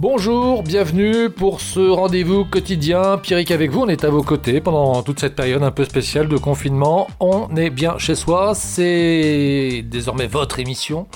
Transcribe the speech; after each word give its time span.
Bonjour, 0.00 0.62
bienvenue 0.62 1.28
pour 1.28 1.60
ce 1.60 1.80
rendez-vous 1.80 2.44
quotidien. 2.44 3.18
Pierrick 3.18 3.50
avec 3.50 3.72
vous, 3.72 3.80
on 3.80 3.88
est 3.88 4.04
à 4.04 4.10
vos 4.10 4.22
côtés 4.22 4.60
pendant 4.60 5.02
toute 5.02 5.18
cette 5.18 5.34
période 5.34 5.64
un 5.64 5.72
peu 5.72 5.84
spéciale 5.84 6.28
de 6.28 6.36
confinement. 6.36 7.08
On 7.18 7.56
est 7.56 7.70
bien 7.70 7.98
chez 7.98 8.14
soi, 8.14 8.54
c'est 8.54 9.84
désormais 9.84 10.28
votre 10.28 10.60
émission 10.60 11.08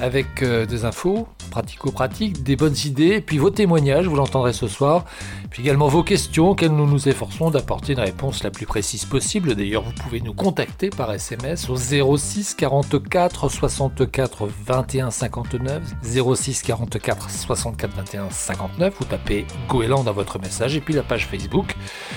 avec 0.00 0.42
euh, 0.42 0.66
des 0.66 0.84
infos 0.84 1.28
pratico-pratiques, 1.54 2.42
des 2.42 2.56
bonnes 2.56 2.74
idées, 2.84 3.20
puis 3.20 3.38
vos 3.38 3.50
témoignages, 3.50 4.08
vous 4.08 4.16
l'entendrez 4.16 4.52
ce 4.52 4.66
soir, 4.66 5.04
puis 5.50 5.62
également 5.62 5.86
vos 5.86 6.02
questions 6.02 6.50
auxquelles 6.50 6.72
nous 6.72 6.88
nous 6.88 7.08
efforçons 7.08 7.50
d'apporter 7.50 7.92
une 7.92 8.00
réponse 8.00 8.42
la 8.42 8.50
plus 8.50 8.66
précise 8.66 9.04
possible. 9.04 9.54
D'ailleurs, 9.54 9.84
vous 9.84 9.92
pouvez 9.92 10.20
nous 10.20 10.34
contacter 10.34 10.90
par 10.90 11.12
SMS 11.12 11.70
au 11.70 11.76
06 11.76 12.54
44 12.54 13.48
64 13.48 14.48
21 14.66 15.12
59, 15.12 15.82
06 16.02 16.62
44 16.62 17.30
64 17.30 17.96
21 17.98 18.30
59, 18.30 18.94
vous 18.98 19.04
tapez 19.04 19.46
Goéland 19.68 20.02
dans 20.02 20.12
votre 20.12 20.40
message, 20.40 20.74
et 20.74 20.80
puis 20.80 20.94
la 20.94 21.04
page 21.04 21.28
Facebook, 21.28 21.76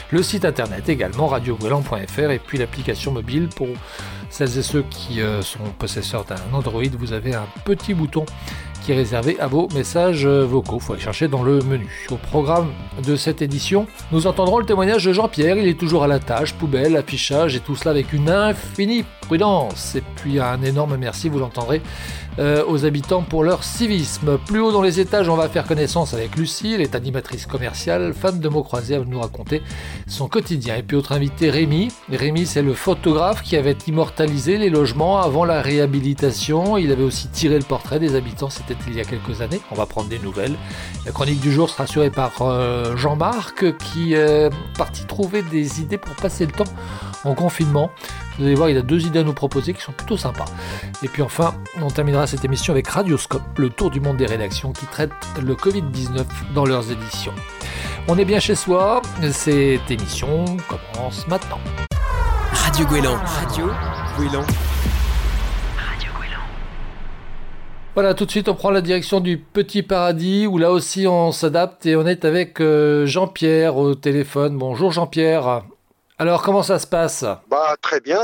le 0.10 0.24
site 0.24 0.46
internet 0.46 0.90
également, 0.90 1.28
radiogoéland.fr, 1.28 2.32
et 2.32 2.40
puis 2.40 2.58
l'application 2.58 3.12
mobile 3.12 3.50
pour 3.56 3.68
celles 4.30 4.58
et 4.58 4.64
ceux 4.64 4.84
qui 4.90 5.22
euh, 5.22 5.42
sont 5.42 5.60
possesseurs 5.78 6.26
d'un 6.26 6.36
Android, 6.54 6.84
vous 6.98 7.14
avez 7.14 7.34
un 7.34 7.46
petit 7.66 7.94
bouton 7.94 8.26
réservé 8.94 9.40
à 9.40 9.48
vos 9.48 9.68
messages 9.74 10.26
vocaux. 10.26 10.80
Faut 10.80 10.94
aller 10.94 11.02
chercher 11.02 11.28
dans 11.28 11.44
le 11.44 11.62
menu. 11.62 12.08
Au 12.10 12.16
programme 12.16 12.72
de 13.06 13.16
cette 13.16 13.42
édition, 13.42 13.88
nous 14.12 14.28
entendrons 14.28 14.60
le 14.60 14.66
témoignage 14.66 15.06
de 15.06 15.14
Jean-Pierre. 15.14 15.58
Il 15.58 15.68
est 15.68 15.80
toujours 15.80 16.04
à 16.04 16.08
la 16.08 16.20
tâche, 16.20 16.54
poubelle, 16.54 16.96
affichage 16.96 17.56
et 17.56 17.60
tout 17.60 17.76
cela 17.76 17.92
avec 17.92 18.14
une 18.14 18.30
infinie 18.30 19.06
prudence. 19.22 19.96
Et 19.96 20.04
puis 20.16 20.40
un 20.40 20.62
énorme 20.62 20.98
merci, 20.98 21.30
vous 21.30 21.40
l'entendrez, 21.40 21.82
euh, 22.40 22.64
aux 22.68 22.86
habitants 22.86 23.24
pour 23.24 23.44
leur 23.44 23.64
civisme. 23.64 24.38
Plus 24.46 24.60
haut 24.60 24.72
dans 24.72 24.82
les 24.82 25.00
étages, 25.00 25.30
on 25.30 25.36
va 25.36 25.50
faire 25.50 25.66
connaissance 25.66 26.14
avec 26.14 26.36
Lucie, 26.36 26.74
elle 26.74 26.82
est 26.82 26.96
animatrice 26.96 27.46
commerciale, 27.46 28.14
fan 28.14 28.40
de 28.40 28.50
mots 28.50 28.64
croisés, 28.64 28.94
elle 28.94 29.02
va 29.02 29.06
nous 29.06 29.20
raconter 29.20 29.62
son 30.08 30.28
quotidien. 30.28 30.76
Et 30.76 30.84
puis 30.84 30.96
autre 30.96 31.12
invité, 31.12 31.50
Rémi. 31.50 31.90
Rémi, 32.12 32.46
c'est 32.46 32.62
le 32.62 32.74
photographe 32.74 33.42
qui 33.42 33.56
avait 33.56 33.78
immortalisé 33.88 34.58
les 34.58 34.70
logements 34.70 35.20
avant 35.20 35.46
la 35.46 35.62
réhabilitation. 35.62 36.78
Il 36.78 36.92
avait 36.92 37.04
aussi 37.04 37.28
tiré 37.30 37.58
le 37.58 37.66
portrait 37.66 38.00
des 38.00 38.16
habitants, 38.16 38.50
c'était 38.50 38.76
il 38.88 38.96
y 38.96 39.02
a 39.02 39.06
quelques 39.06 39.42
années. 39.42 39.62
On 39.72 39.76
va 39.76 39.86
prendre 39.86 40.10
des 40.10 40.20
nouvelles. 40.20 40.56
La 41.06 41.12
chronique 41.12 41.40
du 41.40 41.52
jour 41.52 41.70
sera 41.70 41.86
assurée 41.86 42.12
par 42.12 42.34
euh, 42.42 42.96
Jean-Marc 42.96 43.78
qui 43.78 44.14
est 44.14 44.50
parti 44.78 45.06
trouver 45.06 45.42
des 45.42 45.82
idées 45.82 45.98
pour 45.98 46.16
passer 46.16 46.46
le 46.46 46.52
temps 46.52 46.66
en 47.24 47.34
confinement. 47.34 47.92
Vous 48.38 48.46
allez 48.46 48.56
voir, 48.56 48.70
il 48.70 48.78
a 48.78 48.82
deux 48.82 49.06
idées 49.06 49.20
à 49.20 49.24
nous 49.24 49.34
proposer 49.34 49.74
qui 49.74 49.82
sont 49.82 49.92
plutôt 49.92 50.18
sympas. 50.18 50.46
Et 51.04 51.08
puis 51.08 51.22
enfin, 51.22 51.56
on 51.82 51.90
terminera 51.90 52.28
cette 52.28 52.46
émission 52.46 52.74
avec 52.74 52.88
Radioscope, 52.88 53.58
le 53.58 53.70
tour 53.70 53.90
du 53.90 54.00
monde 54.00 54.18
des 54.18 54.26
rédactions 54.26 54.72
qui 54.72 54.86
traitent 54.86 55.12
le 55.42 55.56
Covid-19 55.56 56.26
dans 56.54 56.66
leurs 56.66 56.92
éditions. 56.92 57.34
On 58.08 58.18
est 58.18 58.26
bien 58.26 58.40
chez 58.40 58.56
soi, 58.56 59.02
cette 59.32 59.92
émission 59.92 60.46
commence 60.68 61.28
maintenant. 61.28 61.60
Radio 62.52 62.86
Gouélan. 62.86 63.18
Radio 63.18 63.70
Gouélan. 64.18 64.44
Voilà, 67.98 68.14
tout 68.14 68.26
de 68.26 68.32
suite, 68.32 68.48
on 68.48 68.54
prend 68.54 68.70
la 68.70 68.82
direction 68.82 69.20
du 69.20 69.40
Petit 69.40 69.82
Paradis, 69.82 70.46
où 70.46 70.60
là 70.60 70.72
aussi 70.72 71.08
on 71.08 71.32
s'adapte 71.32 71.88
et 71.88 71.96
on 71.96 72.06
est 72.06 72.26
avec 72.26 72.62
euh, 72.62 73.08
Jean-Pierre 73.08 73.76
au 73.76 73.96
téléphone. 73.96 74.56
Bonjour 74.56 74.92
Jean-Pierre. 74.92 75.64
Alors, 76.20 76.42
comment 76.42 76.64
ça 76.64 76.80
se 76.80 76.88
passe? 76.88 77.24
Bah 77.48 77.76
très 77.82 78.00
bien, 78.00 78.22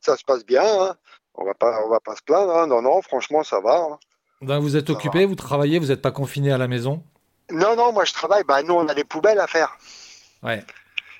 ça 0.00 0.16
se 0.16 0.24
passe 0.24 0.44
bien. 0.44 0.62
Hein. 0.64 0.94
On 1.34 1.44
va 1.44 1.54
pas, 1.54 1.80
on 1.84 1.90
va 1.90 2.00
pas 2.00 2.14
se 2.14 2.22
plaindre. 2.22 2.56
Hein. 2.56 2.66
Non, 2.66 2.82
non, 2.82 3.02
franchement, 3.02 3.42
ça 3.42 3.60
va. 3.60 3.76
Hein. 3.76 3.98
Ben, 4.42 4.58
Vous 4.58 4.76
êtes 4.76 4.88
Ça 4.88 4.92
occupé, 4.92 5.24
vous 5.24 5.34
travaillez, 5.34 5.78
vous 5.78 5.86
n'êtes 5.86 6.02
pas 6.02 6.10
confiné 6.10 6.52
à 6.52 6.58
la 6.58 6.68
maison? 6.68 7.02
Non, 7.50 7.76
non, 7.76 7.92
moi 7.92 8.04
je 8.04 8.12
travaille. 8.12 8.44
Bah 8.44 8.62
nous, 8.62 8.74
on 8.74 8.86
a 8.88 8.94
des 8.94 9.04
poubelles 9.04 9.38
à 9.38 9.46
faire. 9.46 9.76
Ouais. 10.42 10.64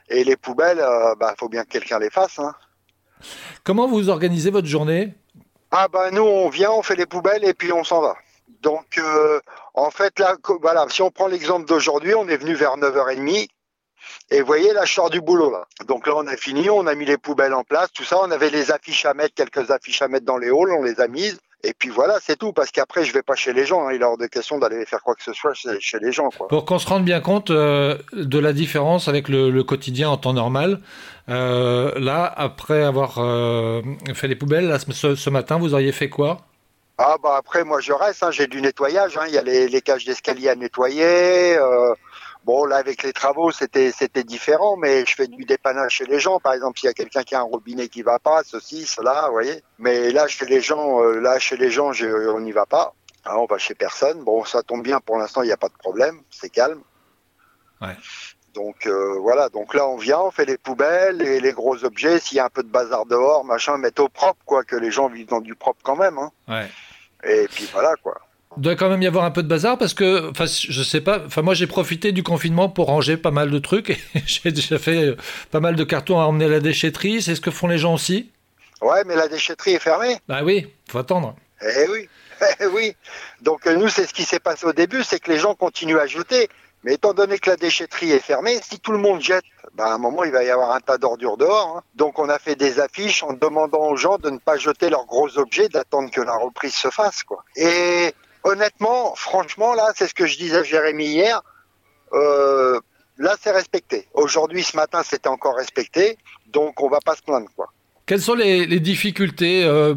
Et 0.09 0.25
les 0.25 0.37
poubelles, 0.37 0.81
euh, 0.81 1.15
bah 1.15 1.35
faut 1.39 1.49
bien 1.49 1.65
que 1.65 1.71
quelqu'un 1.71 1.99
les 1.99 2.11
fasse. 2.11 2.39
Hein. 2.39 2.55
Comment 3.65 3.89
vous 3.89 4.09
organisez 4.09 4.51
votre 4.51 4.67
journée? 4.67 5.15
Ah 5.71 5.89
bah 5.89 6.11
nous, 6.11 6.23
on 6.23 6.49
vient, 6.49 6.71
on 6.71 6.83
fait 6.83 6.97
les 6.97 7.07
poubelles 7.07 7.45
et 7.45 7.55
puis 7.55 7.73
on 7.73 7.85
s'en 7.85 8.01
va. 8.01 8.17
Donc 8.63 8.99
euh, 8.99 9.41
en 9.75 9.91
fait 9.91 10.19
là, 10.19 10.37
voilà, 10.61 10.87
si 10.89 11.03
on 11.03 11.11
prend 11.11 11.27
l'exemple 11.27 11.67
d'aujourd'hui, 11.67 12.15
on 12.15 12.29
est 12.29 12.37
venu 12.37 12.55
vers 12.55 12.77
9h30. 12.77 13.49
Et 14.35 14.41
vous 14.41 14.47
voyez, 14.47 14.73
là, 14.73 14.85
je 14.87 14.93
sors 14.95 15.11
du 15.11 15.21
boulot, 15.21 15.51
là. 15.51 15.67
Donc 15.87 16.07
là, 16.07 16.15
on 16.17 16.27
a 16.27 16.37
fini, 16.37 16.71
on 16.71 16.87
a 16.87 16.95
mis 16.95 17.05
les 17.05 17.19
poubelles 17.19 17.53
en 17.53 17.65
place, 17.65 17.93
tout 17.93 18.03
ça. 18.05 18.17
On 18.21 18.31
avait 18.31 18.49
les 18.51 18.71
affiches 18.71 19.05
à 19.05 19.13
mettre, 19.13 19.35
quelques 19.35 19.71
affiches 19.71 20.01
à 20.01 20.09
mettre 20.09 20.25
dans 20.25 20.39
les 20.39 20.49
halls, 20.49 20.73
on 20.79 20.83
les 20.83 21.01
a 21.01 21.07
mises. 21.07 21.39
Et 21.65 21.75
puis 21.75 21.91
voilà, 21.91 22.17
c'est 22.21 22.37
tout. 22.37 22.53
Parce 22.53 22.71
qu'après, 22.71 23.05
je 23.05 23.13
vais 23.13 23.23
pas 23.23 23.35
chez 23.35 23.53
les 23.53 23.67
gens. 23.67 23.87
hein. 23.87 23.93
Il 23.93 24.01
est 24.01 24.05
hors 24.05 24.17
de 24.17 24.27
question 24.27 24.59
d'aller 24.59 24.85
faire 24.87 25.03
quoi 25.03 25.15
que 25.15 25.23
ce 25.23 25.33
soit 25.35 25.53
chez, 25.55 25.79
chez 25.81 25.99
les 26.01 26.13
gens, 26.13 26.31
quoi. 26.31 26.49
Pour 26.49 26.65
qu'on 26.65 26.79
se 26.79 26.89
rende 26.89 27.05
bien 27.05 27.21
compte 27.21 27.51
euh, 27.51 27.99
de 28.15 28.39
la 28.39 28.53
différence 28.55 29.07
avec 29.07 29.29
le, 29.29 29.51
le 29.51 29.63
quotidien 29.65 30.09
en 30.09 30.17
temps 30.17 30.33
normal, 30.33 30.81
euh, 31.29 31.93
là, 32.01 32.25
après 32.35 32.83
avoir 32.83 33.19
euh, 33.19 33.83
fait 34.15 34.29
les 34.29 34.35
poubelles, 34.37 34.67
là, 34.67 34.79
ce, 34.79 35.15
ce 35.15 35.31
matin, 35.31 35.59
vous 35.59 35.75
auriez 35.75 35.93
fait 35.93 36.09
quoi? 36.09 36.39
Ah 36.99 37.17
bah 37.23 37.37
après, 37.39 37.65
moi, 37.65 37.81
je 37.81 37.93
reste. 37.93 38.23
hein. 38.23 38.31
J'ai 38.31 38.47
du 38.47 38.61
nettoyage. 38.63 39.17
hein. 39.19 39.25
Il 39.29 39.35
y 39.35 39.39
a 39.39 39.43
les, 39.43 39.69
les 39.69 39.81
cages 39.83 40.05
d'escalier 40.05 40.49
à 40.49 40.55
nettoyer. 40.57 41.57
euh, 41.59 41.95
Bon, 42.45 42.65
là, 42.65 42.77
avec 42.77 43.03
les 43.05 43.13
travaux, 43.13 43.53
c'était 43.53 43.93
c'était 43.93 44.25
différent, 44.25 44.77
mais 44.77 45.05
je 45.07 45.15
fais 45.15 45.29
du 45.29 45.45
dépannage 45.45 45.93
chez 45.93 46.07
les 46.07 46.19
gens. 46.19 46.41
Par 46.41 46.53
exemple, 46.55 46.79
s'il 46.79 46.89
y 46.89 46.91
a 46.91 46.95
quelqu'un 46.95 47.23
qui 47.23 47.35
a 47.37 47.41
un 47.41 47.45
robinet 47.45 47.89
qui 47.89 48.03
va 48.03 48.19
pas, 48.19 48.43
ceci, 48.45 48.85
cela, 48.85 49.27
vous 49.27 49.33
voyez. 49.33 49.63
Mais 49.79 50.11
là, 50.11 50.27
chez 50.27 50.47
les 50.47 50.61
gens, 50.61 51.01
euh, 51.03 51.21
là, 51.21 51.39
chez 51.39 51.57
les 51.57 51.71
gens, 51.71 51.93
je- 51.93 52.29
on 52.31 52.41
n'y 52.41 52.51
va 52.53 52.67
pas. 52.67 52.95
Ah, 53.25 53.39
on 53.39 53.47
va 53.47 53.59
chez 53.59 53.75
personne. 53.77 54.25
Bon, 54.25 54.45
ça 54.45 54.63
tombe 54.65 54.83
bien. 54.83 54.99
Pour 54.99 55.17
l'instant, 55.19 55.43
il 55.43 55.47
n'y 55.47 55.53
a 55.53 55.57
pas 55.57 55.69
de 55.69 55.77
problème. 55.79 56.21
C'est 56.31 56.51
calme. 56.51 56.81
Ouais. 57.81 57.97
Donc 58.55 58.87
euh, 58.87 59.17
voilà. 59.21 59.49
Donc 59.49 59.73
là, 59.75 59.87
on 59.89 59.97
vient, 59.97 60.19
on 60.21 60.31
fait 60.33 60.45
les 60.45 60.59
poubelles 60.59 61.23
et 61.23 61.41
les 61.41 61.53
gros 61.53 61.85
objets. 61.85 62.19
S'il 62.19 62.37
y 62.37 62.41
a 62.41 62.45
un 62.45 62.51
peu 62.51 62.63
de 62.65 62.69
bazar 62.69 63.07
dehors, 63.07 63.45
machin, 63.45 63.79
mettre 63.79 64.03
au 64.03 64.09
propre, 64.09 64.41
quoi, 64.45 64.65
que 64.65 64.77
les 64.77 64.91
gens 64.91 65.09
vivent 65.09 65.29
dans 65.29 65.41
du 65.41 65.55
propre 65.55 65.81
quand 65.85 65.97
même. 65.97 66.19
Hein. 66.19 66.33
Ouais. 66.49 66.69
Et 67.25 67.47
puis 67.49 67.69
voilà, 67.73 67.95
quoi. 68.03 68.21
Il 68.59 68.63
doit 68.63 68.77
quand 68.77 68.91
même 68.91 69.01
y 69.03 69.07
avoir 69.07 69.25
un 69.25 69.31
peu 69.31 69.43
de 69.43 69.49
bazar 69.49 69.79
parce 69.79 69.95
que, 69.95 70.31
enfin, 70.31 70.45
je 70.47 70.83
sais 70.83 71.01
pas, 71.01 71.23
enfin, 71.27 71.43
moi 71.43 71.55
j'ai 71.55 71.67
profité 71.67 72.13
du 72.13 72.23
confinement 72.23 72.69
pour 72.69 72.87
ranger 72.87 73.17
pas 73.17 73.31
mal 73.31 73.51
de 73.51 73.59
trucs 73.59 73.91
et 73.91 73.99
j'ai 74.27 74.53
déjà 74.53 74.79
fait 74.79 75.05
euh, 75.09 75.17
pas 75.51 75.61
mal 75.61 75.75
de 75.75 75.85
cartons 75.85 76.21
à 76.21 76.25
emmener 76.25 76.45
à 76.45 76.49
la 76.49 76.61
déchetterie. 76.61 77.23
C'est 77.23 77.35
ce 77.35 77.41
que 77.41 77.51
font 77.51 77.67
les 77.69 77.79
gens 77.79 77.95
aussi 77.95 78.31
Ouais, 78.83 79.05
mais 79.07 79.15
la 79.15 79.29
déchetterie 79.29 79.73
est 79.75 79.79
fermée. 79.79 80.19
Bah 80.29 80.41
oui, 80.43 80.67
faut 80.91 80.99
attendre. 80.99 81.35
Eh 81.63 81.89
oui, 81.89 82.09
eh 82.61 82.67
oui. 82.67 82.95
Donc 83.41 83.67
euh, 83.67 83.77
nous, 83.77 83.89
c'est 83.89 84.07
ce 84.07 84.13
qui 84.13 84.25
s'est 84.25 84.41
passé 84.41 84.67
au 84.67 84.73
début, 84.73 85.03
c'est 85.03 85.21
que 85.21 85.31
les 85.31 85.39
gens 85.39 85.55
continuent 85.55 85.99
à 85.99 86.07
jeter. 86.07 86.49
Mais 86.85 86.95
étant 86.95 87.15
donné 87.15 87.39
que 87.39 87.49
la 87.49 87.57
déchetterie 87.57 88.11
est 88.11 88.19
fermée, 88.19 88.59
si 88.69 88.81
tout 88.81 88.91
le 88.91 88.99
monde 88.99 89.21
jette, 89.21 89.45
ben, 89.75 89.85
à 89.85 89.93
un 89.93 89.99
moment, 89.99 90.25
il 90.25 90.33
va 90.33 90.43
y 90.43 90.51
avoir 90.51 90.73
un 90.73 90.81
tas 90.81 90.99
d'ordures 90.99 91.37
dehors. 91.37 91.77
hein. 91.77 91.83
Donc 91.95 92.19
on 92.19 92.29
a 92.29 92.41
fait 92.41 92.57
des 92.57 92.81
affiches 92.81 93.23
en 93.23 93.35
demandant 93.35 93.87
aux 93.89 93.97
gens 93.97 94.19
de 94.19 94.31
ne 94.31 94.39
pas 94.39 94.57
jeter 94.57 94.91
leurs 94.91 95.07
gros 95.07 95.39
objets, 95.39 95.69
d'attendre 95.69 96.11
que 96.11 96.21
la 96.21 96.37
reprise 96.37 96.75
se 96.75 96.89
fasse. 96.91 97.23
quoi. 97.23 97.45
Et 97.55 98.13
honnêtement, 98.45 99.15
franchement, 99.15 99.75
là, 99.75 99.93
c'est 99.95 100.07
ce 100.09 100.15
que 100.15 100.27
je 100.27 100.37
disais 100.37 100.59
à 100.59 100.63
Jérémy 100.63 101.07
hier, 101.07 101.43
euh, 102.13 102.81
là, 103.19 103.37
c'est 103.41 103.53
respecté. 103.53 104.09
Aujourd'hui, 104.15 104.63
ce 104.63 104.77
matin, 104.77 105.03
c'était 105.03 105.29
encore 105.29 105.57
respecté. 105.57 106.19
Donc 106.47 106.83
on 106.83 106.89
va 106.89 107.01
pas 107.01 107.15
se 107.15 107.23
plaindre. 107.23 107.49
quoi. 107.57 107.73
Quelles 108.05 108.21
sont 108.21 108.35
les, 108.35 108.67
les 108.67 108.81
difficultés 108.81 109.65
euh, 109.65 109.95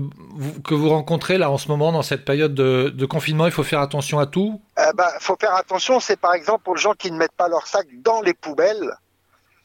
que 0.64 0.74
vous 0.74 0.90
rencontrez 0.90 1.38
là 1.38 1.50
en 1.50 1.58
ce 1.58 1.68
moment 1.68 1.92
dans 1.92 2.04
cette 2.04 2.24
période 2.24 2.54
de, 2.54 2.90
de 2.90 3.06
confinement? 3.06 3.46
Il 3.48 3.52
faut 3.52 3.64
faire 3.64 3.82
attention 3.82 4.20
à 4.20 4.28
tout? 4.28 4.62
Euh, 4.80 4.94
bah, 4.94 5.12
faut 5.20 5.36
faire 5.40 5.56
attention, 5.56 6.00
c'est 6.00 6.20
par 6.20 6.34
exemple 6.34 6.70
aux 6.70 6.76
gens 6.76 6.94
qui 6.94 7.12
ne 7.12 7.18
mettent 7.18 7.36
pas 7.36 7.50
leur 7.50 7.68
sac 7.68 7.88
dans 8.04 8.22
les 8.22 8.34
poubelles. 8.34 8.94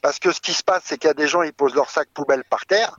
Parce 0.01 0.19
que 0.19 0.33
ce 0.33 0.41
qui 0.41 0.53
se 0.55 0.65
passe, 0.65 0.83
c'est 0.87 0.97
qu'il 0.97 1.09
y 1.09 1.11
a 1.11 1.15
des 1.15 1.29
gens, 1.29 1.43
ils 1.43 1.53
posent 1.53 1.75
leur 1.75 1.91
sac 1.91 2.09
poubelle 2.15 2.43
par 2.49 2.65
terre. 2.65 2.99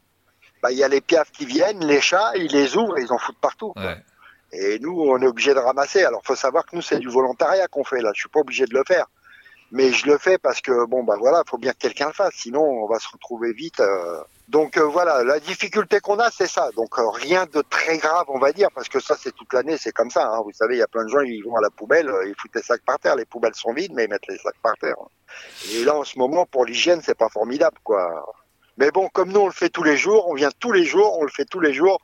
Bah, 0.61 0.71
il 0.71 0.77
y 0.77 0.83
a 0.83 0.87
les 0.87 1.01
piafs 1.01 1.31
qui 1.31 1.47
viennent, 1.47 1.83
les 1.83 1.99
chats, 1.99 2.33
ils 2.35 2.51
les 2.51 2.77
ouvrent 2.77 2.99
et 2.99 3.01
ils 3.01 3.11
en 3.11 3.17
foutent 3.17 3.39
partout. 3.41 3.73
Ouais. 3.75 3.97
Et 4.53 4.79
nous, 4.79 4.99
on 5.01 5.17
est 5.21 5.27
obligé 5.27 5.53
de 5.53 5.59
ramasser. 5.59 6.03
Alors, 6.03 6.21
faut 6.25 6.35
savoir 6.35 6.65
que 6.65 6.75
nous, 6.75 6.81
c'est 6.81 6.99
du 6.99 7.07
volontariat 7.09 7.67
qu'on 7.67 7.83
fait 7.83 8.01
là. 8.01 8.11
Je 8.13 8.21
suis 8.21 8.29
pas 8.29 8.41
obligé 8.41 8.65
de 8.65 8.73
le 8.73 8.83
faire. 8.85 9.05
Mais 9.73 9.93
je 9.93 10.05
le 10.05 10.17
fais 10.17 10.37
parce 10.37 10.59
que, 10.59 10.85
bon, 10.85 11.03
bah 11.05 11.15
voilà, 11.17 11.43
faut 11.49 11.57
bien 11.57 11.71
que 11.71 11.77
quelqu'un 11.77 12.07
le 12.07 12.13
fasse. 12.13 12.33
Sinon, 12.35 12.61
on 12.61 12.87
va 12.87 12.99
se 12.99 13.07
retrouver 13.09 13.53
vite. 13.53 13.79
euh. 13.79 14.21
Donc, 14.49 14.75
euh, 14.75 14.83
voilà, 14.83 15.23
la 15.23 15.39
difficulté 15.39 16.01
qu'on 16.01 16.19
a, 16.19 16.29
c'est 16.29 16.47
ça. 16.47 16.69
Donc, 16.75 16.99
euh, 16.99 17.07
rien 17.07 17.45
de 17.45 17.61
très 17.61 17.97
grave, 17.97 18.25
on 18.27 18.37
va 18.37 18.51
dire, 18.51 18.67
parce 18.75 18.89
que 18.89 18.99
ça, 18.99 19.15
c'est 19.17 19.33
toute 19.33 19.53
l'année, 19.53 19.77
c'est 19.77 19.93
comme 19.93 20.09
ça. 20.09 20.27
hein. 20.27 20.41
Vous 20.43 20.51
savez, 20.51 20.75
il 20.75 20.79
y 20.79 20.83
a 20.83 20.87
plein 20.87 21.05
de 21.05 21.09
gens, 21.09 21.21
ils 21.21 21.41
vont 21.41 21.55
à 21.55 21.61
la 21.61 21.69
poubelle, 21.69 22.09
euh, 22.09 22.27
ils 22.27 22.35
foutent 22.37 22.53
les 22.55 22.61
sacs 22.61 22.83
par 22.85 22.99
terre. 22.99 23.15
Les 23.15 23.23
poubelles 23.23 23.55
sont 23.55 23.71
vides, 23.71 23.93
mais 23.93 24.03
ils 24.03 24.09
mettent 24.09 24.27
les 24.27 24.37
sacs 24.39 24.59
par 24.61 24.73
terre. 24.77 24.97
Et 25.71 25.85
là, 25.85 25.95
en 25.95 26.03
ce 26.03 26.19
moment, 26.19 26.45
pour 26.45 26.65
l'hygiène, 26.65 26.99
c'est 27.01 27.17
pas 27.17 27.29
formidable, 27.29 27.77
quoi. 27.85 28.25
Mais 28.75 28.91
bon, 28.91 29.07
comme 29.07 29.31
nous, 29.31 29.39
on 29.39 29.45
le 29.47 29.53
fait 29.53 29.69
tous 29.69 29.83
les 29.83 29.95
jours, 29.95 30.27
on 30.27 30.33
vient 30.33 30.49
tous 30.59 30.73
les 30.73 30.83
jours, 30.83 31.17
on 31.17 31.23
le 31.23 31.31
fait 31.31 31.45
tous 31.45 31.61
les 31.61 31.71
jours. 31.73 32.01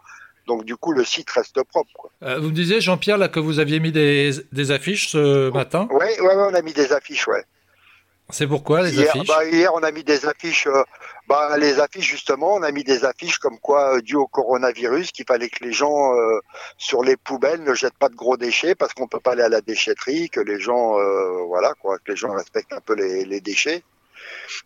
Donc, 0.48 0.66
du 0.66 0.76
coup, 0.78 0.94
le 0.94 1.04
site 1.04 1.30
reste 1.30 1.62
propre, 1.64 1.92
quoi. 1.94 2.10
Euh, 2.24 2.40
vous 2.40 2.48
me 2.48 2.54
disiez, 2.54 2.82
Jean-Pierre, 2.82 3.18
là, 3.18 3.28
que 3.28 3.40
vous 3.40 3.60
aviez 3.60 3.80
mis 3.80 3.92
des, 3.92 4.32
des 4.52 4.72
affiches 4.72 5.10
ce 5.10 5.52
matin. 5.52 5.88
Ouais, 5.92 6.20
ouais, 6.20 6.26
ouais, 6.36 6.46
on 6.52 6.54
a 6.56 6.62
mis 6.62 6.74
des 6.74 6.92
affiches, 6.94 7.28
ouais. 7.28 7.44
C'est 8.30 8.48
pourquoi 8.48 8.82
les 8.82 8.94
hier, 8.94 9.10
affiches? 9.10 9.28
bah, 9.28 9.46
hier, 9.46 9.74
on 9.74 9.84
a 9.84 9.92
mis 9.92 10.04
des 10.04 10.26
affiches. 10.26 10.68
euh, 10.68 10.84
Bah, 11.30 11.58
les 11.58 11.80
affiches, 11.80 12.10
justement, 12.10 12.56
on 12.56 12.64
a 12.64 12.72
mis 12.72 12.84
des 12.84 13.06
affiches 13.06 13.38
comme 13.40 13.58
quoi, 13.60 13.96
euh, 13.96 14.02
dû 14.02 14.16
au 14.16 14.28
coronavirus, 14.28 15.12
qu'il 15.14 15.24
fallait 15.26 15.48
que 15.48 15.64
les 15.64 15.72
gens 15.72 16.14
euh, 16.14 16.40
sur 16.78 17.04
les 17.04 17.16
poubelles 17.16 17.64
ne 17.64 17.74
jettent 17.74 17.98
pas 17.98 18.10
de 18.10 18.16
gros 18.16 18.36
déchets 18.36 18.76
parce 18.76 18.94
qu'on 18.94 19.08
peut 19.08 19.22
pas 19.22 19.32
aller 19.32 19.44
à 19.44 19.50
la 19.50 19.62
déchetterie, 19.62 20.30
que 20.30 20.42
les 20.42 20.60
gens, 20.60 20.96
voilà, 21.48 21.74
quoi, 21.82 21.98
que 22.00 22.12
les 22.12 22.18
gens 22.18 22.34
respectent 22.34 22.74
un 22.74 22.82
peu 22.82 22.96
les, 22.96 23.24
les 23.24 23.40
déchets. 23.40 23.84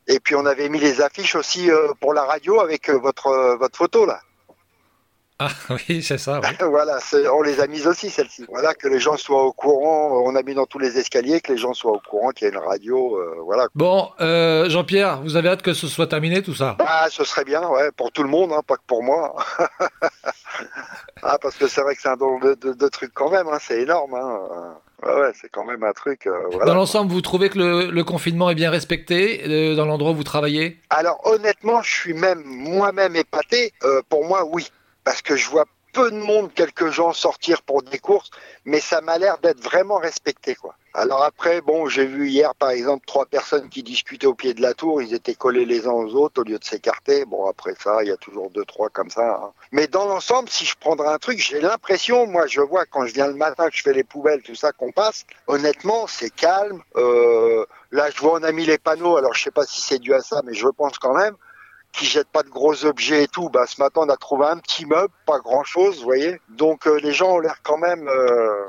Et 0.08 0.20
puis 0.20 0.34
on 0.36 0.46
avait 0.46 0.70
mis 0.70 0.80
les 0.80 1.02
affiches 1.02 1.36
aussi 1.36 1.70
pour 2.00 2.14
la 2.16 2.24
radio 2.24 2.62
avec 2.62 2.90
votre 2.90 3.58
votre 3.60 3.78
photo 3.78 4.06
là. 4.06 4.22
Ah 5.44 5.50
oui, 5.90 6.04
c'est 6.04 6.20
ça. 6.20 6.40
Oui. 6.40 6.50
voilà, 6.70 7.00
on 7.34 7.42
les 7.42 7.60
a 7.60 7.66
mises 7.66 7.88
aussi 7.88 8.12
celles-ci. 8.12 8.46
Voilà, 8.48 8.76
que 8.76 8.88
les 8.88 9.00
gens 9.00 9.18
soient 9.18 9.44
au 9.44 9.52
courant. 9.52 10.22
On 10.24 10.36
a 10.36 10.44
mis 10.44 10.54
dans 10.54 10.68
tous 10.68 10.78
les 10.78 11.00
escaliers 11.00 11.42
que 11.42 11.52
les 11.52 11.58
gens 11.58 11.74
soient 11.74 11.94
au 11.94 12.00
courant 12.00 12.30
qu'il 12.30 12.48
y 12.48 12.52
a 12.52 12.54
une 12.54 12.60
radio. 12.60 13.18
Euh, 13.18 13.38
voilà. 13.44 13.66
Bon, 13.74 14.12
euh, 14.22 14.70
Jean-Pierre, 14.70 15.22
vous 15.24 15.36
avez 15.38 15.50
hâte 15.50 15.64
que 15.64 15.74
ce 15.74 15.88
soit 15.88 16.06
terminé 16.06 16.44
tout 16.44 16.54
ça? 16.54 16.78
Ah, 16.80 17.08
ce 17.10 17.24
serait 17.24 17.44
bien, 17.44 17.68
ouais, 17.68 17.92
pour 17.92 18.12
tout 18.12 18.22
le 18.22 18.30
monde, 18.30 18.52
hein, 18.54 18.62
pas 18.66 18.76
que 18.76 18.86
pour 18.86 19.02
moi. 19.02 19.36
ah, 21.24 21.40
parce 21.42 21.56
que 21.56 21.68
c'est 21.68 21.82
vrai 21.82 21.96
que 21.96 22.02
c'est 22.04 22.10
un 22.10 22.18
don 22.18 22.38
de, 22.38 22.54
de, 22.54 22.74
de 22.74 22.88
trucs 22.88 23.14
quand 23.14 23.32
même. 23.32 23.48
Hein, 23.48 23.58
c'est 23.60 23.82
énorme. 23.82 24.14
Hein. 24.14 24.78
Ouais, 25.04 25.14
ouais, 25.14 25.32
c'est 25.34 25.50
quand 25.50 25.66
même 25.66 25.84
un 25.84 25.94
truc. 25.94 26.28
Euh, 26.28 26.38
voilà. 26.52 26.66
Dans 26.66 26.76
l'ensemble, 26.76 27.12
vous 27.12 27.22
trouvez 27.22 27.50
que 27.50 27.58
le, 27.58 27.90
le, 27.90 28.04
confinement 28.04 28.52
est 28.52 28.56
bien 28.56 28.70
respecté 28.70 29.42
euh, 29.48 29.76
dans 29.76 29.86
l'endroit 29.86 30.12
où 30.12 30.16
vous 30.16 30.24
travaillez? 30.24 30.78
Alors 30.92 31.20
honnêtement, 31.26 31.82
je 31.82 31.92
suis 31.92 32.14
même 32.14 32.44
moi-même 32.46 33.16
épaté. 33.16 33.74
Euh, 33.84 34.02
pour 34.08 34.26
moi, 34.26 34.46
oui 34.46 34.70
parce 35.12 35.24
que 35.24 35.36
je 35.36 35.50
vois 35.50 35.66
peu 35.92 36.10
de 36.10 36.16
monde, 36.16 36.54
quelques 36.54 36.90
gens 36.90 37.12
sortir 37.12 37.64
pour 37.64 37.84
des 37.84 38.00
courses, 38.00 38.32
mais 38.64 38.80
ça 38.80 39.02
m'a 39.02 39.18
l'air 39.18 39.40
d'être 39.40 39.60
vraiment 39.60 39.98
respecté. 39.98 40.56
Alors 40.94 41.22
après, 41.22 41.60
bon, 41.60 41.90
j'ai 41.90 42.06
vu 42.06 42.30
hier, 42.30 42.56
par 42.56 42.70
exemple, 42.70 43.06
trois 43.06 43.26
personnes 43.26 43.68
qui 43.68 43.84
discutaient 43.84 44.26
au 44.26 44.34
pied 44.34 44.54
de 44.54 44.62
la 44.62 44.74
tour, 44.74 45.02
ils 45.02 45.14
étaient 45.14 45.36
collés 45.36 45.66
les 45.66 45.86
uns 45.86 45.92
aux 45.92 46.16
autres 46.16 46.40
au 46.40 46.46
lieu 46.46 46.58
de 46.58 46.64
s'écarter. 46.64 47.26
Bon, 47.26 47.46
après 47.46 47.76
ça, 47.78 48.02
il 48.04 48.08
y 48.08 48.12
a 48.12 48.16
toujours 48.16 48.50
deux, 48.52 48.64
trois 48.64 48.88
comme 48.88 49.10
ça. 49.10 49.42
Hein. 49.44 49.52
Mais 49.74 49.88
dans 49.88 50.06
l'ensemble, 50.06 50.48
si 50.48 50.64
je 50.64 50.78
prendrais 50.80 51.10
un 51.10 51.18
truc, 51.18 51.40
j'ai 51.40 51.60
l'impression, 51.60 52.26
moi, 52.26 52.48
je 52.48 52.62
vois 52.62 52.86
quand 52.86 53.06
je 53.06 53.14
viens 53.14 53.28
le 53.28 53.36
matin, 53.36 53.70
que 53.70 53.76
je 53.76 53.82
fais 53.82 53.92
les 53.92 54.06
poubelles, 54.06 54.44
tout 54.44 54.56
ça, 54.56 54.72
qu'on 54.72 54.94
passe, 54.94 55.26
honnêtement, 55.48 56.08
c'est 56.08 56.30
calme. 56.30 56.82
Euh, 56.96 57.66
là, 57.92 58.10
je 58.12 58.22
vois, 58.22 58.40
on 58.40 58.44
a 58.44 58.54
mis 58.54 58.66
les 58.66 58.78
panneaux, 58.78 59.18
alors 59.18 59.34
je 59.34 59.44
sais 59.44 59.52
pas 59.52 59.66
si 59.66 59.82
c'est 59.82 60.00
dû 60.00 60.14
à 60.14 60.22
ça, 60.22 60.42
mais 60.46 60.54
je 60.54 60.70
pense 60.70 60.98
quand 61.00 61.16
même 61.16 61.36
qui 61.92 62.06
jettent 62.06 62.32
pas 62.32 62.44
de 62.44 62.50
gros 62.50 62.86
objets 62.86 63.24
et 63.24 63.28
tout. 63.28 63.50
Bah, 63.50 63.66
ce 63.68 63.82
matin, 63.82 64.02
on 64.06 64.10
a 64.10 64.18
trouvé 64.18 64.46
un 64.46 64.58
petit 64.58 64.86
meuble, 64.86 65.14
pas 65.26 65.40
grand 65.40 65.64
chose, 65.64 65.98
vous 65.98 66.04
voyez. 66.04 66.40
Donc, 66.50 66.88
euh, 66.88 67.00
les 67.02 67.14
gens 67.14 67.36
ont 67.36 67.40
l'air 67.40 67.58
quand 67.64 67.78
même, 67.78 68.08
euh, 68.08 68.66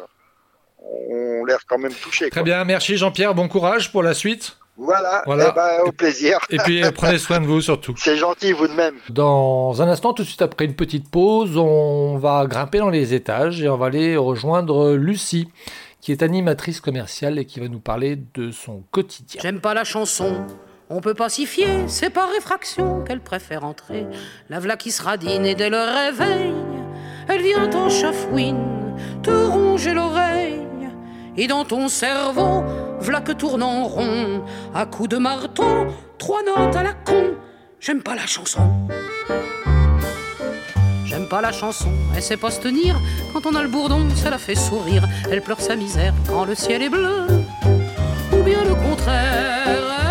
ont 1.10 1.44
l'air 1.44 1.60
quand 1.66 1.78
même 1.78 1.94
touchés. 1.94 2.30
Très 2.30 2.40
quoi. 2.40 2.44
bien, 2.44 2.64
merci 2.64 2.96
Jean-Pierre. 2.96 3.34
Bon 3.34 3.48
courage 3.48 3.92
pour 3.92 4.02
la 4.02 4.14
suite. 4.14 4.56
Voilà, 4.78 5.22
voilà. 5.26 5.50
Eh 5.50 5.54
ben, 5.54 5.84
au 5.86 5.92
plaisir. 5.92 6.38
Et 6.50 6.56
puis 6.56 6.82
prenez 6.94 7.18
soin 7.18 7.40
de 7.40 7.46
vous 7.46 7.60
surtout. 7.60 7.94
C'est 7.98 8.16
gentil, 8.16 8.52
vous 8.52 8.66
de 8.66 8.72
même. 8.72 8.96
Dans 9.10 9.80
un 9.82 9.88
instant, 9.88 10.14
tout 10.14 10.22
de 10.22 10.28
suite 10.28 10.42
après 10.42 10.64
une 10.64 10.74
petite 10.74 11.10
pause, 11.10 11.56
on 11.56 12.16
va 12.16 12.46
grimper 12.46 12.78
dans 12.78 12.90
les 12.90 13.14
étages 13.14 13.62
et 13.62 13.68
on 13.68 13.76
va 13.76 13.86
aller 13.86 14.16
rejoindre 14.16 14.94
Lucie, 14.94 15.48
qui 16.00 16.10
est 16.10 16.22
animatrice 16.22 16.80
commerciale 16.80 17.38
et 17.38 17.44
qui 17.44 17.60
va 17.60 17.68
nous 17.68 17.80
parler 17.80 18.18
de 18.34 18.50
son 18.50 18.82
quotidien. 18.90 19.40
J'aime 19.42 19.60
pas 19.60 19.74
la 19.74 19.84
chanson. 19.84 20.46
On 20.94 21.00
peut 21.00 21.14
pacifier, 21.14 21.88
c'est 21.88 22.10
par 22.10 22.28
réfraction 22.28 23.02
qu'elle 23.02 23.20
préfère 23.20 23.64
entrer. 23.64 24.06
La 24.50 24.60
v'là 24.60 24.76
qui 24.76 24.90
se 24.90 25.02
radine 25.02 25.46
et 25.46 25.54
dès 25.54 25.70
le 25.70 25.80
réveil, 25.80 26.52
elle 27.28 27.40
vient 27.40 27.70
en 27.72 27.88
chafouine, 27.88 28.94
te 29.22 29.30
ronger 29.30 29.94
l'oreille. 29.94 30.60
Et 31.38 31.46
dans 31.46 31.64
ton 31.64 31.88
cerveau, 31.88 32.62
v'là 33.00 33.22
que 33.22 33.32
tourne 33.32 33.62
en 33.62 33.84
rond, 33.84 34.44
à 34.74 34.84
coups 34.84 35.08
de 35.08 35.16
marteau, 35.16 35.86
trois 36.18 36.42
notes 36.42 36.76
à 36.76 36.82
la 36.82 36.92
con. 36.92 37.36
J'aime 37.80 38.02
pas 38.02 38.14
la 38.14 38.26
chanson. 38.26 38.60
J'aime 41.06 41.26
pas 41.26 41.40
la 41.40 41.52
chanson, 41.52 41.88
elle 42.14 42.22
sait 42.22 42.36
pas 42.36 42.50
se 42.50 42.60
tenir. 42.60 43.00
Quand 43.32 43.46
on 43.46 43.54
a 43.54 43.62
le 43.62 43.68
bourdon, 43.68 44.10
ça 44.14 44.28
la 44.28 44.36
fait 44.36 44.54
sourire. 44.54 45.08
Elle 45.30 45.40
pleure 45.40 45.62
sa 45.62 45.74
misère 45.74 46.12
quand 46.28 46.44
le 46.44 46.54
ciel 46.54 46.82
est 46.82 46.90
bleu. 46.90 47.28
Ou 48.34 48.42
bien 48.42 48.62
le 48.62 48.74
contraire, 48.74 50.01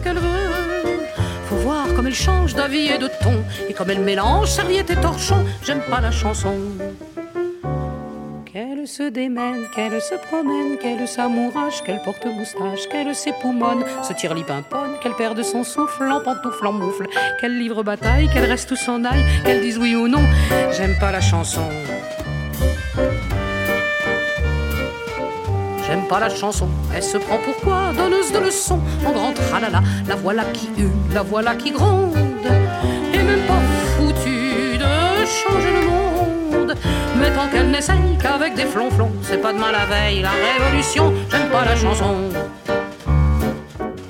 qu'elle 0.00 0.18
veut. 0.18 0.50
Faut 1.48 1.56
voir 1.56 1.86
comme 1.94 2.06
elle 2.06 2.14
change 2.14 2.54
d'avis 2.54 2.88
et 2.88 2.98
de 2.98 3.08
ton. 3.22 3.42
Et 3.68 3.74
comme 3.74 3.90
elle 3.90 4.00
mélange 4.00 4.48
serviette 4.48 4.90
et 4.90 4.96
torchon. 4.96 5.44
J'aime 5.62 5.82
pas 5.90 6.00
la 6.00 6.10
chanson. 6.10 6.54
Qu'elle 8.50 8.86
se 8.86 9.08
démène, 9.10 9.66
qu'elle 9.74 10.00
se 10.00 10.14
promène, 10.14 10.78
qu'elle 10.78 11.06
s'amourage, 11.08 11.82
qu'elle 11.84 12.00
porte 12.02 12.24
moustache, 12.26 12.86
qu'elle 12.90 13.14
s'époumonne, 13.14 13.82
se 14.02 14.12
tire 14.12 14.34
l'ipimponne, 14.34 14.98
qu'elle 15.02 15.14
perde 15.14 15.42
son 15.42 15.64
souffle 15.64 16.04
en 16.10 16.20
pantoufle, 16.20 16.66
en 16.66 16.72
moufle, 16.72 17.06
qu'elle 17.40 17.58
livre 17.58 17.82
bataille, 17.82 18.28
qu'elle 18.28 18.44
reste 18.44 18.70
où 18.70 18.76
s'en 18.76 19.04
aille, 19.04 19.24
qu'elle 19.44 19.62
dise 19.62 19.78
oui 19.78 19.94
ou 19.94 20.06
non. 20.06 20.22
J'aime 20.76 20.96
pas 21.00 21.12
la 21.12 21.20
chanson. 21.20 21.62
J'aime 25.92 26.08
pas 26.08 26.20
la 26.20 26.30
chanson, 26.30 26.68
elle 26.96 27.02
se 27.02 27.18
prend 27.18 27.36
pour 27.36 27.54
quoi? 27.56 27.92
Donneuse 27.94 28.32
de 28.32 28.38
leçons, 28.38 28.80
en 29.06 29.12
grand 29.12 29.34
tralala, 29.34 29.82
la 30.08 30.14
voilà 30.14 30.44
qui 30.44 30.70
hue, 30.78 30.88
la 31.12 31.20
voilà 31.20 31.54
qui 31.54 31.70
gronde, 31.70 32.16
et 33.12 33.18
même 33.18 33.40
pas 33.40 33.60
foutue 33.98 34.78
de 34.78 35.26
changer 35.26 35.68
le 35.70 35.86
monde. 35.86 36.74
Mais 37.18 37.30
tant 37.32 37.46
qu'elle 37.48 37.70
n'essaye 37.70 38.16
qu'avec 38.18 38.54
des 38.54 38.64
flonflons, 38.64 39.12
c'est 39.20 39.36
pas 39.36 39.52
demain 39.52 39.70
la 39.70 39.84
veille, 39.84 40.22
la 40.22 40.30
révolution, 40.30 41.12
j'aime 41.30 41.50
pas 41.50 41.66
la 41.66 41.76
chanson. 41.76 42.16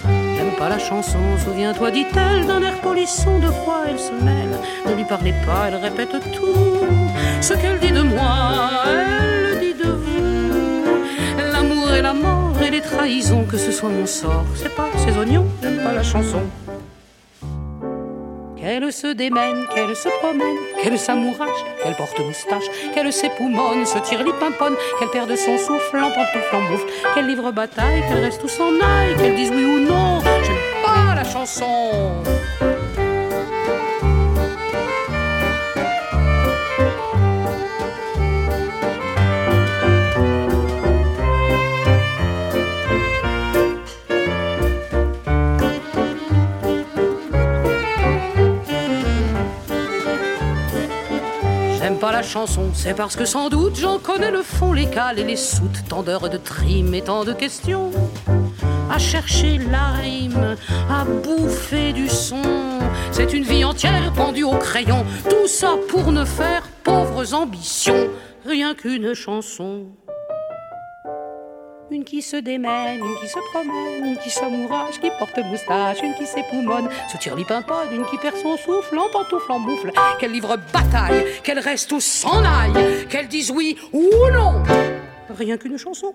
J'aime 0.07 0.55
pas 0.57 0.69
la 0.69 0.79
chanson, 0.79 1.19
souviens-toi, 1.45 1.91
dit-elle, 1.91 2.47
d'un 2.47 2.63
air 2.63 2.75
polisson, 2.75 3.41
de 3.41 3.49
quoi 3.65 3.79
elle 3.89 3.99
se 3.99 4.13
mêle? 4.25 4.57
Ne 4.87 4.95
lui 4.95 5.05
parlez 5.05 5.35
pas, 5.45 5.67
elle 5.67 5.75
répète 5.75 6.13
tout. 6.33 6.87
Ce 7.41 7.55
qu'elle 7.55 7.81
dit 7.81 7.91
de 7.91 8.03
moi, 8.03 8.71
les 12.73 12.81
trahisons, 12.81 13.45
que 13.45 13.59
ce 13.59 13.71
soit 13.71 13.91
mon 13.91 14.07
sort, 14.07 14.47
c'est 14.57 14.75
pas 14.75 14.89
ces 14.97 15.15
oignons, 15.19 15.47
j'aime 15.63 15.83
pas 15.85 15.93
la 15.93 16.03
chanson. 16.03 16.41
Qu'elle 18.57 18.91
se 18.91 19.09
démène, 19.09 19.67
qu'elle 19.75 19.95
se 19.95 20.09
promène, 20.21 20.57
qu'elle 20.83 20.99
s'amourage, 20.99 21.61
qu'elle 21.83 21.95
porte 21.95 22.19
moustache, 22.21 22.65
qu'elle 22.95 23.13
s'époumonne, 23.13 23.85
se 23.85 23.99
tire 23.99 24.25
l'ipimponne, 24.25 24.75
qu'elle 24.99 25.11
perde 25.11 25.37
son 25.37 25.59
souffle 25.59 25.99
en 25.99 26.11
pantoufle 26.11 26.57
en 26.57 27.15
qu'elle 27.15 27.27
livre 27.27 27.51
bataille, 27.53 28.03
qu'elle 28.09 28.25
reste 28.25 28.43
où 28.43 28.49
s'en 28.49 28.73
aille, 28.81 29.17
qu'elle 29.17 29.37
dise 29.37 29.51
oui 29.51 29.65
ou 29.65 29.81
non, 29.81 30.21
j'aime 30.23 30.83
pas 30.83 31.15
la 31.15 31.25
chanson. 31.25 32.23
C'est 52.75 52.95
parce 52.95 53.17
que 53.17 53.25
sans 53.25 53.49
doute 53.49 53.77
j'en 53.77 53.99
connais 53.99 54.31
le 54.31 54.43
fond, 54.43 54.73
les 54.73 54.89
cales 54.89 55.19
et 55.19 55.25
les 55.25 55.37
soutes, 55.37 55.83
tant 55.89 56.03
d'heures 56.03 56.31
de 56.31 56.37
trim 56.37 56.95
et 56.95 57.03
tant 57.03 57.25
de 57.25 57.33
questions. 57.33 57.91
À 58.91 58.99
chercher 58.99 59.59
la 59.59 59.89
rime, 59.89 60.57
à 60.89 61.05
bouffer 61.05 61.93
du 61.93 62.09
son. 62.09 62.43
C'est 63.11 63.33
une 63.33 63.43
vie 63.43 63.65
entière 63.65 64.13
pendue 64.15 64.45
au 64.45 64.57
crayon, 64.57 65.05
tout 65.29 65.49
ça 65.49 65.75
pour 65.89 66.13
ne 66.13 66.25
faire 66.25 66.63
pauvres 66.85 67.35
ambitions, 67.35 68.09
rien 68.47 68.75
qu'une 68.75 69.15
chanson. 69.15 69.87
Une 71.93 72.05
qui 72.05 72.23
se 72.23 72.37
démène, 72.37 73.01
une 73.01 73.17
qui 73.21 73.29
se 73.29 73.39
promène, 73.51 74.07
une 74.07 74.17
qui 74.17 74.31
s'amourage, 74.31 74.99
qui 74.99 75.11
porte 75.19 75.37
moustache, 75.45 75.99
une 76.03 76.15
qui 76.15 76.25
s'époumonne, 76.25 76.89
se 77.13 77.19
tire 77.19 77.37
l'ipimponne, 77.37 77.93
une 77.93 78.07
qui 78.07 78.17
perd 78.17 78.35
son 78.39 78.57
souffle 78.57 78.97
en 78.97 79.11
pantoufle 79.13 79.53
en 79.53 79.59
moufle, 79.59 79.93
qu'elle 80.19 80.33
livre 80.33 80.57
bataille, 80.73 81.27
qu'elle 81.45 81.59
reste 81.59 81.93
ou 81.93 82.01
s'en 82.01 82.43
aille, 82.45 83.07
qu'elle 83.11 83.29
dise 83.29 83.51
oui 83.51 83.77
ou 83.93 84.09
non. 84.33 84.63
Rien 85.37 85.59
qu'une 85.59 85.77
chanson. 85.77 86.15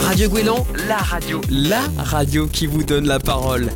Radio 0.00 0.28
Gouélan, 0.28 0.66
la 0.88 0.96
radio, 0.96 1.40
la 1.48 1.82
radio 1.98 2.48
qui 2.48 2.66
vous 2.66 2.82
donne 2.82 3.06
la 3.06 3.20
parole. 3.20 3.68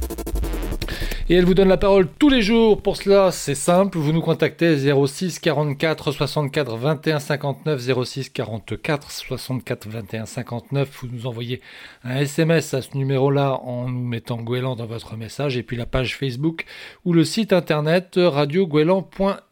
Et 1.28 1.34
elle 1.34 1.44
vous 1.44 1.54
donne 1.54 1.68
la 1.68 1.76
parole 1.76 2.06
tous 2.20 2.28
les 2.28 2.40
jours. 2.40 2.80
Pour 2.80 2.96
cela, 2.96 3.32
c'est 3.32 3.56
simple. 3.56 3.98
Vous 3.98 4.12
nous 4.12 4.20
contactez 4.20 4.76
06 4.76 5.40
44 5.40 6.12
64 6.12 6.76
21 6.76 7.18
59 7.18 8.04
06 8.04 8.30
44 8.30 9.10
64 9.10 9.88
21 9.88 10.24
59. 10.24 10.88
Vous 11.00 11.08
nous 11.12 11.26
envoyez 11.26 11.60
un 12.04 12.18
SMS 12.18 12.74
à 12.74 12.82
ce 12.82 12.96
numéro-là 12.96 13.54
en 13.64 13.88
nous 13.88 14.06
mettant 14.06 14.36
Gouélan 14.36 14.76
dans 14.76 14.86
votre 14.86 15.16
message 15.16 15.56
et 15.56 15.64
puis 15.64 15.76
la 15.76 15.86
page 15.86 16.16
Facebook 16.16 16.64
ou 17.04 17.12
le 17.12 17.24
site 17.24 17.52
internet 17.52 18.16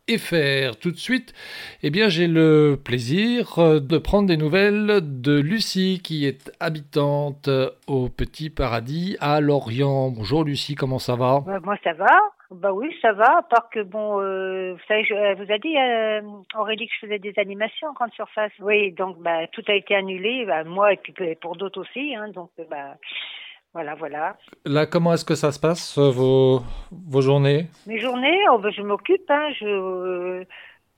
radiogouélan.fr. 0.08 0.78
Tout 0.80 0.90
de 0.90 0.96
suite, 0.96 1.32
eh 1.82 1.90
bien, 1.90 2.08
j'ai 2.08 2.26
le 2.26 2.76
plaisir 2.82 3.58
euh, 3.58 3.80
de 3.80 3.98
prendre 3.98 4.28
des 4.28 4.36
nouvelles 4.36 5.00
de 5.02 5.38
Lucie, 5.40 6.00
qui 6.02 6.26
est 6.26 6.52
habitante 6.60 7.48
au 7.86 8.08
Petit 8.08 8.50
Paradis 8.50 9.16
à 9.20 9.40
Lorient. 9.40 10.10
Bonjour 10.10 10.44
Lucie, 10.44 10.74
comment 10.74 10.98
ça 10.98 11.16
va? 11.16 11.40
Bah, 11.46 11.60
Moi, 11.62 11.76
ça 11.82 11.92
va. 11.92 12.06
Bah 12.50 12.72
oui, 12.72 12.94
ça 13.02 13.12
va. 13.12 13.38
À 13.38 13.42
part 13.42 13.68
que 13.70 13.80
bon, 13.80 14.20
euh, 14.20 14.74
vous 14.74 14.80
savez, 14.86 15.04
je, 15.04 15.14
elle 15.14 15.36
vous 15.36 15.52
a 15.52 15.58
dit 15.58 15.76
euh, 15.76 16.20
Aurélie 16.56 16.86
que 16.86 16.92
je 16.94 17.06
faisais 17.06 17.18
des 17.18 17.32
animations 17.38 17.88
en 17.88 17.92
grande 17.94 18.12
surface. 18.12 18.52
Oui, 18.60 18.92
donc 18.92 19.18
bah 19.18 19.46
tout 19.48 19.64
a 19.66 19.74
été 19.74 19.96
annulé, 19.96 20.44
bah, 20.46 20.62
moi 20.62 20.92
et 20.92 20.96
puis 20.98 21.12
pour 21.40 21.56
d'autres 21.56 21.80
aussi. 21.80 22.14
Hein, 22.14 22.28
donc 22.28 22.50
bah 22.70 22.96
voilà, 23.74 23.96
voilà. 23.96 24.36
Là, 24.64 24.86
comment 24.86 25.12
est-ce 25.14 25.24
que 25.24 25.34
ça 25.34 25.50
se 25.50 25.58
passe, 25.58 25.98
euh, 25.98 26.08
vos, 26.08 26.62
vos 26.92 27.20
journées? 27.20 27.66
Mes 27.88 27.98
journées, 27.98 28.38
oh, 28.52 28.58
ben, 28.58 28.70
je 28.70 28.82
m'occupe. 28.82 29.28
Hein, 29.28 29.50
euh, 29.62 30.44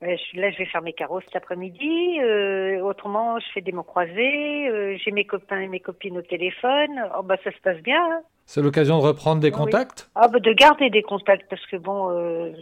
je, 0.03 0.39
là, 0.39 0.51
je 0.51 0.59
vais 0.59 0.67
faire 0.67 0.83
mes 0.83 0.93
carreaux 0.93 1.23
cet 1.23 1.37
après-midi. 1.37 2.21
Euh, 2.21 2.81
autrement, 2.83 3.39
je 3.41 3.47
fais 3.55 3.63
des 3.63 3.73
mots 3.73 3.83
croisés. 3.83 4.99
J'ai 5.03 5.11
mes 5.11 5.25
copains 5.25 5.61
et 5.61 5.69
mes 5.69 5.81
copines 5.81 6.19
au 6.19 6.23
téléphone. 6.23 7.03
Oh, 7.19 7.23
bah, 7.23 7.37
ça 7.43 7.51
se 7.51 7.59
passe 7.63 7.81
bien. 7.81 8.05
Hein. 8.13 8.21
C'est 8.45 8.61
l'occasion 8.61 8.99
de 8.99 9.05
reprendre 9.05 9.41
des 9.41 9.51
contacts? 9.51 10.11
Ah, 10.15 10.29
bah, 10.29 10.39
De 10.39 10.53
garder 10.53 10.91
des 10.91 11.03
contacts, 11.03 11.49
parce 11.49 11.65
que 11.65 11.77
bon, 11.79 12.55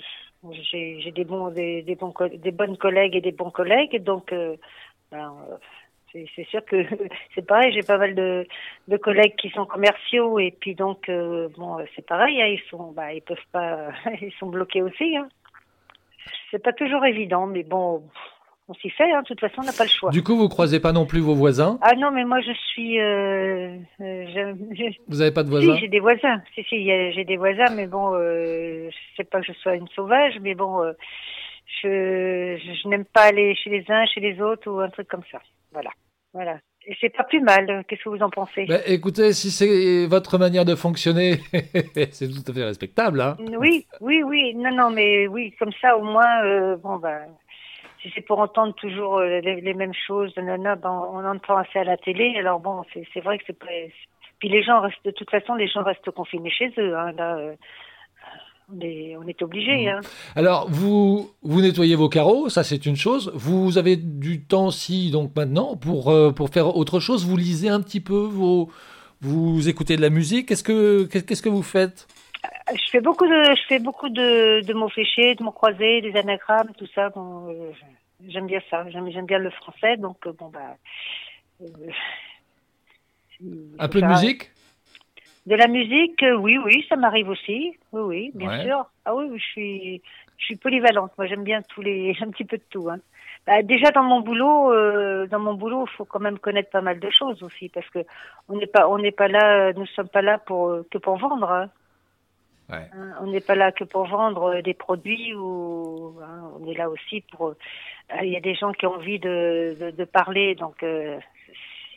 j'ai 0.53 1.11
des, 1.11 1.25
bons, 1.25 1.51
des, 1.51 1.83
des, 1.83 1.97
bons, 1.97 2.15
des 2.33 2.53
bonnes 2.53 2.77
collègues 2.77 3.17
et 3.17 3.21
des 3.21 3.33
bons 3.33 3.51
collègues. 3.51 4.01
Donc, 4.05 4.33
ben, 5.11 5.35
c'est 6.37 6.47
sûr 6.49 6.65
que 6.65 6.77
c'est 7.35 7.47
pareil, 7.47 7.73
j'ai 7.73 7.83
pas 7.83 7.99
mal 7.99 8.15
de, 8.15 8.47
de, 8.89 8.97
collègues 8.97 9.37
qui 9.37 9.51
sont 9.51 9.67
commerciaux 9.67 10.39
et 10.39 10.55
puis 10.59 10.75
donc 10.75 11.09
euh, 11.09 11.49
bon 11.57 11.79
c'est 11.95 12.07
pareil, 12.07 12.41
hein, 12.41 12.47
ils 12.47 12.63
sont 12.71 12.93
bah 12.93 13.13
ils 13.13 13.23
peuvent 13.23 13.39
pas 13.53 13.89
ils 14.23 14.33
sont 14.39 14.47
bloqués 14.47 14.83
aussi. 14.83 15.17
Hein. 15.17 15.29
C'est 16.51 16.63
pas 16.63 16.73
toujours 16.73 17.05
évident, 17.05 17.47
mais 17.47 17.63
bon 17.63 18.05
on 18.67 18.75
s'y 18.75 18.89
fait. 18.91 19.13
Hein, 19.13 19.23
de 19.23 19.27
toute 19.27 19.41
façon 19.41 19.57
on 19.59 19.65
n'a 19.65 19.73
pas 19.73 19.85
le 19.85 19.91
choix. 19.91 20.11
Du 20.11 20.23
coup 20.23 20.37
vous 20.37 20.49
croisez 20.49 20.81
pas 20.81 20.93
non 20.93 21.07
plus 21.07 21.21
vos 21.21 21.35
voisins? 21.35 21.79
Ah 21.83 21.95
non 21.97 22.11
mais 22.11 22.25
moi 22.25 22.41
je 22.41 22.53
suis. 22.53 23.01
Euh, 23.01 23.77
euh 24.01 24.55
vous 25.09 25.21
avez 25.21 25.33
pas 25.33 25.43
de 25.43 25.51
voisins? 25.51 25.75
Si 25.75 25.81
j'ai 25.81 25.89
des 25.89 26.01
voisins. 26.01 26.43
Si 26.55 26.63
si 26.65 26.85
j'ai 26.85 27.25
des 27.25 27.37
voisins, 27.37 27.75
mais 27.75 27.87
bon 27.87 28.15
euh, 28.15 28.89
sais 29.17 29.25
pas 29.25 29.41
que 29.41 29.47
je 29.47 29.53
sois 29.59 29.75
une 29.75 29.89
sauvage, 29.89 30.39
mais 30.41 30.55
bon. 30.55 30.83
Euh, 30.83 30.93
je, 31.83 32.57
je 32.57 32.89
n'aime 32.89 33.05
pas 33.05 33.25
aller 33.25 33.55
chez 33.55 33.71
les 33.71 33.85
uns, 33.89 34.07
chez 34.07 34.21
les 34.21 34.41
autres 34.41 34.71
ou 34.71 34.81
un 34.81 34.91
truc 34.91 35.09
comme 35.09 35.25
ça. 35.31 35.41
Voilà. 35.73 35.91
Voilà. 36.35 36.59
Et 36.87 36.95
c'est 37.01 37.09
pas 37.09 37.25
plus 37.25 37.41
mal. 37.41 37.85
Qu'est-ce 37.89 38.03
que 38.05 38.11
vous 38.11 38.23
en 38.23 38.29
pensez? 38.29 38.67
Bah, 38.67 38.81
Écoutez, 38.87 39.33
si 39.33 39.51
c'est 39.51 40.07
votre 40.07 40.37
manière 40.37 40.67
de 40.67 40.75
fonctionner, 40.75 41.39
c'est 42.11 42.29
tout 42.29 42.51
à 42.51 42.53
fait 42.53 42.65
respectable. 42.65 43.21
Hein 43.23 43.37
oui, 43.59 43.87
oui, 44.01 44.23
oui. 44.23 44.55
Non, 44.55 44.75
non, 44.75 44.91
mais 44.91 45.27
oui, 45.27 45.55
comme 45.59 45.73
ça, 45.81 45.97
au 45.97 46.03
moins, 46.05 46.45
euh, 46.45 46.77
bon, 46.77 46.97
bah, 46.97 47.21
si 48.03 48.13
c'est 48.15 48.21
pour 48.21 48.39
entendre 48.39 48.75
toujours 48.75 49.19
euh, 49.19 49.41
les, 49.41 49.75
mêmes 49.75 49.95
choses, 49.95 50.37
non, 50.37 50.59
non, 50.59 50.75
ben, 50.77 50.91
on 50.91 51.25
entend 51.25 51.57
assez 51.57 51.79
à 51.79 51.85
la 51.85 51.97
télé. 51.97 52.35
Alors 52.37 52.61
bon, 52.61 52.83
c'est 52.93 53.21
vrai 53.21 53.39
que 53.39 53.45
c'est 53.47 53.59
pas. 53.59 53.67
Puis 54.39 54.49
les 54.51 54.63
gens 54.63 54.81
restent, 54.81 55.05
de 55.05 55.11
toute 55.11 55.31
façon, 55.31 55.55
les 55.55 55.69
gens 55.69 55.83
restent 55.83 56.11
confinés 56.11 56.51
chez 56.51 56.71
eux. 56.77 56.97
Hein, 56.97 57.13
là, 57.13 57.37
euh, 57.37 57.55
on 58.73 58.81
est, 58.81 59.17
on 59.17 59.27
est 59.27 59.43
obligé. 59.43 59.87
Mmh. 59.87 59.89
Hein. 59.89 60.01
Alors, 60.37 60.71
vous, 60.71 61.31
vous 61.43 61.61
nettoyez 61.61 61.97
vos 61.97 62.09
carreaux, 62.09 62.49
ça 62.49 62.65
c'est 62.65 62.87
une 62.87 62.97
chose. 62.97 63.33
Vous 63.35 63.79
avez 63.79 63.97
du 63.97 64.43
temps 64.43 64.67
aussi, 64.67 65.11
donc 65.11 65.35
maintenant, 65.37 65.77
pour, 65.77 66.11
euh, 66.11 66.33
pour 66.33 66.49
faire 66.49 66.77
autre 66.77 67.01
chose? 67.01 67.27
Vous 67.27 67.37
lisez 67.37 67.69
un 67.69 67.81
petit 67.81 68.01
peu, 68.01 68.23
vos, 68.25 68.71
vous 69.21 69.69
écoutez 69.69 69.97
de 69.97 70.03
la 70.03 70.11
musique? 70.11 70.49
Qu'est-ce 70.49 70.65
que, 70.65 71.05
qu'est-ce 71.05 71.43
que 71.43 71.49
vous 71.49 71.63
faites? 71.63 72.07
Euh, 72.45 72.75
je 72.75 72.91
fais 72.91 73.01
beaucoup 73.01 73.27
de, 73.27 73.55
je 73.55 73.63
fais 73.69 73.79
beaucoup 73.79 74.09
de, 74.09 74.61
de 74.65 74.73
mots 74.75 74.89
fléchés, 74.89 75.35
de 75.35 75.43
mots 75.43 75.53
croisés, 75.53 76.01
des 76.01 76.17
anagrammes, 76.17 76.73
tout 76.79 76.89
ça. 76.95 77.11
Bon, 77.11 77.49
euh, 77.49 77.71
j'aime 78.29 78.47
bien 78.47 78.61
ça. 78.71 78.89
J'aime, 78.91 79.11
j'aime 79.11 79.27
bien 79.27 79.39
le 79.39 79.51
français, 79.51 79.97
donc 79.97 80.27
bon 80.39 80.51
bah. 80.51 80.77
un 83.79 83.89
peu 83.89 84.01
de 84.01 84.07
musique? 84.07 84.51
De 85.47 85.57
la 85.57 85.69
musique, 85.69 86.23
euh, 86.23 86.37
oui, 86.37 86.59
oui, 86.59 86.85
ça 86.89 86.97
m'arrive 86.97 87.29
aussi. 87.29 87.77
Oui, 87.93 88.01
oui, 88.03 88.31
bien 88.35 88.63
sûr. 88.63 88.87
Ah 89.05 89.15
oui, 89.15 89.27
je 89.35 89.43
suis, 89.43 90.03
je 90.39 90.45
suis 90.45 90.57
polyvalente. 90.57 91.13
Moi, 91.19 91.27
j'aime 91.27 91.45
bien 91.45 91.61
tous 91.63 91.83
les, 91.83 92.17
un 92.23 92.31
petit 92.31 92.45
peu 92.45 92.57
de 92.57 92.65
tout. 92.71 92.89
Hein. 92.89 92.99
Bah, 93.47 93.63
déjà 93.63 93.91
dans 93.91 94.05
mon 94.05 94.21
boulot, 94.21 94.73
euh, 94.73 95.27
dans 95.27 95.39
mon 95.39 95.53
boulot, 95.53 95.85
il 95.87 95.97
faut 95.97 96.07
quand 96.07 96.21
même 96.21 96.39
connaître 96.39 96.71
pas 96.71 96.81
mal 96.81 96.99
de 96.99 97.11
choses 97.11 97.43
aussi, 97.43 97.69
parce 97.69 97.89
que 97.91 97.99
on 98.49 98.57
n'est 98.57 98.67
pas, 98.67 98.89
on 98.89 98.99
n'est 98.99 99.13
pas 99.13 99.29
là, 99.29 99.75
nous 99.75 99.87
sommes 99.87 100.09
pas 100.09 100.23
là 100.23 100.39
pour 100.39 100.69
euh, 100.69 100.87
que 100.91 100.97
pour 100.97 101.19
vendre. 101.19 101.51
Hein. 101.51 101.69
Ouais. 102.71 102.89
Hein, 102.95 103.13
on 103.21 103.27
n'est 103.27 103.43
pas 103.43 103.55
là 103.55 103.71
que 103.71 103.85
pour 103.85 104.07
vendre 104.07 104.63
des 104.63 104.73
produits 104.73 105.35
ou 105.35 106.19
hein, 106.23 106.51
on 106.59 106.67
est 106.67 106.75
là 106.75 106.89
aussi 106.89 107.23
pour. 107.33 107.55
Il 108.23 108.29
y 108.29 108.37
a 108.37 108.41
des 108.41 108.55
gens 108.55 108.73
qui 108.73 108.87
ont 108.87 108.95
envie 108.95 109.19
de, 109.19 109.77
de, 109.79 109.91
de 109.91 110.05
parler, 110.05 110.55
donc 110.55 110.83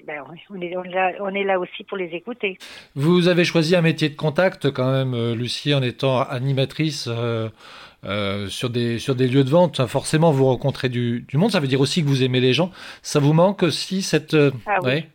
ben, 0.05 0.23
on, 0.49 0.61
est, 0.61 0.75
on, 1.19 1.33
est 1.33 1.43
là, 1.43 1.59
aussi 1.59 1.83
pour 1.83 1.97
les 1.97 2.09
écouter. 2.09 2.57
Vous 2.95 3.27
avez 3.27 3.45
choisi 3.45 3.75
un 3.75 3.81
métier 3.81 4.09
de 4.09 4.15
contact 4.15 4.71
quand 4.71 4.91
même, 4.91 5.13
euh, 5.13 5.35
Lucie, 5.35 5.73
en 5.73 5.81
étant 5.81 6.21
animatrice 6.21 7.07
euh, 7.07 7.49
euh, 8.05 8.47
sur, 8.47 8.69
des, 8.69 8.99
sur 8.99 9.15
des 9.15 9.27
lieux 9.27 9.43
de 9.43 9.49
vente. 9.49 9.85
Forcément, 9.87 10.31
vous 10.31 10.45
rencontrez 10.45 10.89
du, 10.89 11.21
du, 11.27 11.37
monde. 11.37 11.51
Ça 11.51 11.59
veut 11.59 11.67
dire 11.67 11.81
aussi 11.81 12.03
que 12.03 12.07
vous 12.07 12.23
aimez 12.23 12.39
les 12.39 12.53
gens. 12.53 12.71
Ça 13.01 13.19
vous 13.19 13.33
manque 13.33 13.63
aussi 13.63 14.01
cette... 14.01 14.35
Ah, 14.65 14.79
oui. 14.83 15.05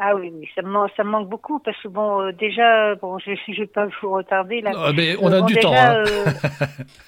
Ah 0.00 0.14
oui, 0.14 0.30
oui, 0.32 0.48
ça 0.54 0.62
me, 0.62 0.68
manque, 0.68 0.92
ça 0.96 1.02
me 1.02 1.10
manque 1.10 1.28
beaucoup 1.28 1.58
parce 1.58 1.76
que 1.82 1.88
bon, 1.88 2.20
euh, 2.20 2.32
déjà, 2.32 2.94
bon, 2.94 3.18
je 3.18 3.30
ne 3.48 3.56
vais 3.56 3.66
pas 3.66 3.88
vous 4.00 4.10
retarder 4.10 4.60
là. 4.60 4.70
Ah, 4.76 4.92
mais 4.94 5.16
on 5.20 5.32
a 5.32 5.42
du 5.42 5.56
temps. 5.56 5.74
Hein. 5.74 6.04
Euh, 6.06 6.26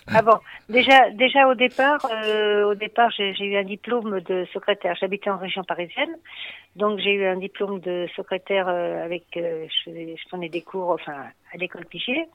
ah 0.08 0.22
bon, 0.22 0.36
déjà, 0.68 1.08
déjà 1.10 1.46
au 1.46 1.54
départ, 1.54 2.04
euh, 2.10 2.64
au 2.64 2.74
départ, 2.74 3.10
j'ai 3.16 3.44
eu 3.44 3.56
un 3.56 3.62
diplôme 3.62 4.20
de 4.22 4.44
secrétaire. 4.52 4.96
J'habitais 5.00 5.30
en 5.30 5.38
région 5.38 5.62
parisienne, 5.62 6.16
donc 6.74 6.98
j'ai 6.98 7.12
eu 7.12 7.26
un 7.26 7.36
diplôme 7.36 7.78
de 7.78 8.08
secrétaire 8.16 8.66
avec, 8.66 9.24
je, 9.34 9.68
je 9.86 10.28
prenais 10.28 10.48
des 10.48 10.62
cours, 10.62 10.90
enfin, 10.90 11.26
à 11.54 11.56
l'école 11.58 11.86
Piché. 11.86 12.26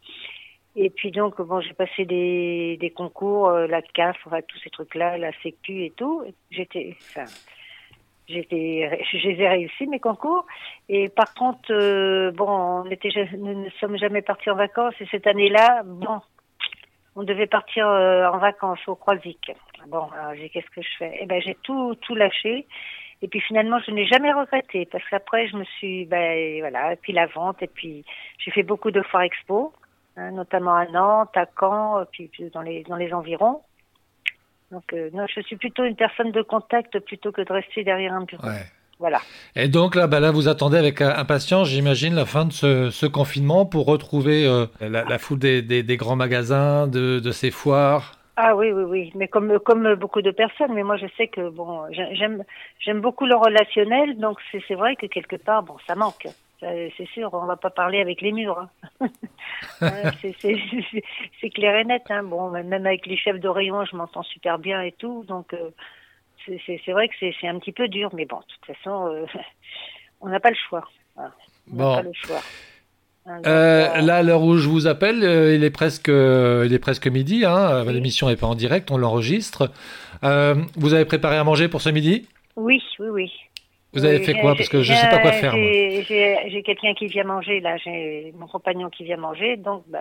Et 0.77 0.89
puis 0.89 1.11
donc, 1.11 1.41
bon, 1.41 1.59
j'ai 1.59 1.73
passé 1.73 2.05
des, 2.05 2.77
des 2.79 2.91
concours, 2.91 3.49
la 3.51 3.81
CAF, 3.81 4.15
enfin, 4.25 4.39
tous 4.47 4.59
ces 4.59 4.69
trucs-là, 4.69 5.17
la 5.17 5.31
Sécu 5.43 5.83
et 5.83 5.91
tout. 5.91 6.23
J'étais, 6.49 6.95
enfin, 6.99 7.25
J'étais, 8.27 8.89
réussi 9.47 9.87
mes 9.87 9.99
concours. 9.99 10.45
Et 10.89 11.09
par 11.09 11.33
contre, 11.33 11.71
euh, 11.71 12.31
bon, 12.31 12.49
on 12.49 12.89
était, 12.89 13.09
nous 13.37 13.65
ne 13.65 13.69
sommes 13.79 13.97
jamais 13.97 14.21
partis 14.21 14.49
en 14.49 14.55
vacances. 14.55 14.95
Et 14.99 15.05
cette 15.11 15.27
année-là, 15.27 15.83
bon, 15.85 16.21
on 17.15 17.23
devait 17.23 17.47
partir 17.47 17.87
euh, 17.87 18.27
en 18.27 18.37
vacances 18.39 18.87
au 18.87 18.95
Croisic. 18.95 19.51
Bon, 19.87 20.09
j'ai 20.35 20.49
qu'est-ce 20.49 20.69
que 20.71 20.81
je 20.81 20.97
fais? 20.97 21.17
Eh 21.21 21.25
ben, 21.27 21.41
j'ai 21.41 21.55
tout, 21.63 21.95
tout 22.01 22.15
lâché. 22.15 22.65
Et 23.21 23.27
puis 23.27 23.39
finalement, 23.39 23.79
je 23.79 23.91
n'ai 23.91 24.05
jamais 24.05 24.33
regretté 24.33 24.85
parce 24.85 25.03
qu'après, 25.09 25.47
je 25.47 25.55
me 25.55 25.63
suis, 25.63 26.05
ben 26.05 26.59
voilà, 26.59 26.93
et 26.93 26.95
puis 26.97 27.13
la 27.13 27.27
vente, 27.27 27.61
et 27.61 27.67
puis 27.67 28.03
j'ai 28.39 28.51
fait 28.51 28.63
beaucoup 28.63 28.91
de 28.91 29.01
foires 29.01 29.23
expo, 29.23 29.73
hein, 30.17 30.31
notamment 30.31 30.75
à 30.75 30.85
Nantes, 30.87 31.35
à 31.35 31.45
Caen, 31.59 32.05
puis 32.11 32.29
dans 32.53 32.61
les 32.61 32.83
dans 32.83 32.97
les 32.97 33.13
environs. 33.13 33.61
Donc, 34.71 34.83
euh, 34.93 35.09
non, 35.13 35.25
je 35.33 35.41
suis 35.41 35.55
plutôt 35.55 35.83
une 35.83 35.95
personne 35.95 36.31
de 36.31 36.41
contact 36.41 36.99
plutôt 36.99 37.31
que 37.31 37.41
de 37.41 37.51
rester 37.51 37.83
derrière 37.83 38.13
un 38.13 38.23
bureau. 38.23 38.47
Voilà. 38.97 39.19
Et 39.57 39.67
donc 39.67 39.95
là, 39.95 40.07
bah 40.07 40.21
là, 40.21 40.31
vous 40.31 40.47
attendez 40.47 40.77
avec 40.77 41.01
impatience, 41.01 41.67
j'imagine, 41.67 42.15
la 42.15 42.25
fin 42.25 42.45
de 42.45 42.53
ce, 42.53 43.05
confinement 43.05 43.65
pour 43.65 43.85
retrouver 43.87 44.47
euh, 44.47 44.67
la, 44.79 45.17
foule 45.17 45.39
des, 45.39 45.61
des, 45.61 45.97
grands 45.97 46.15
magasins, 46.15 46.87
de, 46.87 47.19
de, 47.19 47.31
ces 47.31 47.51
foires? 47.51 48.13
Ah 48.37 48.55
oui, 48.55 48.71
oui, 48.71 48.83
oui. 48.83 49.11
Mais 49.15 49.27
comme 49.27 49.59
comme 49.59 49.95
beaucoup 49.95 50.21
de 50.21 50.31
personnes, 50.31 50.73
mais 50.73 50.83
moi 50.83 50.95
je 50.97 51.07
sais 51.17 51.27
que 51.27 51.49
bon, 51.49 51.83
j'aime 51.91 52.43
j'aime 52.79 53.01
beaucoup 53.01 53.25
le 53.25 53.35
relationnel, 53.35 54.17
donc 54.17 54.39
c'est 54.51 54.75
vrai 54.75 54.95
que 54.95 55.07
quelque 55.07 55.35
part, 55.35 55.63
bon, 55.63 55.75
ça 55.87 55.95
manque 55.95 56.27
c'est 56.97 57.07
sûr, 57.09 57.29
on 57.33 57.45
va 57.45 57.57
pas 57.57 57.69
parler 57.69 57.99
avec 57.99 58.21
les 58.21 58.31
murs. 58.31 58.67
Hein. 58.99 59.09
c'est 60.21 61.49
clair 61.49 61.75
et 61.75 61.85
net. 61.85 62.03
Hein. 62.09 62.23
Bon, 62.23 62.49
même 62.49 62.85
avec 62.85 63.05
les 63.05 63.17
chefs 63.17 63.39
de 63.39 63.47
rayon, 63.47 63.85
je 63.85 63.95
m'entends 63.95 64.23
super 64.23 64.57
bien 64.57 64.81
et 64.81 64.91
tout. 64.91 65.23
Donc, 65.27 65.53
euh, 65.53 65.69
c'est 66.65 66.91
vrai 66.91 67.07
que 67.07 67.13
c'est 67.19 67.47
un 67.47 67.59
petit 67.59 67.71
peu 67.71 67.87
dur. 67.87 68.09
Mais 68.13 68.25
bon, 68.25 68.37
de 68.37 68.43
toute 68.43 68.75
façon, 68.75 69.07
euh, 69.07 69.25
on 70.21 70.29
n'a 70.29 70.39
pas 70.39 70.49
le 70.49 70.57
choix. 70.69 70.87
On 71.17 71.75
n'a 71.75 71.95
pas 71.97 72.01
le 72.01 72.13
choix. 72.13 72.41
Hein, 73.27 73.41
euh, 73.47 74.01
là, 74.01 74.17
à 74.17 74.23
l'heure 74.23 74.43
où 74.43 74.57
je 74.57 74.67
vous 74.67 74.87
appelle, 74.87 75.17
il 75.55 75.63
est 75.63 75.71
presque, 75.71 76.09
il 76.09 76.73
est 76.73 76.79
presque 76.79 77.07
midi. 77.07 77.43
L'émission 77.87 78.27
n'est 78.27 78.35
pas 78.35 78.47
en 78.47 78.55
direct, 78.55 78.91
on 78.91 78.97
l'enregistre. 78.97 79.71
vous 80.21 80.93
avez 80.93 81.05
préparé 81.05 81.37
à 81.37 81.43
manger 81.43 81.67
pour 81.67 81.81
ce 81.81 81.89
midi? 81.89 82.27
Oui, 82.55 82.81
oui, 82.99 83.07
oui. 83.09 83.31
Vous 83.95 84.05
avez 84.05 84.19
fait 84.19 84.33
quoi? 84.33 84.55
Parce 84.55 84.69
que 84.69 84.81
je 84.81 84.91
ne 84.91 84.97
sais 84.97 85.09
pas 85.09 85.19
quoi 85.19 85.31
faire. 85.31 85.53
J'ai 85.53 86.63
quelqu'un 86.63 86.93
qui 86.93 87.07
vient 87.07 87.23
manger, 87.23 87.59
là, 87.61 87.77
j'ai 87.77 88.33
mon 88.37 88.47
compagnon 88.47 88.89
qui 88.89 89.03
vient 89.03 89.17
manger, 89.17 89.57
donc 89.57 89.83
bah, 89.87 89.99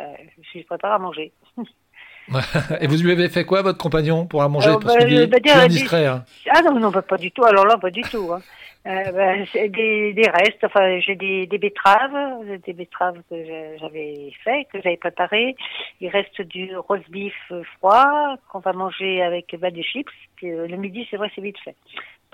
je 0.53 0.61
prépare 0.63 0.93
à 0.93 0.99
manger. 0.99 1.33
Et 2.81 2.87
vous 2.87 2.97
lui 3.03 3.13
avez 3.13 3.29
fait 3.29 3.45
quoi, 3.45 3.63
votre 3.63 3.79
compagnon, 3.79 4.27
pour 4.27 4.41
la 4.41 4.49
manger? 4.49 4.69
Alors, 4.69 4.81
Parce 4.81 4.97
bah, 4.97 5.05
qu'il 5.05 5.21
est 5.21 5.27
bah, 5.27 5.41
dire, 5.41 5.57
indiscret. 5.59 6.07
hein. 6.07 6.25
Ah 6.51 6.63
non, 6.63 6.79
non, 6.81 6.91
bah, 6.91 7.03
pas 7.03 7.19
du 7.19 7.31
tout. 7.31 7.45
Alors 7.45 7.67
là, 7.67 7.77
pas 7.77 7.91
du 7.91 8.01
tout. 8.03 8.31
Hein. 8.33 8.41
Euh, 8.87 9.45
des, 9.55 10.13
des 10.13 10.29
restes. 10.29 10.63
Enfin, 10.65 10.99
j'ai 11.01 11.17
des, 11.17 11.47
des 11.47 11.59
betteraves, 11.59 12.61
des 12.67 12.73
betteraves 12.73 13.21
que 13.31 13.37
j'avais 13.79 14.33
fait, 14.43 14.67
que 14.73 14.81
j'avais 14.83 14.97
préparé. 14.97 15.57
Il 16.01 16.09
reste 16.09 16.41
du 16.43 16.77
roast 16.77 17.09
beef 17.11 17.35
euh, 17.51 17.63
froid 17.79 18.37
qu'on 18.51 18.59
va 18.59 18.73
manger 18.73 19.23
avec 19.23 19.55
des 19.55 19.83
chips. 19.83 20.09
Puis, 20.37 20.51
euh, 20.51 20.67
le 20.67 20.77
midi, 20.77 21.07
c'est 21.11 21.17
vrai, 21.17 21.31
c'est 21.35 21.41
vite 21.41 21.59
fait. 21.65 21.77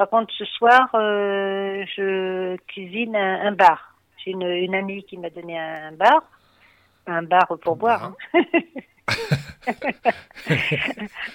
Par 0.01 0.09
contre, 0.09 0.33
ce 0.33 0.47
soir, 0.47 0.89
euh, 0.95 1.85
je 1.95 2.57
cuisine 2.69 3.15
un, 3.15 3.49
un 3.49 3.53
bar. 3.53 3.99
J'ai 4.17 4.31
une, 4.31 4.47
une 4.47 4.75
amie 4.75 5.05
qui 5.05 5.19
m'a 5.19 5.29
donné 5.29 5.59
un 5.59 5.93
bar, 5.93 6.23
un 7.07 7.23
bar 7.23 7.47
pour 7.61 7.77
boire. 7.77 8.15
hein. 8.33 8.33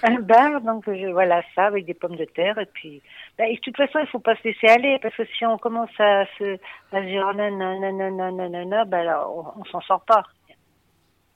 un 0.02 0.18
bar, 0.18 0.60
donc 0.62 0.82
je, 0.88 1.06
voilà 1.12 1.44
ça 1.54 1.66
avec 1.66 1.84
des 1.84 1.94
pommes 1.94 2.16
de 2.16 2.24
terre 2.24 2.58
et 2.58 2.66
puis 2.66 3.00
bah, 3.38 3.46
et 3.46 3.54
de 3.54 3.60
toute 3.60 3.76
façon 3.76 4.00
il 4.00 4.08
faut 4.08 4.18
pas 4.18 4.34
se 4.34 4.48
laisser 4.48 4.66
aller 4.66 4.98
parce 5.00 5.14
que 5.14 5.26
si 5.38 5.46
on 5.46 5.58
commence 5.58 5.90
à 6.00 6.24
se 6.36 6.56
à 6.90 7.02
se 7.02 7.06
dire 7.06 7.32
nanana 7.34 7.92
nanana 7.92 8.32
nanana 8.32 8.84
bah 8.84 9.04
là 9.04 9.28
on, 9.28 9.60
on 9.60 9.64
s'en 9.66 9.80
sort 9.82 10.04
pas. 10.04 10.24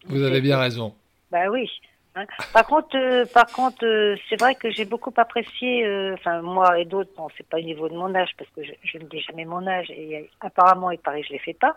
Vous 0.06 0.24
avez 0.24 0.40
bien 0.40 0.58
raison. 0.58 0.96
Bah 1.30 1.48
oui. 1.48 1.70
Hein. 2.16 2.24
Par 2.52 2.66
contre, 2.66 2.96
euh, 2.96 3.24
par 3.32 3.46
contre, 3.46 3.84
euh, 3.84 4.16
c'est 4.28 4.38
vrai 4.40 4.54
que 4.54 4.70
j'ai 4.70 4.84
beaucoup 4.84 5.12
apprécié, 5.16 5.84
euh, 5.86 6.14
enfin 6.14 6.42
moi 6.42 6.78
et 6.78 6.84
d'autres, 6.84 7.10
bon 7.16 7.28
c'est 7.36 7.46
pas 7.48 7.58
au 7.58 7.62
niveau 7.62 7.88
de 7.88 7.94
mon 7.94 8.14
âge 8.14 8.30
parce 8.38 8.50
que 8.50 8.62
je, 8.62 8.72
je 8.84 8.98
ne 8.98 9.04
dis 9.04 9.20
jamais 9.20 9.44
mon 9.44 9.66
âge 9.66 9.90
et 9.90 10.16
euh, 10.18 10.22
apparemment 10.40 10.90
il 10.90 10.98
paraît 10.98 11.20
que 11.22 11.28
je 11.28 11.32
les 11.32 11.38
fais 11.38 11.54
pas. 11.54 11.76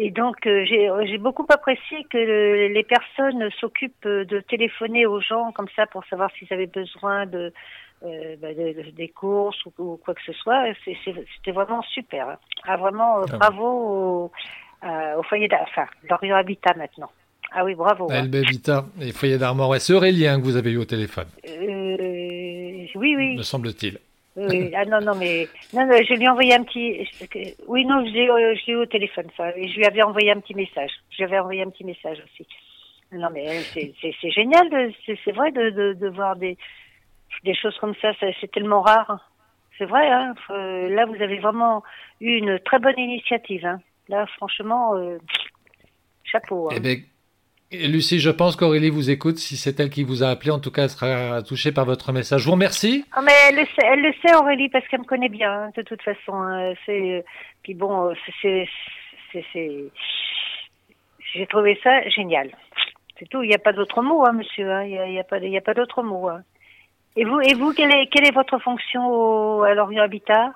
Et 0.00 0.10
donc 0.10 0.46
euh, 0.46 0.64
j'ai 0.64 1.18
beaucoup 1.18 1.46
apprécié 1.48 2.04
que 2.04 2.18
le- 2.18 2.68
les 2.68 2.84
personnes 2.84 3.50
s'occupent 3.60 4.06
de 4.06 4.40
téléphoner 4.40 5.06
aux 5.06 5.20
gens 5.20 5.50
comme 5.52 5.68
ça 5.74 5.86
pour 5.86 6.04
savoir 6.04 6.30
s'ils 6.32 6.52
avaient 6.52 6.66
besoin 6.68 7.26
de, 7.26 7.52
euh, 8.04 8.36
bah, 8.40 8.54
de- 8.54 8.80
de- 8.80 8.90
des 8.90 9.08
courses 9.08 9.58
ou, 9.66 9.72
ou 9.78 9.96
quoi 9.96 10.14
que 10.14 10.22
ce 10.22 10.32
soit. 10.34 10.66
C'était 10.84 11.50
vraiment 11.50 11.82
super. 11.82 12.28
hein. 12.28 12.38
Ah 12.64 12.76
vraiment 12.76 13.22
Ah. 13.22 13.36
bravo 13.38 13.64
au, 13.66 14.32
euh, 14.84 15.16
au 15.16 15.22
foyer, 15.24 15.48
enfin 15.62 15.86
Lorient 16.08 16.36
Habitat 16.36 16.74
maintenant. 16.76 17.10
Ah 17.52 17.64
oui 17.64 17.74
bravo. 17.74 18.08
hein. 18.10 18.24
LB 18.24 18.34
Vita 18.50 18.84
et 19.00 19.12
Foyer 19.12 19.38
d'Armor. 19.38 19.70
Ouais, 19.70 19.80
c'est 19.80 19.92
Aurélien 19.94 20.38
que 20.38 20.44
vous 20.44 20.56
avez 20.56 20.70
eu 20.72 20.76
au 20.78 20.84
téléphone, 20.84 21.26
Euh, 21.48 22.86
oui 22.94 23.14
oui. 23.16 23.36
me 23.36 23.42
semble-t-il. 23.42 23.98
Oui, 24.36 24.70
ah 24.76 24.84
non, 24.84 25.00
non, 25.00 25.16
mais 25.16 25.48
non, 25.74 25.84
non, 25.86 25.96
je 25.96 26.14
lui 26.14 26.22
ai 26.24 26.28
envoyé 26.28 26.54
un 26.54 26.62
petit. 26.62 27.08
Oui, 27.66 27.84
non, 27.84 28.04
je 28.06 28.12
l'ai, 28.12 28.28
euh, 28.30 28.54
eu 28.68 28.76
au 28.76 28.86
téléphone, 28.86 29.26
ça. 29.36 29.50
Et 29.56 29.66
je 29.68 29.76
lui 29.76 29.84
avais 29.84 30.02
envoyé 30.02 30.30
un 30.30 30.38
petit 30.38 30.54
message. 30.54 30.92
Je 31.10 31.16
lui 31.16 31.24
avais 31.24 31.40
envoyé 31.40 31.62
un 31.62 31.70
petit 31.70 31.82
message 31.84 32.18
aussi. 32.24 32.46
Non, 33.10 33.30
mais 33.32 33.48
euh, 33.48 33.60
c'est, 33.74 34.30
génial, 34.30 34.68
c'est, 35.06 35.32
vrai 35.32 35.50
de, 35.50 35.70
de, 35.70 35.92
de 35.94 36.08
voir 36.08 36.36
des, 36.36 36.56
des 37.42 37.54
choses 37.54 37.76
comme 37.80 37.94
ça. 38.00 38.12
c'est 38.20 38.50
tellement 38.52 38.82
rare. 38.82 39.28
C'est 39.76 39.86
vrai, 39.86 40.08
hein. 40.08 40.34
Euh, 40.50 40.88
là, 40.90 41.06
vous 41.06 41.20
avez 41.20 41.38
vraiment 41.40 41.82
eu 42.20 42.36
une 42.36 42.60
très 42.60 42.78
bonne 42.78 42.98
initiative. 42.98 43.66
Hein. 43.66 43.80
Là, 44.08 44.26
franchement, 44.36 44.94
euh, 44.94 45.18
chapeau. 46.22 46.68
hein. 46.70 46.74
Eh 46.76 46.80
bien, 46.80 46.96
et 47.70 47.86
Lucie, 47.88 48.18
je 48.20 48.30
pense 48.30 48.56
qu'Aurélie 48.56 48.90
vous 48.90 49.10
écoute. 49.10 49.38
Si 49.38 49.56
c'est 49.56 49.78
elle 49.80 49.90
qui 49.90 50.02
vous 50.02 50.22
a 50.22 50.28
appelé, 50.28 50.50
en 50.50 50.58
tout 50.58 50.70
cas, 50.70 50.84
elle 50.84 50.90
sera 50.90 51.42
touchée 51.42 51.72
par 51.72 51.84
votre 51.84 52.12
message. 52.12 52.40
Je 52.42 52.46
vous 52.46 52.52
remercie. 52.52 53.04
Ah, 53.12 53.20
mais 53.22 53.32
elle 53.48 53.56
le 53.56 53.64
sait, 53.64 53.86
elle 53.86 54.00
le 54.02 54.12
sait 54.22 54.34
Aurélie 54.34 54.68
parce 54.68 54.86
qu'elle 54.88 55.00
me 55.00 55.04
connaît 55.04 55.28
bien 55.28 55.52
hein, 55.52 55.70
de 55.76 55.82
toute 55.82 56.02
façon. 56.02 56.34
hein. 56.34 56.72
C'est 56.86 57.24
puis 57.62 57.74
bon, 57.74 58.12
c'est 58.42 58.68
c'est 59.32 59.44
c'est 59.52 59.84
j'ai 61.34 61.46
trouvé 61.46 61.78
ça 61.82 62.08
génial. 62.08 62.50
C'est 63.18 63.28
tout. 63.28 63.42
Il 63.42 63.48
n'y 63.48 63.54
a 63.54 63.58
pas 63.58 63.72
d'autre 63.72 64.00
mot, 64.02 64.24
hein, 64.24 64.32
monsieur. 64.32 64.70
Il 64.84 64.90
n'y 64.90 64.98
a, 64.98 65.06
il 65.06 65.14
y 65.14 65.18
a 65.18 65.24
pas 65.24 65.38
il 65.38 65.50
y 65.52 65.58
a 65.58 65.60
pas 65.60 65.74
d'autre 65.74 66.02
mot. 66.02 66.30
Et 67.16 67.24
vous 67.24 67.40
et 67.40 67.54
vous 67.54 67.72
quelle 67.74 67.90
est 67.90 68.06
quelle 68.10 68.26
est 68.26 68.34
votre 68.34 68.58
fonction 68.60 69.06
au, 69.08 69.62
à 69.62 69.74
l'Orient 69.74 70.02
Habitat? 70.04 70.52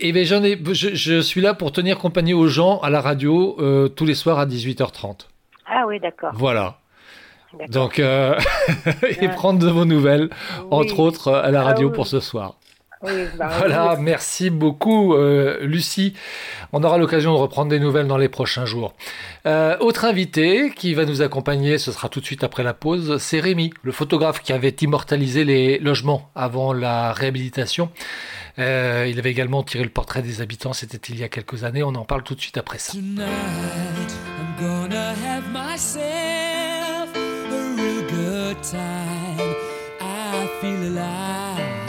Eh 0.00 0.12
bien, 0.12 0.24
j'en 0.24 0.42
ai, 0.42 0.58
je, 0.72 0.94
je 0.94 1.20
suis 1.20 1.40
là 1.40 1.54
pour 1.54 1.70
tenir 1.72 1.98
compagnie 1.98 2.34
aux 2.34 2.48
gens 2.48 2.80
à 2.80 2.90
la 2.90 3.00
radio 3.00 3.56
euh, 3.60 3.88
tous 3.88 4.04
les 4.04 4.14
soirs 4.14 4.38
à 4.40 4.46
18h30. 4.46 5.28
Ah 5.66 5.84
oui, 5.86 6.00
d'accord. 6.00 6.32
Voilà. 6.34 6.78
Donc, 7.68 7.98
euh, 7.98 8.38
et 9.20 9.28
prendre 9.28 9.60
de 9.60 9.68
vos 9.68 9.84
nouvelles, 9.84 10.28
entre 10.70 10.98
autres 11.00 11.32
à 11.32 11.50
la 11.50 11.60
Ah 11.60 11.64
radio 11.64 11.88
oui. 11.88 11.94
pour 11.94 12.06
ce 12.06 12.20
soir. 12.20 12.54
Oui, 13.04 13.12
bah, 13.36 13.50
Voilà, 13.58 13.94
oui. 13.94 14.02
merci 14.02 14.50
beaucoup 14.50 15.14
euh, 15.14 15.58
Lucie. 15.62 16.14
On 16.72 16.82
aura 16.82 16.98
l'occasion 16.98 17.32
de 17.34 17.38
reprendre 17.38 17.70
des 17.70 17.78
nouvelles 17.78 18.06
dans 18.06 18.16
les 18.16 18.28
prochains 18.28 18.64
jours. 18.64 18.94
Euh, 19.46 19.76
autre 19.80 20.04
invité 20.06 20.72
qui 20.74 20.94
va 20.94 21.04
nous 21.04 21.20
accompagner, 21.22 21.78
ce 21.78 21.92
sera 21.92 22.08
tout 22.08 22.20
de 22.20 22.24
suite 22.24 22.42
après 22.44 22.62
la 22.62 22.74
pause, 22.74 23.18
c'est 23.18 23.40
Rémi, 23.40 23.72
le 23.82 23.92
photographe 23.92 24.42
qui 24.42 24.52
avait 24.52 24.74
immortalisé 24.80 25.44
les 25.44 25.78
logements 25.78 26.30
avant 26.34 26.72
la 26.72 27.12
réhabilitation. 27.12 27.90
Euh, 28.58 29.06
il 29.10 29.18
avait 29.18 29.30
également 29.30 29.62
tiré 29.62 29.82
le 29.84 29.90
portrait 29.90 30.22
des 30.22 30.40
habitants, 30.40 30.72
c'était 30.72 31.12
il 31.12 31.18
y 31.18 31.24
a 31.24 31.28
quelques 31.28 31.64
années, 31.64 31.82
on 31.82 31.94
en 31.94 32.04
parle 32.04 32.22
tout 32.22 32.34
de 32.34 32.40
suite 32.40 32.56
après 32.56 32.78
ça. 32.78 32.92
Tonight, 32.92 33.20
I'm 34.38 34.64
gonna 34.64 35.10
have 35.10 35.44
myself 35.52 36.00
a 37.14 37.76
real 37.76 38.02
good 38.08 38.62
time. 38.62 39.54
I 40.00 40.46
feel 40.60 40.96
alive. 40.96 41.83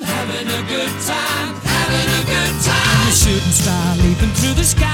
Having 0.00 0.48
a 0.48 0.62
good 0.68 0.94
time, 1.06 1.54
having 1.62 2.08
a 2.08 2.24
good 2.26 2.54
time. 2.62 3.00
I'm 3.00 3.08
a 3.08 3.12
shooting 3.12 3.52
star 3.52 3.96
leaping 3.96 4.30
through 4.30 4.54
the 4.54 4.64
sky 4.64 4.93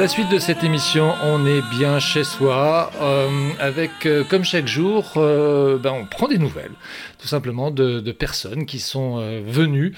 La 0.00 0.08
suite 0.08 0.30
de 0.30 0.38
cette 0.38 0.64
émission, 0.64 1.12
on 1.22 1.44
est 1.44 1.60
bien 1.76 1.98
chez 1.98 2.24
soi, 2.24 2.90
euh, 3.02 3.50
avec, 3.58 4.06
euh, 4.06 4.24
comme 4.24 4.44
chaque 4.44 4.66
jour, 4.66 5.12
euh, 5.18 5.76
ben, 5.76 5.92
on 5.92 6.06
prend 6.06 6.26
des 6.26 6.38
nouvelles, 6.38 6.72
tout 7.18 7.28
simplement, 7.28 7.70
de, 7.70 8.00
de 8.00 8.10
personnes 8.10 8.64
qui 8.64 8.78
sont 8.78 9.18
venues 9.46 9.94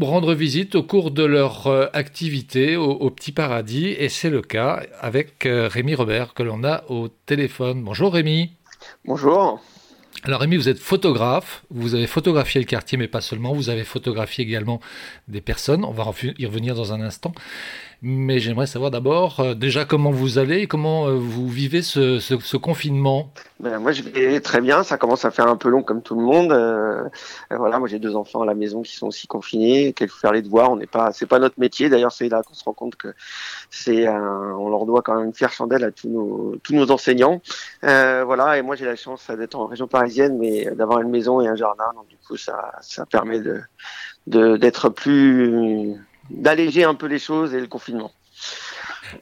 rendre 0.00 0.32
visite 0.32 0.74
au 0.74 0.82
cours 0.82 1.10
de 1.10 1.22
leur 1.22 1.66
activité 1.92 2.76
au, 2.76 2.92
au 2.92 3.10
Petit 3.10 3.32
Paradis, 3.32 3.88
et 3.88 4.08
c'est 4.08 4.30
le 4.30 4.40
cas 4.40 4.82
avec 5.02 5.46
Rémi 5.46 5.94
Robert, 5.94 6.32
que 6.32 6.42
l'on 6.42 6.64
a 6.64 6.84
au 6.88 7.08
téléphone. 7.26 7.84
Bonjour 7.84 8.14
Rémi. 8.14 8.52
Bonjour. 9.04 9.60
Alors 10.24 10.40
Rémi, 10.40 10.56
vous 10.56 10.68
êtes 10.68 10.80
photographe, 10.80 11.62
vous 11.70 11.94
avez 11.94 12.06
photographié 12.06 12.60
le 12.60 12.66
quartier, 12.66 12.98
mais 12.98 13.06
pas 13.06 13.20
seulement, 13.20 13.52
vous 13.52 13.68
avez 13.70 13.84
photographié 13.84 14.44
également 14.44 14.80
des 15.28 15.40
personnes, 15.40 15.84
on 15.84 15.92
va 15.92 16.10
y 16.38 16.46
revenir 16.46 16.74
dans 16.74 16.92
un 16.92 17.00
instant. 17.00 17.32
Mais 18.00 18.38
j'aimerais 18.38 18.68
savoir 18.68 18.92
d'abord 18.92 19.40
euh, 19.40 19.54
déjà 19.54 19.84
comment 19.84 20.12
vous 20.12 20.38
allez 20.38 20.68
comment 20.68 21.08
euh, 21.08 21.16
vous 21.16 21.48
vivez 21.48 21.82
ce, 21.82 22.56
confinement? 22.56 23.32
Ben, 23.58 23.80
moi, 23.80 23.90
je 23.90 24.02
vais 24.02 24.40
très 24.40 24.60
bien. 24.60 24.84
Ça 24.84 24.98
commence 24.98 25.24
à 25.24 25.32
faire 25.32 25.48
un 25.48 25.56
peu 25.56 25.68
long 25.68 25.82
comme 25.82 26.00
tout 26.00 26.14
le 26.14 26.24
monde. 26.24 26.52
Euh, 26.52 27.08
voilà, 27.50 27.80
moi, 27.80 27.88
j'ai 27.88 27.98
deux 27.98 28.14
enfants 28.14 28.42
à 28.42 28.46
la 28.46 28.54
maison 28.54 28.82
qui 28.82 28.94
sont 28.94 29.08
aussi 29.08 29.26
confinés, 29.26 29.92
qu'il 29.94 30.08
faut 30.08 30.18
faire 30.18 30.30
les 30.30 30.42
devoirs. 30.42 30.70
On 30.70 30.76
n'est 30.76 30.86
pas, 30.86 31.10
c'est 31.12 31.26
pas 31.26 31.40
notre 31.40 31.58
métier. 31.58 31.88
D'ailleurs, 31.88 32.12
c'est 32.12 32.28
là 32.28 32.44
qu'on 32.44 32.54
se 32.54 32.62
rend 32.62 32.72
compte 32.72 32.94
que 32.94 33.14
c'est, 33.68 34.08
on 34.08 34.68
leur 34.68 34.86
doit 34.86 35.02
quand 35.02 35.16
même 35.16 35.26
une 35.26 35.34
fière 35.34 35.50
chandelle 35.50 35.82
à 35.82 35.90
tous 35.90 36.08
nos, 36.08 36.56
tous 36.62 36.74
nos 36.74 36.88
enseignants. 36.92 37.42
Voilà. 37.82 38.58
Et 38.58 38.62
moi, 38.62 38.76
j'ai 38.76 38.84
la 38.84 38.96
chance 38.96 39.28
d'être 39.28 39.56
en 39.56 39.66
région 39.66 39.88
parisienne, 39.88 40.38
mais 40.38 40.66
d'avoir 40.76 41.00
une 41.00 41.10
maison 41.10 41.40
et 41.40 41.48
un 41.48 41.56
jardin. 41.56 41.90
Donc, 41.96 42.06
du 42.06 42.16
coup, 42.16 42.36
ça, 42.36 42.76
ça 42.80 43.06
permet 43.06 43.40
de, 43.40 44.56
d'être 44.56 44.88
plus, 44.88 45.94
d'alléger 46.30 46.84
un 46.84 46.94
peu 46.94 47.06
les 47.06 47.18
choses 47.18 47.54
et 47.54 47.60
le 47.60 47.66
confinement. 47.66 48.12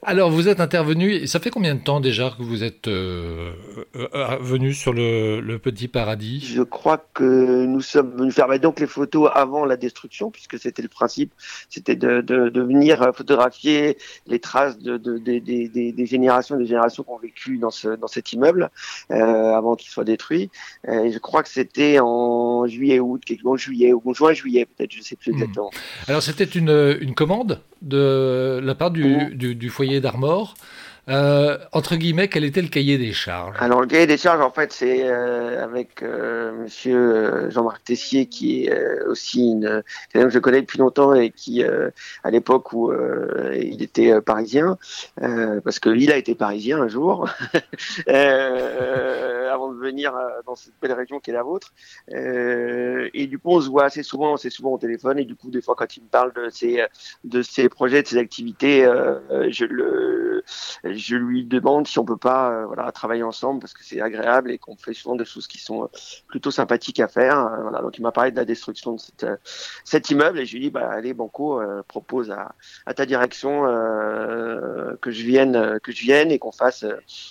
Alors 0.02 0.30
vous 0.30 0.48
êtes 0.48 0.60
intervenu, 0.60 1.12
et 1.12 1.26
ça 1.26 1.40
fait 1.40 1.50
combien 1.50 1.74
de 1.74 1.80
temps 1.80 2.00
déjà 2.00 2.34
que 2.36 2.42
vous 2.42 2.64
êtes 2.64 2.88
euh, 2.88 3.52
euh, 3.96 4.08
euh, 4.14 4.36
venu 4.40 4.74
sur 4.74 4.92
le, 4.92 5.40
le 5.40 5.58
Petit 5.58 5.88
Paradis? 5.88 6.40
Je 6.44 6.62
crois 6.62 6.98
que 7.14 7.64
nous 7.66 7.80
sommes 7.80 8.16
venus 8.16 8.34
faire 8.34 8.46
donc 8.60 8.80
les 8.80 8.86
photos 8.86 9.30
avant 9.34 9.64
la 9.64 9.76
destruction, 9.76 10.30
puisque 10.30 10.58
c'était 10.58 10.82
le 10.82 10.88
principe, 10.88 11.32
c'était 11.68 11.96
de, 11.96 12.20
de, 12.20 12.48
de 12.48 12.60
venir 12.62 13.10
photographier 13.14 13.98
les 14.26 14.38
traces 14.38 14.78
de, 14.78 14.96
de, 14.96 15.18
des- 15.18 15.40
des- 15.40 16.06
générations, 16.06 16.56
des 16.56 16.66
générations 16.66 17.02
qui 17.02 17.10
ont 17.10 17.18
vécu 17.18 17.58
dans, 17.58 17.70
ce, 17.70 17.88
dans 17.88 18.06
cet 18.06 18.32
immeuble 18.32 18.70
euh, 19.10 19.14
avant 19.54 19.74
qu'il 19.76 19.90
soit 19.90 20.04
détruit. 20.04 20.50
Et 20.88 21.10
je 21.12 21.18
crois 21.18 21.42
que 21.42 21.48
c'était 21.48 21.98
en 22.00 22.66
juillet, 22.66 23.00
août, 23.00 23.22
en 23.44 23.56
juillet 23.56 23.92
ou 23.92 24.14
juin, 24.14 24.32
juillet 24.32 24.66
peut-être, 24.66 24.92
je 24.92 25.02
sais 25.02 25.16
plus 25.16 25.32
Hmm. 25.32 25.34
exactement. 25.42 25.70
Alors 26.06 26.22
c'était 26.22 26.44
une, 26.44 26.96
une 27.00 27.14
commande 27.14 27.60
de 27.82 28.60
la 28.62 28.74
part 28.74 28.90
du, 28.90 29.04
Mhm. 29.04 29.30
du, 29.34 29.54
du 29.54 29.68
foyer 29.76 30.00
d'Armor. 30.00 30.54
Euh, 31.08 31.58
entre 31.70 31.94
guillemets, 31.94 32.26
quel 32.28 32.44
était 32.44 32.62
le 32.62 32.68
cahier 32.68 32.98
des 32.98 33.12
charges? 33.12 33.56
Alors 33.60 33.80
le 33.80 33.86
cahier 33.86 34.08
des 34.08 34.16
charges, 34.16 34.40
en 34.40 34.50
fait, 34.50 34.72
c'est 34.72 35.08
euh, 35.08 35.62
avec 35.62 36.02
euh, 36.02 36.52
Monsieur 36.52 36.96
euh, 36.96 37.50
Jean-Marc 37.50 37.84
Tessier, 37.84 38.26
qui 38.26 38.64
est 38.64 38.72
euh, 38.72 39.08
aussi 39.08 39.52
une 39.52 39.84
quelqu'un 40.12 40.26
que 40.26 40.34
je 40.34 40.38
connais 40.40 40.60
depuis 40.62 40.78
longtemps 40.78 41.14
et 41.14 41.30
qui, 41.30 41.62
euh, 41.62 41.90
à 42.24 42.30
l'époque 42.32 42.72
où 42.72 42.92
il 43.54 43.82
était 43.82 44.20
parisien, 44.20 44.78
parce 45.16 45.78
que 45.78 45.90
il 45.90 46.10
a 46.10 46.16
été 46.16 46.34
parisien 46.34 46.80
un 46.80 46.88
jour, 46.88 47.28
avant 48.06 49.72
de 49.72 49.78
venir 49.78 50.12
dans 50.46 50.56
cette 50.56 50.74
belle 50.82 50.92
région 50.92 51.20
qui 51.20 51.30
est 51.30 51.34
la 51.34 51.42
vôtre. 51.42 51.72
Et 52.08 53.26
du 53.26 53.38
coup, 53.38 53.50
on 53.50 53.60
se 53.60 53.68
voit 53.68 53.84
assez 53.84 54.02
souvent, 54.02 54.32
on 54.32 54.36
s'est 54.36 54.50
souvent 54.50 54.72
au 54.72 54.78
téléphone, 54.78 55.18
et 55.18 55.24
du 55.24 55.36
coup, 55.36 55.50
des 55.50 55.62
fois, 55.62 55.74
quand 55.76 55.96
il 55.96 56.02
me 56.02 56.08
parle 56.08 56.32
de 56.32 56.50
ses 56.50 56.84
de 57.24 57.42
ses 57.42 57.68
projets, 57.68 58.02
de 58.02 58.08
ses 58.08 58.18
activités, 58.18 58.82
je 59.48 59.64
le 59.64 60.42
je 60.96 61.16
lui 61.16 61.44
demande 61.44 61.86
si 61.86 61.98
on 61.98 62.04
peut 62.04 62.16
pas 62.16 62.50
euh, 62.50 62.66
voilà 62.66 62.90
travailler 62.92 63.22
ensemble 63.22 63.60
parce 63.60 63.74
que 63.74 63.84
c'est 63.84 64.00
agréable 64.00 64.50
et 64.50 64.58
qu'on 64.58 64.76
fait 64.76 64.94
souvent 64.94 65.16
des 65.16 65.24
choses 65.24 65.46
qui 65.46 65.58
sont 65.58 65.84
euh, 65.84 65.86
plutôt 66.28 66.50
sympathiques 66.50 67.00
à 67.00 67.08
faire. 67.08 67.50
Voilà, 67.62 67.80
donc 67.82 67.98
il 67.98 68.02
m'a 68.02 68.12
parlé 68.12 68.30
de 68.30 68.36
la 68.36 68.44
destruction 68.44 68.94
de 68.94 69.26
euh, 69.26 69.36
cet 69.84 70.10
immeuble 70.10 70.38
et 70.38 70.46
je 70.46 70.54
lui 70.54 70.60
dis 70.60 70.70
bah 70.70 70.88
allez 70.90 71.14
Banco 71.14 71.60
propose 71.88 72.30
à, 72.30 72.94
ta 72.94 73.06
direction 73.06 73.62
que 73.62 75.10
je 75.10 75.22
vienne 75.24 75.78
que 75.82 75.92
je 75.92 76.00
vienne 76.00 76.30
et 76.30 76.38
qu'on 76.38 76.52
fasse 76.52 76.84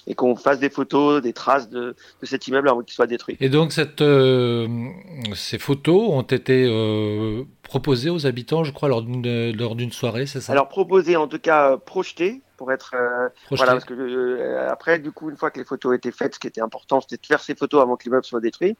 et 0.07 0.15
qu'on 0.15 0.35
fasse 0.35 0.59
des 0.59 0.69
photos, 0.69 1.21
des 1.21 1.33
traces 1.33 1.69
de, 1.69 1.95
cet 2.23 2.47
immeuble 2.47 2.69
avant 2.69 2.81
qu'il 2.81 2.93
soit 2.93 3.07
détruit. 3.07 3.37
Et 3.39 3.49
donc 3.49 3.71
cette, 3.71 4.03
ces 5.33 5.57
photos 5.57 6.09
ont 6.09 6.21
été 6.21 6.67
euh, 7.65 7.69
proposées 7.69 8.09
aux 8.09 8.25
habitants, 8.25 8.63
je 8.63 8.71
crois, 8.71 8.89
lors 8.89 9.01
d'une 9.01 9.21
d'une 9.75 9.91
soirée, 9.91 10.25
c'est 10.25 10.41
ça? 10.41 10.53
Alors 10.53 10.69
proposer 10.69 11.15
en 11.15 11.27
tout 11.27 11.39
cas 11.39 11.71
euh, 11.71 11.77
projeter 11.77 12.41
pour 12.57 12.71
être 12.71 12.93
euh, 12.95 13.29
Projeté. 13.47 13.65
Voilà, 13.65 13.71
parce 13.73 13.85
que 13.85 13.93
euh, 13.93 14.69
après, 14.71 14.99
du 14.99 15.11
coup, 15.11 15.29
une 15.29 15.37
fois 15.37 15.51
que 15.51 15.59
les 15.59 15.65
photos 15.65 15.95
étaient 15.95 16.11
faites, 16.11 16.35
ce 16.35 16.39
qui 16.39 16.47
était 16.47 16.61
important, 16.61 17.01
c'était 17.01 17.17
de 17.17 17.25
faire 17.25 17.41
ces 17.41 17.55
photos 17.55 17.81
avant 17.81 17.97
que 17.97 18.05
l'immeuble 18.05 18.25
soit 18.25 18.39
détruit. 18.39 18.77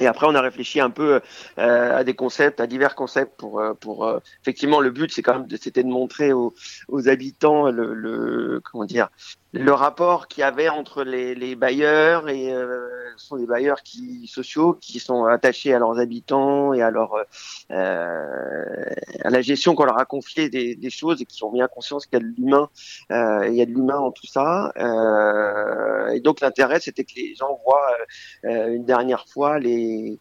Et 0.00 0.06
après, 0.06 0.26
on 0.28 0.34
a 0.34 0.40
réfléchi 0.40 0.80
un 0.80 0.90
peu 0.90 1.20
euh, 1.58 1.96
à 1.98 2.04
des 2.04 2.14
concepts, 2.14 2.60
à 2.60 2.66
divers 2.66 2.94
concepts 2.94 3.36
pour, 3.38 3.58
euh, 3.58 3.72
pour 3.74 4.04
euh, 4.04 4.18
effectivement, 4.42 4.80
le 4.80 4.90
but, 4.90 5.10
c'est 5.12 5.22
quand 5.22 5.34
même, 5.34 5.46
de- 5.46 5.56
c'était 5.56 5.82
de 5.82 5.88
montrer 5.88 6.32
aux, 6.32 6.54
aux 6.88 7.08
habitants 7.08 7.70
le, 7.70 7.94
le, 7.94 8.60
comment 8.70 8.84
dire, 8.84 9.08
le 9.52 9.72
rapport 9.72 10.28
qu'il 10.28 10.42
y 10.42 10.44
avait 10.44 10.68
entre 10.68 11.04
les, 11.04 11.34
les 11.34 11.56
bailleurs 11.56 12.28
et 12.28 12.52
euh, 12.52 12.86
ce 13.16 13.28
sont 13.28 13.36
des 13.36 13.46
bailleurs 13.46 13.82
qui 13.82 14.26
sociaux 14.26 14.74
qui 14.74 14.98
sont 14.98 15.24
attachés 15.24 15.72
à 15.72 15.78
leurs 15.78 15.98
habitants 15.98 16.74
et 16.74 16.82
à 16.82 16.90
leur 16.90 17.14
euh, 17.70 18.84
à 19.24 19.30
la 19.30 19.40
gestion 19.40 19.74
qu'on 19.74 19.84
leur 19.84 19.98
a 19.98 20.04
confiée 20.04 20.50
des, 20.50 20.74
des 20.74 20.90
choses 20.90 21.22
et 21.22 21.24
qui 21.24 21.42
ont 21.44 21.50
bien 21.50 21.66
conscience 21.66 22.04
qu'il 22.04 22.18
y 22.18 22.22
a 22.22 22.24
de 22.26 22.34
l'humain 22.36 22.68
euh, 23.10 23.48
il 23.48 23.54
y 23.54 23.62
a 23.62 23.66
de 23.66 23.70
l'humain 23.70 23.98
en 23.98 24.10
tout 24.10 24.26
ça. 24.26 24.72
Euh, 24.76 26.08
et 26.08 26.20
donc 26.20 26.40
l'intérêt 26.40 26.80
c'était 26.80 27.04
que 27.04 27.14
les 27.16 27.34
gens 27.34 27.58
voient 27.64 27.90
euh, 28.44 28.68
une 28.74 28.84
dernière 28.84 29.26
fois 29.28 29.58
les 29.58 30.20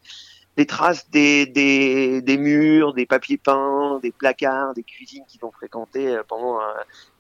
des 0.58 0.66
traces 0.66 1.10
des, 1.12 1.46
des, 1.46 2.22
des 2.22 2.38
murs, 2.38 2.94
des 2.94 3.06
papiers 3.06 3.38
peints, 3.38 4.00
des 4.02 4.12
placards, 4.12 4.74
des 4.74 4.84
cuisines 4.84 5.24
qu'ils 5.28 5.46
ont 5.46 5.52
fréquenté 5.52 6.08
euh, 6.08 6.24
pendant, 6.28 6.60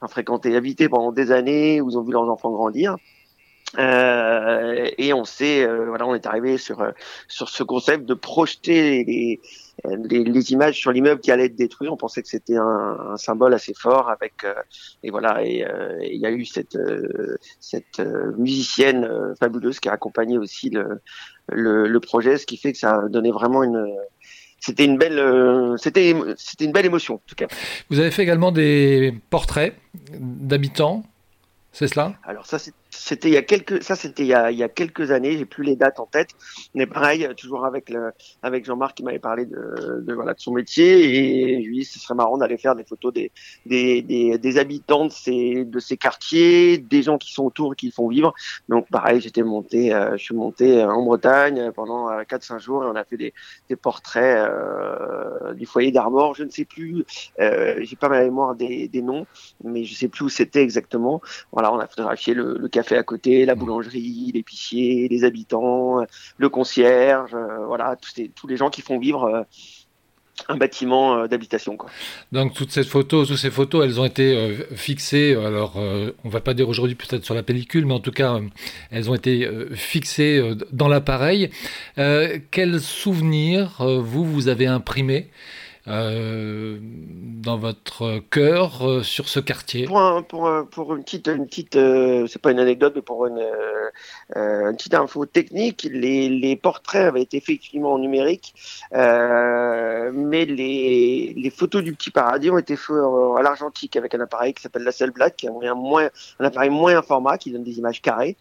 fréquenté, 0.09 0.55
habité 0.55 0.89
pendant 0.89 1.11
des 1.11 1.31
années, 1.31 1.79
où 1.79 1.89
ils 1.89 1.97
ont 1.97 2.01
vu 2.01 2.11
leurs 2.11 2.29
enfants 2.29 2.51
grandir. 2.51 2.97
Euh, 3.77 4.89
et 4.97 5.13
on 5.13 5.25
sait, 5.25 5.63
euh, 5.63 5.85
voilà, 5.87 6.07
on 6.07 6.15
est 6.15 6.25
arrivé 6.25 6.57
sur 6.57 6.81
euh, 6.81 6.91
sur 7.27 7.49
ce 7.49 7.63
concept 7.63 8.05
de 8.05 8.13
projeter 8.13 9.03
les, 9.03 9.41
les, 9.85 10.23
les 10.23 10.51
images 10.51 10.75
sur 10.75 10.91
l'immeuble 10.91 11.21
qui 11.21 11.31
allait 11.31 11.45
être 11.45 11.55
détruit. 11.55 11.87
On 11.89 11.97
pensait 11.97 12.21
que 12.21 12.27
c'était 12.27 12.57
un, 12.57 12.97
un 13.13 13.17
symbole 13.17 13.53
assez 13.53 13.73
fort 13.73 14.09
avec 14.09 14.43
euh, 14.43 14.53
et 15.03 15.09
voilà 15.11 15.43
et 15.43 15.63
euh, 15.65 15.97
et 16.01 16.15
il 16.15 16.21
y 16.21 16.25
a 16.25 16.31
eu 16.31 16.45
cette 16.45 16.75
euh, 16.75 17.37
cette 17.59 18.01
musicienne 18.37 19.09
fabuleuse 19.39 19.79
qui 19.79 19.89
a 19.89 19.93
accompagné 19.93 20.37
aussi 20.37 20.69
le, 20.69 21.01
le 21.49 21.87
le 21.87 21.99
projet, 21.99 22.37
ce 22.37 22.45
qui 22.45 22.57
fait 22.57 22.71
que 22.73 22.77
ça 22.79 22.95
a 22.95 23.07
donné 23.07 23.31
vraiment 23.31 23.63
une 23.63 23.85
c'était 24.59 24.85
une 24.85 24.97
belle 24.97 25.19
euh, 25.19 25.77
c'était 25.77 26.15
c'était 26.37 26.65
une 26.65 26.71
belle 26.71 26.85
émotion 26.87 27.15
en 27.15 27.21
tout 27.27 27.35
cas. 27.35 27.47
Vous 27.89 27.99
avez 27.99 28.11
fait 28.11 28.23
également 28.23 28.51
des 28.51 29.13
portraits 29.29 29.75
d'habitants, 30.19 31.03
c'est 31.71 31.87
cela? 31.87 32.15
Alors 32.23 32.45
ça 32.47 32.57
c'est- 32.57 32.73
c'était 32.97 33.29
il 33.29 33.33
y 33.33 33.37
a 33.37 33.41
quelques 33.41 33.83
ça 33.83 33.95
c'était 33.95 34.23
il 34.23 34.29
y 34.29 34.33
a, 34.33 34.51
il 34.51 34.57
y 34.57 34.63
a 34.63 34.69
quelques 34.69 35.11
années, 35.11 35.37
j'ai 35.37 35.45
plus 35.45 35.63
les 35.63 35.75
dates 35.75 35.99
en 35.99 36.05
tête, 36.05 36.29
mais 36.73 36.87
pareil 36.87 37.27
toujours 37.37 37.65
avec 37.65 37.89
le 37.89 38.11
avec 38.43 38.65
Jean-Marc 38.65 38.97
qui 38.97 39.03
m'avait 39.03 39.19
parlé 39.19 39.45
de, 39.45 40.01
de 40.01 40.13
voilà 40.13 40.33
de 40.33 40.39
son 40.39 40.53
métier 40.53 41.57
et 41.57 41.63
je 41.63 41.67
lui 41.67 41.85
ce 41.85 41.99
serait 41.99 42.15
marrant 42.15 42.37
d'aller 42.37 42.57
faire 42.57 42.75
des 42.75 42.83
photos 42.83 43.13
des 43.13 43.31
des, 43.65 44.37
des 44.37 44.57
habitants 44.57 45.05
de 45.05 45.11
ces 45.11 45.65
de 45.65 45.79
ces 45.79 45.97
quartiers, 45.97 46.77
des 46.77 47.03
gens 47.03 47.17
qui 47.17 47.31
sont 47.31 47.45
autour 47.45 47.75
qui 47.75 47.87
le 47.87 47.91
font 47.91 48.07
vivre. 48.07 48.33
Donc 48.69 48.89
pareil, 48.89 49.21
j'étais 49.21 49.43
monté 49.43 49.93
euh, 49.93 50.17
je 50.17 50.23
suis 50.23 50.35
monté 50.35 50.83
en 50.83 51.03
Bretagne 51.03 51.71
pendant 51.75 52.07
4 52.23 52.43
5 52.43 52.59
jours 52.59 52.83
et 52.83 52.87
on 52.87 52.95
a 52.95 53.03
fait 53.03 53.17
des 53.17 53.33
des 53.69 53.75
portraits 53.75 54.37
euh, 54.49 55.53
du 55.53 55.65
foyer 55.65 55.91
d'Armor, 55.91 56.35
je 56.35 56.43
ne 56.43 56.49
sais 56.49 56.65
plus 56.65 57.05
euh, 57.39 57.75
j'ai 57.79 57.95
pas 57.95 58.09
ma 58.09 58.21
mémoire 58.21 58.55
des 58.55 58.87
des 58.87 59.01
noms, 59.01 59.25
mais 59.63 59.83
je 59.83 59.93
sais 59.95 60.07
plus 60.07 60.25
où 60.25 60.29
c'était 60.29 60.61
exactement. 60.61 61.21
Voilà, 61.51 61.73
on 61.73 61.79
a 61.79 61.87
photographié 61.87 62.33
le, 62.33 62.57
le 62.57 62.67
café 62.67 62.86
café 62.87 62.99
à 62.99 63.03
côté, 63.03 63.45
la 63.45 63.55
boulangerie, 63.55 64.31
l'épicier, 64.33 65.07
les 65.09 65.23
habitants, 65.23 66.01
euh, 66.01 66.05
le 66.37 66.49
concierge, 66.49 67.33
euh, 67.33 67.65
voilà, 67.65 67.95
tous 67.95 68.13
les, 68.17 68.29
tous 68.29 68.47
les 68.47 68.57
gens 68.57 68.69
qui 68.69 68.81
font 68.81 68.99
vivre 68.99 69.23
euh, 69.25 69.43
un 70.49 70.55
bâtiment 70.55 71.27
d'habitation. 71.27 71.77
Donc 72.31 72.53
toutes 72.53 72.71
ces 72.71 72.83
photos, 72.83 73.27
toutes 73.27 73.37
ces 73.37 73.49
photos, 73.49 73.83
elles 73.83 73.99
ont 73.99 74.05
été 74.05 74.37
euh, 74.37 74.75
fixées. 74.75 75.35
Alors, 75.35 75.77
euh, 75.77 76.11
on 76.23 76.29
va 76.29 76.41
pas 76.41 76.53
dire 76.53 76.69
aujourd'hui 76.69 76.95
peut-être 76.95 77.25
sur 77.25 77.33
la 77.33 77.41
pellicule, 77.41 77.87
mais 77.87 77.95
en 77.95 77.99
tout 77.99 78.11
cas, 78.11 78.35
euh, 78.35 78.41
elles 78.91 79.09
ont 79.09 79.15
été 79.15 79.49
fixées 79.73 80.53
dans 80.71 80.87
l'appareil. 80.87 81.49
Euh, 81.97 82.37
quel 82.51 82.79
souvenir 82.79 83.81
euh, 83.81 83.99
vous 83.99 84.23
vous 84.23 84.47
avez 84.47 84.67
imprimé 84.67 85.27
euh, 85.87 86.77
dans 86.81 87.57
votre 87.57 88.19
cœur 88.29 88.87
euh, 88.87 89.03
sur 89.03 89.27
ce 89.29 89.39
quartier 89.39 89.85
Pour, 89.85 89.99
un- 89.99 90.21
pour, 90.21 90.47
un- 90.47 90.65
pour 90.65 90.95
une 90.95 91.03
petite, 91.03 91.27
une 91.27 91.45
petite 91.47 91.75
euh, 91.75 92.27
c'est 92.27 92.41
pas 92.41 92.51
une 92.51 92.59
anecdote, 92.59 92.93
mais 92.95 93.01
pour 93.01 93.25
une, 93.25 93.39
euh, 93.39 93.89
euh, 94.35 94.69
une 94.69 94.77
petite 94.77 94.93
info 94.93 95.25
technique, 95.25 95.87
les, 95.91 96.29
les 96.29 96.55
portraits 96.55 97.07
avaient 97.07 97.21
été 97.23 97.37
effectivement 97.37 97.93
en 97.93 97.99
numérique, 97.99 98.53
mais 98.93 100.45
les, 100.45 101.33
les 101.35 101.49
photos 101.49 101.83
du 101.83 101.93
petit 101.93 102.11
paradis 102.11 102.49
ont 102.49 102.57
été 102.57 102.75
faites 102.75 102.95
à 103.37 103.41
l'argentique 103.41 103.95
avec 103.95 104.13
un 104.15 104.19
appareil 104.19 104.53
qui 104.53 104.61
s'appelle 104.61 104.83
la 104.83 104.91
Black, 105.11 105.37
qui 105.37 105.45
est 105.47 105.49
un, 105.49 105.75
moins, 105.75 106.09
un 106.39 106.45
appareil 106.45 106.69
moins 106.69 107.01
format 107.01 107.37
qui 107.37 107.51
donne 107.51 107.63
des 107.63 107.77
images 107.77 108.01
carrées. 108.01 108.35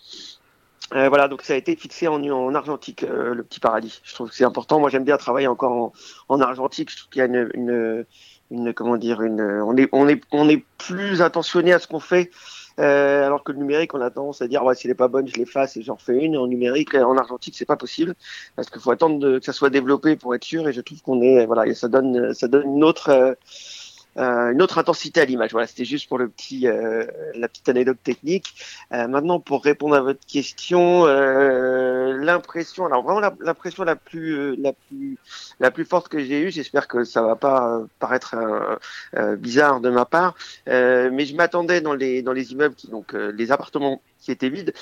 Euh, 0.95 1.09
voilà, 1.09 1.27
donc 1.27 1.43
ça 1.43 1.55
a 1.55 1.57
été 1.57 1.75
fixé 1.75 2.07
en, 2.07 2.23
en 2.23 2.55
argentique, 2.55 3.03
euh, 3.03 3.35
le 3.35 3.43
petit 3.43 3.59
paradis. 3.59 4.01
Je 4.05 4.15
trouve 4.15 4.29
que 4.31 4.37
c'est 4.37 4.45
important. 4.45 4.79
Moi, 4.79 4.89
j'aime 4.89 5.05
bien 5.05 5.17
travailler 5.17 5.49
encore 5.49 5.73
en, 5.73 5.93
en 6.29 6.41
argentique. 6.41 6.91
Je 6.93 6.97
trouve 6.99 7.11
qu'il 7.11 7.19
y 7.19 7.23
a 7.23 7.27
une, 7.27 7.51
une, 7.55 8.07
une 8.53 8.73
comment 8.73 8.97
dire, 8.97 9.21
une, 9.23 9.41
on 9.41 9.77
est, 9.77 9.89
on 9.93 10.09
est, 10.09 10.23
on 10.31 10.49
est 10.49 10.65
plus 10.79 11.23
attentionné 11.23 11.73
à 11.73 11.81
ce 11.81 11.89
qu'on 11.89 11.99
fait. 12.01 12.31
Euh, 12.79 13.25
alors 13.27 13.43
que 13.43 13.53
le 13.53 13.59
numérique, 13.59 13.95
on 13.95 14.01
a 14.03 14.11
tendance 14.11 14.43
à 14.43 14.49
dire 14.49 14.63
ouais, 14.63 14.75
si 14.75 14.87
elle 14.87 14.91
est 14.91 14.95
pas 14.95 15.09
bonne, 15.09 15.27
je 15.27 15.35
l'efface 15.37 15.77
et 15.77 15.83
j'en 15.83 15.95
refais 15.95 16.23
une. 16.23 16.37
En 16.37 16.47
numérique, 16.47 16.95
euh, 16.95 17.03
en 17.03 17.17
argentique, 17.17 17.57
c'est 17.57 17.65
pas 17.65 17.77
possible 17.77 18.15
parce 18.55 18.71
qu'il 18.71 18.81
faut 18.81 18.91
attendre 18.93 19.19
de- 19.19 19.39
que 19.41 19.45
ça 19.45 19.53
soit 19.55 19.71
développé 19.71 20.15
pour 20.15 20.35
être 20.37 20.45
sûr. 20.45 20.69
Et 20.69 20.73
je 20.73 20.83
trouve 20.83 21.01
qu'on 21.03 21.21
est, 21.23 21.47
voilà, 21.47 21.67
et 21.67 21.75
ça 21.75 21.89
donne, 21.89 22.33
ça 22.35 22.47
donne 22.49 22.77
une 22.77 22.85
autre, 22.85 23.37
euh, 24.19 24.53
une 24.53 24.63
autre 24.63 24.79
intensité 24.79 25.21
à 25.21 25.25
l'image. 25.25 25.53
Voilà, 25.53 25.67
c'était 25.67 25.85
juste 25.85 26.09
pour 26.09 26.19
le 26.19 26.29
petit, 26.29 26.67
euh, 26.67 27.07
la 27.35 27.49
petite 27.49 27.69
anecdote 27.69 27.99
technique. 28.03 28.55
Euh, 28.93 29.09
maintenant, 29.09 29.41
pour 29.41 29.63
répondre 29.65 29.95
à 29.95 30.01
votre 30.01 30.25
question, 30.27 31.07
euh, 31.07 32.17
l'impression, 32.19 32.87
alors 32.87 33.03
vraiment 33.03 33.21
la- 33.21 33.35
l'impression 33.41 33.85
la, 33.85 33.97
plus, 33.97 34.33
euh, 34.33 34.57
la 34.59 34.73
plus, 34.73 35.19
la 35.61 35.71
plus 35.71 35.85
forte 35.85 36.09
que 36.09 36.19
j'ai 36.19 36.41
eue, 36.43 36.51
j'espère 36.51 36.89
que 36.89 37.05
ça 37.05 37.23
va 37.23 37.37
pas 37.37 37.79
euh, 37.79 37.87
paraître 37.99 38.37
bizarre 39.39 39.81
de 39.81 39.91
ma 39.91 40.05
part, 40.05 40.35
mais 40.67 41.25
je 41.27 41.35
m'attendais 41.35 41.81
dans 41.81 41.95
les 41.95 42.23
dans 42.23 42.33
les 42.33 42.53
immeubles, 42.53 42.75
qui, 42.75 42.89
donc 42.89 43.13
les 43.13 43.53
appartements 43.53 44.01
qui 44.21 44.31
étaient 44.31 44.49
vides, 44.49 44.73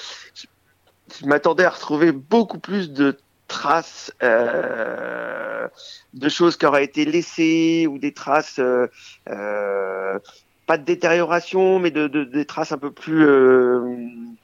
je 1.20 1.27
m'attendais 1.27 1.64
à 1.64 1.70
retrouver 1.70 2.12
beaucoup 2.12 2.59
plus 2.59 2.90
de 2.90 3.16
traces 3.48 4.12
euh, 4.22 5.68
de 6.12 6.28
choses 6.28 6.57
qui 6.57 6.66
auraient 6.66 6.85
été 6.85 7.04
laissées 7.04 7.87
ou 7.88 7.98
des 7.98 8.12
traces 8.12 8.59
euh, 8.59 8.88
euh, 9.28 10.18
pas 10.66 10.79
de 10.79 10.85
détérioration 10.85 11.79
mais 11.79 11.90
de, 11.90 12.07
de 12.09 12.24
des 12.24 12.44
traces 12.46 12.72
un 12.72 12.79
peu 12.79 12.90
plus 12.90 13.24
euh, 13.27 13.81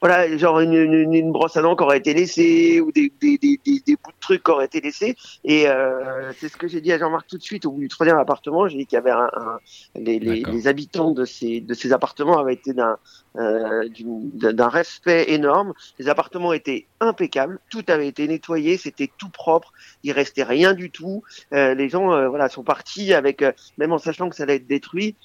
voilà 0.01 0.35
genre 0.37 0.59
une, 0.59 0.73
une, 0.73 1.13
une 1.13 1.31
brosse 1.31 1.57
à 1.57 1.61
dents 1.61 1.75
qui 1.75 1.83
aurait 1.83 1.97
été 1.97 2.13
laissée 2.13 2.79
ou 2.81 2.91
des, 2.91 3.11
des, 3.21 3.37
des, 3.37 3.59
des, 3.65 3.79
des 3.85 3.95
bouts 3.95 4.11
de 4.11 4.19
trucs 4.19 4.43
qui 4.43 4.51
auraient 4.51 4.65
été 4.65 4.81
laissés. 4.81 5.15
Et 5.43 5.67
euh, 5.67 6.31
c'est 6.33 6.49
ce 6.49 6.57
que 6.57 6.67
j'ai 6.67 6.81
dit 6.81 6.91
à 6.91 6.97
Jean-Marc 6.97 7.27
tout 7.27 7.37
de 7.37 7.43
suite. 7.43 7.65
Au 7.65 7.71
bout 7.71 7.79
du 7.81 7.87
troisième 7.87 8.17
appartement 8.17 8.67
j'ai 8.67 8.77
dit 8.77 8.85
qu'il 8.85 8.95
y 8.97 8.99
avait 8.99 9.11
un, 9.11 9.29
un 9.33 9.59
les, 9.95 10.19
les, 10.19 10.67
habitants 10.67 11.11
de 11.11 11.25
ces 11.25 11.59
de 11.61 11.73
ces 11.73 11.91
appartements 11.93 12.37
avaient 12.39 12.53
été 12.53 12.73
d'un 12.73 12.97
euh, 13.37 13.87
d'une- 13.89 14.29
d'un 14.31 14.67
respect 14.69 15.25
énorme. 15.31 15.73
Les 15.99 16.09
appartements 16.09 16.53
étaient 16.53 16.85
impeccables. 16.99 17.59
Tout 17.69 17.83
avait 17.87 18.07
été 18.07 18.27
nettoyé. 18.27 18.77
C'était 18.77 19.09
tout 19.17 19.29
propre. 19.29 19.71
Il 20.03 20.11
restait 20.11 20.43
rien 20.43 20.73
du 20.73 20.91
tout. 20.91 21.23
Euh, 21.53 21.73
les 21.73 21.89
gens 21.89 22.27
voilà 22.29 22.49
sont 22.49 22.63
partis 22.63 23.13
avec 23.13 23.43
même 23.77 23.91
en 23.91 23.97
sachant 23.97 24.29
que 24.29 24.35
ça 24.35 24.43
allait 24.43 24.55
être 24.57 24.67
détruit 24.67 25.15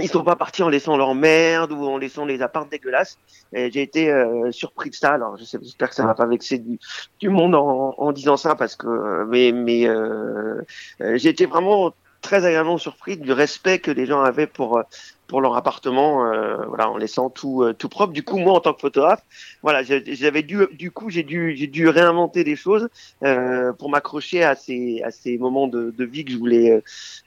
ils 0.00 0.08
sont 0.08 0.24
pas 0.24 0.36
partis 0.36 0.62
en 0.62 0.68
laissant 0.68 0.96
leur 0.96 1.14
merde 1.14 1.72
ou 1.72 1.84
en 1.84 1.98
laissant 1.98 2.24
les 2.24 2.40
apparts 2.40 2.66
dégueulasses. 2.66 3.18
J'ai 3.52 3.82
été 3.82 4.10
euh, 4.10 4.50
surpris 4.50 4.90
de 4.90 4.94
ça. 4.94 5.12
Alors 5.12 5.36
j'espère 5.36 5.90
que 5.90 5.94
ça 5.94 6.06
va 6.06 6.14
pas 6.14 6.26
vexer 6.26 6.58
du, 6.58 6.78
du 7.20 7.28
monde 7.28 7.54
en, 7.54 7.94
en 7.98 8.12
disant 8.12 8.38
ça 8.38 8.54
parce 8.54 8.74
que 8.74 9.24
mais 9.28 9.52
mais 9.52 9.86
euh, 9.86 10.62
euh, 11.02 11.18
j'ai 11.18 11.28
été 11.28 11.44
vraiment 11.44 11.92
très 12.22 12.46
agréablement 12.46 12.78
surpris 12.78 13.18
du 13.18 13.32
respect 13.32 13.80
que 13.80 13.90
les 13.90 14.06
gens 14.06 14.22
avaient 14.22 14.46
pour 14.46 14.78
euh, 14.78 14.82
pour 15.32 15.40
leur 15.40 15.56
appartement, 15.56 16.26
euh, 16.26 16.66
voilà, 16.66 16.90
en 16.90 16.98
laissant 16.98 17.30
tout 17.30 17.62
euh, 17.62 17.72
tout 17.72 17.88
propre. 17.88 18.12
Du 18.12 18.22
coup, 18.22 18.36
moi, 18.36 18.52
en 18.52 18.60
tant 18.60 18.74
que 18.74 18.82
photographe, 18.82 19.22
voilà, 19.62 19.82
j'avais 19.82 20.42
dû, 20.42 20.58
du 20.74 20.90
coup, 20.90 21.08
j'ai 21.08 21.22
dû 21.22 21.56
j'ai 21.56 21.68
dû 21.68 21.88
réinventer 21.88 22.44
des 22.44 22.54
choses 22.54 22.90
euh, 23.24 23.72
pour 23.72 23.88
m'accrocher 23.88 24.44
à 24.44 24.54
ces 24.54 25.00
à 25.02 25.10
ces 25.10 25.38
moments 25.38 25.68
de, 25.68 25.90
de 25.96 26.04
vie 26.04 26.26
que 26.26 26.32
je 26.32 26.36
voulais 26.36 26.70
euh, 26.70 26.82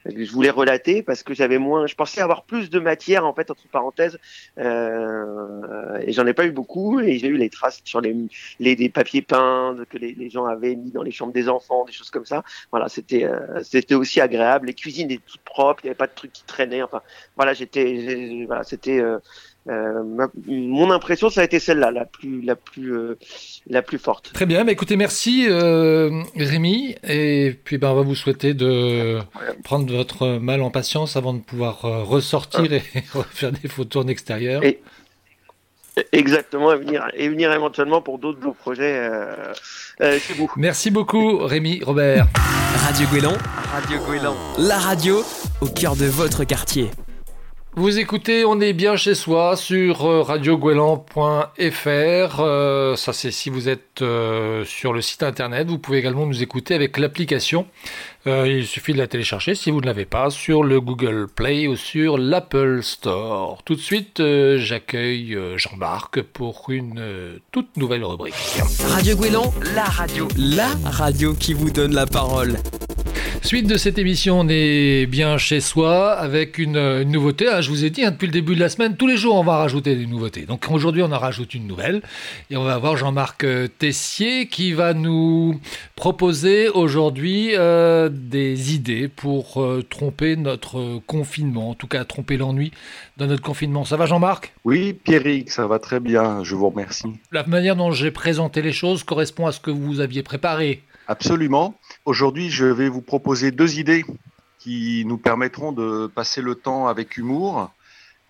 que 0.08 0.24
je 0.24 0.30
voulais 0.30 0.50
relater 0.50 1.02
parce 1.02 1.24
que 1.24 1.34
j'avais 1.34 1.58
moins, 1.58 1.88
je 1.88 1.96
pensais 1.96 2.20
avoir 2.20 2.44
plus 2.44 2.70
de 2.70 2.78
matière 2.78 3.26
en 3.26 3.34
fait 3.34 3.50
entre 3.50 3.66
parenthèses 3.72 4.18
euh, 4.58 5.98
et 6.00 6.12
j'en 6.12 6.28
ai 6.28 6.32
pas 6.32 6.46
eu 6.46 6.52
beaucoup 6.52 7.00
et 7.00 7.18
j'ai 7.18 7.26
eu 7.26 7.36
les 7.36 7.50
traces 7.50 7.80
sur 7.82 8.00
les 8.00 8.14
les 8.60 8.76
des 8.76 8.88
papiers 8.88 9.22
peints 9.22 9.74
que 9.90 9.98
les, 9.98 10.12
les 10.12 10.30
gens 10.30 10.44
avaient 10.44 10.76
mis 10.76 10.92
dans 10.92 11.02
les 11.02 11.10
chambres 11.10 11.32
des 11.32 11.48
enfants, 11.48 11.84
des 11.84 11.92
choses 11.92 12.10
comme 12.10 12.24
ça. 12.24 12.44
Voilà, 12.70 12.88
c'était 12.88 13.24
euh, 13.24 13.64
c'était 13.64 13.96
aussi 13.96 14.20
agréable. 14.20 14.68
Les 14.68 14.74
cuisines 14.74 15.10
étaient 15.10 15.20
toutes 15.26 15.40
propres, 15.40 15.80
il 15.82 15.86
n'y 15.86 15.90
avait 15.90 15.96
pas 15.96 16.06
de 16.06 16.14
trucs 16.14 16.32
qui 16.32 16.44
traînaient. 16.44 16.82
Enfin, 16.82 17.02
voilà, 17.34 17.52
j'étais 17.52 17.95
voilà, 18.46 18.62
c'était 18.64 18.98
euh, 19.00 19.18
euh, 19.68 20.02
ma- 20.04 20.30
mon 20.46 20.90
impression, 20.90 21.28
ça 21.30 21.40
a 21.40 21.44
été 21.44 21.58
celle-là, 21.58 21.90
la 21.90 22.04
plus 22.04 22.40
la 22.42 22.54
plus 22.56 22.94
euh, 22.94 23.18
la 23.68 23.82
plus 23.82 23.98
forte. 23.98 24.32
Très 24.32 24.46
bien, 24.46 24.64
bah 24.64 24.72
écoutez, 24.72 24.96
merci 24.96 25.46
euh, 25.48 26.22
Rémi. 26.36 26.94
Et 27.08 27.56
puis 27.64 27.78
ben, 27.78 27.90
on 27.90 27.94
va 27.96 28.02
vous 28.02 28.14
souhaiter 28.14 28.54
de 28.54 29.18
prendre 29.64 29.92
votre 29.94 30.38
mal 30.38 30.62
en 30.62 30.70
patience 30.70 31.16
avant 31.16 31.34
de 31.34 31.40
pouvoir 31.40 31.84
euh, 31.84 32.02
ressortir 32.04 32.72
et 32.72 32.82
refaire 33.14 33.52
des 33.52 33.68
photos 33.68 34.04
en 34.04 34.08
extérieur. 34.08 34.62
Et- 34.64 34.80
Exactement, 36.12 36.74
et 36.74 36.76
venir, 36.76 37.06
et 37.14 37.26
venir 37.30 37.50
éventuellement 37.52 38.02
pour 38.02 38.18
d'autres 38.18 38.38
beaux 38.38 38.52
projets 38.52 38.98
euh, 38.98 39.34
euh, 40.02 40.18
chez 40.18 40.34
vous. 40.34 40.52
Merci 40.58 40.90
beaucoup 40.90 41.38
Rémi, 41.38 41.80
Robert. 41.82 42.26
Radio 42.84 43.06
Guélan. 43.10 43.32
Radio 43.72 43.98
Guélan. 44.06 44.34
La 44.58 44.76
radio 44.78 45.22
au 45.62 45.66
cœur 45.66 45.96
de 45.96 46.04
votre 46.04 46.44
quartier. 46.44 46.90
Vous 47.78 47.98
écoutez, 47.98 48.46
on 48.46 48.58
est 48.58 48.72
bien 48.72 48.96
chez 48.96 49.14
soi 49.14 49.54
sur 49.54 50.06
euh, 50.06 50.22
radioguelan.fr. 50.22 51.60
Euh, 52.40 52.96
ça, 52.96 53.12
c'est 53.12 53.30
si 53.30 53.50
vous 53.50 53.68
êtes 53.68 54.00
euh, 54.00 54.64
sur 54.64 54.94
le 54.94 55.02
site 55.02 55.22
internet. 55.22 55.68
Vous 55.68 55.76
pouvez 55.76 55.98
également 55.98 56.24
nous 56.24 56.42
écouter 56.42 56.74
avec 56.74 56.96
l'application. 56.96 57.66
Euh, 58.26 58.48
il 58.48 58.66
suffit 58.66 58.94
de 58.94 58.98
la 58.98 59.06
télécharger 59.06 59.54
si 59.54 59.70
vous 59.70 59.82
ne 59.82 59.86
l'avez 59.86 60.06
pas 60.06 60.30
sur 60.30 60.64
le 60.64 60.80
Google 60.80 61.26
Play 61.28 61.68
ou 61.68 61.76
sur 61.76 62.16
l'Apple 62.16 62.82
Store. 62.82 63.62
Tout 63.62 63.74
de 63.74 63.80
suite, 63.80 64.22
j'accueille 64.56 65.38
Jean-Marc 65.56 66.22
pour 66.22 66.70
une 66.70 67.38
toute 67.52 67.76
nouvelle 67.76 68.04
rubrique. 68.04 68.34
Radio 68.88 69.16
Guélan. 69.18 69.52
La 69.74 69.84
radio. 69.84 70.28
La 70.38 70.70
radio 70.82 71.34
qui 71.34 71.52
vous 71.52 71.70
donne 71.70 71.92
la 71.92 72.06
parole. 72.06 72.56
Suite 73.42 73.68
de 73.68 73.76
cette 73.76 73.98
émission, 73.98 74.40
on 74.40 74.48
est 74.48 75.06
bien 75.06 75.38
chez 75.38 75.60
soi 75.60 76.12
avec 76.12 76.58
une, 76.58 76.76
une 76.76 77.12
nouveauté. 77.12 77.46
Ah, 77.48 77.60
je 77.60 77.70
vous 77.70 77.84
ai 77.84 77.90
dit 77.90 78.02
hein, 78.02 78.10
depuis 78.10 78.26
le 78.26 78.32
début 78.32 78.56
de 78.56 78.60
la 78.60 78.68
semaine, 78.68 78.96
tous 78.96 79.06
les 79.06 79.16
jours 79.16 79.36
on 79.36 79.44
va 79.44 79.58
rajouter 79.58 79.94
des 79.94 80.06
nouveautés. 80.06 80.46
Donc 80.46 80.68
aujourd'hui 80.68 81.02
on 81.02 81.12
en 81.12 81.18
rajoute 81.18 81.54
une 81.54 81.66
nouvelle 81.68 82.02
et 82.50 82.56
on 82.56 82.64
va 82.64 82.74
avoir 82.74 82.96
Jean-Marc 82.96 83.44
euh, 83.44 83.68
Tessier 83.68 84.48
qui 84.48 84.72
va 84.72 84.94
nous 84.94 85.60
proposer 85.94 86.68
aujourd'hui 86.68 87.50
euh, 87.54 88.08
des 88.10 88.74
idées 88.74 89.06
pour 89.06 89.62
euh, 89.62 89.84
tromper 89.88 90.34
notre 90.34 91.00
confinement, 91.06 91.70
en 91.70 91.74
tout 91.74 91.86
cas 91.86 92.04
tromper 92.04 92.36
l'ennui 92.36 92.72
dans 93.16 93.26
notre 93.26 93.42
confinement. 93.42 93.84
Ça 93.84 93.96
va 93.96 94.06
Jean-Marc? 94.06 94.52
Oui, 94.64 94.92
Pierrick, 94.92 95.50
ça 95.52 95.68
va 95.68 95.78
très 95.78 96.00
bien, 96.00 96.42
je 96.42 96.56
vous 96.56 96.68
remercie. 96.68 97.12
La 97.30 97.46
manière 97.46 97.76
dont 97.76 97.92
j'ai 97.92 98.10
présenté 98.10 98.60
les 98.60 98.72
choses 98.72 99.04
correspond 99.04 99.46
à 99.46 99.52
ce 99.52 99.60
que 99.60 99.70
vous 99.70 100.00
aviez 100.00 100.24
préparé. 100.24 100.82
Absolument. 101.08 101.78
Aujourd'hui, 102.06 102.50
je 102.50 102.66
vais 102.66 102.88
vous 102.88 103.02
proposer 103.02 103.50
deux 103.50 103.80
idées 103.80 104.04
qui 104.60 105.02
nous 105.06 105.18
permettront 105.18 105.72
de 105.72 106.06
passer 106.06 106.40
le 106.40 106.54
temps 106.54 106.86
avec 106.86 107.16
humour. 107.16 107.72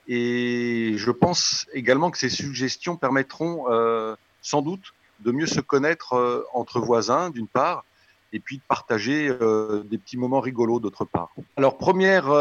Et 0.08 0.94
je 0.96 1.10
pense 1.10 1.66
également 1.74 2.10
que 2.10 2.16
ces 2.16 2.30
suggestions 2.30 2.96
permettront 2.96 3.70
euh, 3.70 4.16
sans 4.40 4.62
doute 4.62 4.94
de 5.20 5.30
mieux 5.30 5.46
se 5.46 5.60
connaître 5.60 6.14
euh, 6.14 6.42
entre 6.54 6.80
voisins, 6.80 7.28
d'une 7.28 7.48
part, 7.48 7.84
et 8.32 8.40
puis 8.40 8.56
de 8.56 8.62
partager 8.66 9.28
euh, 9.28 9.82
des 9.84 9.98
petits 9.98 10.16
moments 10.16 10.40
rigolos, 10.40 10.80
d'autre 10.80 11.04
part. 11.04 11.34
Alors, 11.58 11.76
première 11.76 12.32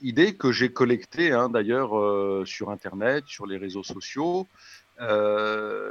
idée 0.00 0.34
que 0.34 0.50
j'ai 0.50 0.72
collectée, 0.72 1.32
hein, 1.32 1.50
d'ailleurs, 1.50 1.90
sur 2.46 2.70
Internet, 2.70 3.24
sur 3.26 3.44
les 3.44 3.58
réseaux 3.58 3.84
sociaux, 3.84 4.48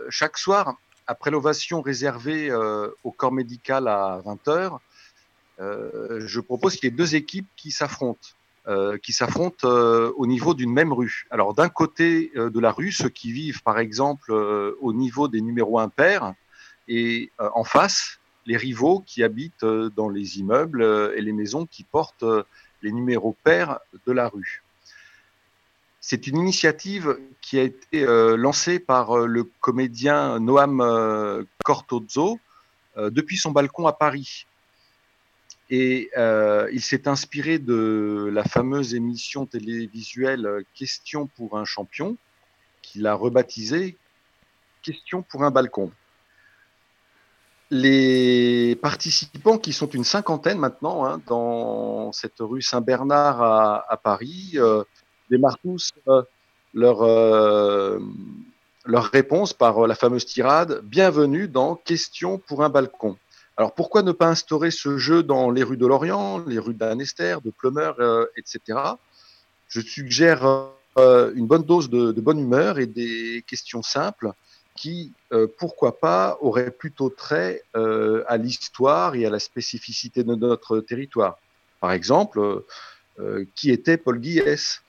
chaque 0.10 0.40
soir, 0.40 0.78
après 1.14 1.30
l'ovation 1.30 1.82
réservée 1.82 2.50
euh, 2.50 2.90
au 3.04 3.12
corps 3.12 3.32
médical 3.32 3.88
à 3.88 4.20
20h, 4.26 4.80
euh, 5.60 6.22
je 6.26 6.40
propose 6.40 6.76
qu'il 6.76 6.90
y 6.90 6.92
ait 6.92 6.96
deux 7.04 7.14
équipes 7.16 7.48
qui 7.56 7.70
s'affrontent. 7.70 8.30
euh, 8.66 8.98
qui 8.98 9.12
s'affrontent 9.12 9.68
au 10.22 10.26
niveau 10.26 10.54
d'une 10.54 10.72
même 10.72 10.94
rue. 10.94 11.26
Alors 11.30 11.54
d'un 11.54 11.68
côté 11.68 12.32
de 12.34 12.60
la 12.62 12.72
rue, 12.72 12.94
ceux 12.94 13.10
qui 13.10 13.30
vivent 13.34 13.62
par 13.62 13.78
exemple 13.78 14.32
au 14.88 14.94
niveau 14.94 15.28
des 15.28 15.42
numéros 15.42 15.80
impairs, 15.80 16.34
et 16.88 17.30
en 17.38 17.66
face, 17.66 18.20
les 18.46 18.56
rivaux 18.56 19.04
qui 19.06 19.22
habitent 19.22 19.66
dans 20.00 20.08
les 20.08 20.40
immeubles 20.40 20.82
et 21.18 21.22
les 21.22 21.34
maisons 21.34 21.66
qui 21.66 21.84
portent 21.84 22.32
les 22.82 22.94
numéros 22.94 23.36
pairs 23.44 23.80
de 24.08 24.14
la 24.14 24.30
rue. 24.30 24.63
C'est 26.06 26.28
une 26.28 26.38
initiative 26.38 27.18
qui 27.40 27.58
a 27.58 27.64
été 27.64 28.04
euh, 28.04 28.36
lancée 28.36 28.78
par 28.78 29.18
euh, 29.18 29.26
le 29.26 29.46
comédien 29.62 30.38
Noam 30.38 30.82
euh, 30.82 31.46
Cortozzo 31.64 32.40
depuis 32.98 33.38
son 33.38 33.52
balcon 33.52 33.88
à 33.88 33.94
Paris. 33.94 34.46
Et 35.70 36.12
il 36.72 36.82
s'est 36.82 37.08
inspiré 37.08 37.58
de 37.58 38.30
la 38.32 38.44
fameuse 38.44 38.94
émission 38.94 39.48
télévisuelle 39.48 40.64
Question 40.76 41.26
pour 41.26 41.58
un 41.58 41.66
champion, 41.66 42.18
qu'il 42.84 43.08
a 43.08 43.16
rebaptisée 43.16 43.98
Question 44.84 45.24
pour 45.24 45.44
un 45.44 45.50
balcon. 45.50 45.92
Les 47.72 48.78
participants, 48.80 49.58
qui 49.58 49.74
sont 49.74 49.90
une 49.90 50.04
cinquantaine 50.04 50.60
maintenant, 50.60 51.06
hein, 51.06 51.20
dans 51.26 52.12
cette 52.12 52.38
rue 52.40 52.62
Saint-Bernard 52.62 53.42
à, 53.42 53.98
Paris, 53.98 54.60
démarrent 55.34 55.58
tous 55.58 55.94
euh, 56.08 56.22
leur, 56.76 57.02
euh, 57.02 57.98
leur 58.86 59.06
réponse 59.06 59.52
par 59.52 59.80
euh, 59.80 59.88
la 59.88 59.96
fameuse 59.96 60.28
tirade 60.28 60.82
Bienvenue 60.84 61.48
dans 61.48 61.76
Question 61.76 62.38
pour 62.38 62.64
un 62.64 62.70
balcon. 62.70 63.18
Alors 63.58 63.74
pourquoi 63.74 64.04
ne 64.04 64.12
pas 64.12 64.28
instaurer 64.28 64.70
ce 64.70 65.00
jeu 65.00 65.24
dans 65.24 65.50
les 65.50 65.64
rues 65.64 65.78
de 65.78 65.88
Lorient, 65.88 66.38
les 66.46 66.60
rues 66.60 66.76
d'Annester, 66.76 67.38
de 67.44 67.50
Plumeur, 67.50 67.96
etc. 68.36 68.80
Je 69.68 69.80
suggère 69.80 70.70
une 70.98 71.46
bonne 71.46 71.62
dose 71.62 71.88
de, 71.88 72.12
bonne 72.14 72.40
humeur 72.40 72.80
et 72.80 72.88
des 72.88 73.44
questions 73.46 73.84
simples 73.84 74.32
qui, 74.76 75.14
pourquoi 75.60 76.00
pas, 76.00 76.40
auraient 76.42 76.72
plutôt 76.72 77.12
trait 77.12 77.62
à 77.76 78.38
l'histoire 78.38 79.14
et 79.14 79.28
à 79.28 79.30
la 79.30 79.38
spécificité 79.38 80.24
de 80.24 80.34
notre 80.34 80.80
territoire. 80.80 81.38
Par 81.80 81.92
exemple, 81.92 82.64
qui 83.54 83.70
était 83.70 83.98
Paul 83.98 84.18
Guillès? 84.18 84.82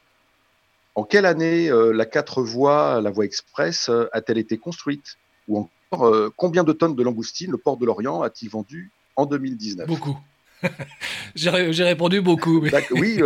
En 0.96 1.02
quelle 1.04 1.26
année 1.26 1.68
euh, 1.70 1.92
la 1.92 2.06
quatre 2.06 2.42
voies, 2.42 3.00
la 3.00 3.10
voie 3.10 3.24
express, 3.24 3.88
euh, 3.88 4.06
a-t-elle 4.12 4.38
été 4.38 4.58
construite? 4.58 5.16
Ou 5.48 5.68
encore, 5.90 6.06
euh, 6.06 6.32
combien 6.36 6.62
de 6.64 6.72
tonnes 6.72 6.94
de 6.94 7.02
langoustines 7.02 7.50
le 7.50 7.58
port 7.58 7.76
de 7.76 7.84
Lorient 7.86 8.22
a-t-il 8.22 8.48
vendu 8.50 8.92
en 9.16 9.26
2019 9.26 9.86
Beaucoup. 9.88 10.16
J'ai 11.34 11.50
ré- 11.50 11.72
j'ai 11.74 11.84
répondu 11.84 12.20
beaucoup. 12.22 12.60
mais- 12.60 12.70
Oui, 12.92 13.20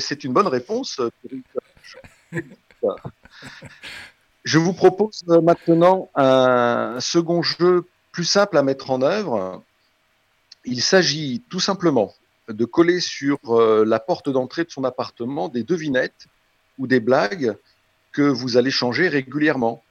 c'est 0.00 0.24
une 0.24 0.32
bonne 0.32 0.46
réponse. 0.46 1.00
Je 4.44 4.58
vous 4.58 4.72
propose 4.72 5.24
maintenant 5.26 6.08
un 6.14 6.98
second 7.00 7.42
jeu 7.42 7.84
plus 8.12 8.24
simple 8.24 8.56
à 8.56 8.62
mettre 8.62 8.90
en 8.90 9.02
œuvre. 9.02 9.62
Il 10.64 10.80
s'agit 10.82 11.42
tout 11.50 11.60
simplement 11.60 12.14
de 12.48 12.64
coller 12.64 13.00
sur 13.00 13.38
la 13.84 13.98
porte 14.00 14.30
d'entrée 14.30 14.64
de 14.64 14.70
son 14.70 14.84
appartement 14.84 15.48
des 15.48 15.64
devinettes 15.64 16.26
ou 16.78 16.86
des 16.86 17.00
blagues 17.00 17.56
que 18.12 18.22
vous 18.22 18.56
allez 18.56 18.70
changer 18.70 19.08
régulièrement. 19.08 19.82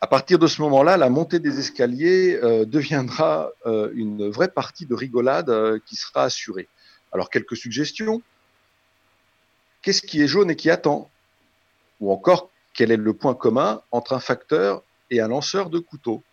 À 0.00 0.08
partir 0.08 0.40
de 0.40 0.48
ce 0.48 0.60
moment-là, 0.62 0.96
la 0.96 1.08
montée 1.08 1.38
des 1.38 1.60
escaliers 1.60 2.36
euh, 2.42 2.64
deviendra 2.64 3.50
euh, 3.66 3.90
une 3.94 4.28
vraie 4.28 4.48
partie 4.48 4.84
de 4.84 4.94
rigolade 4.94 5.48
euh, 5.48 5.78
qui 5.86 5.94
sera 5.94 6.24
assurée. 6.24 6.68
Alors, 7.12 7.30
quelques 7.30 7.56
suggestions. 7.56 8.20
Qu'est-ce 9.82 10.02
qui 10.02 10.20
est 10.20 10.26
jaune 10.26 10.50
et 10.50 10.56
qui 10.56 10.70
attend? 10.70 11.08
Ou 12.00 12.10
encore, 12.10 12.50
quel 12.74 12.90
est 12.90 12.96
le 12.96 13.12
point 13.12 13.34
commun 13.34 13.82
entre 13.92 14.12
un 14.12 14.20
facteur 14.20 14.82
et 15.10 15.20
un 15.20 15.28
lanceur 15.28 15.70
de 15.70 15.78
couteau? 15.78 16.24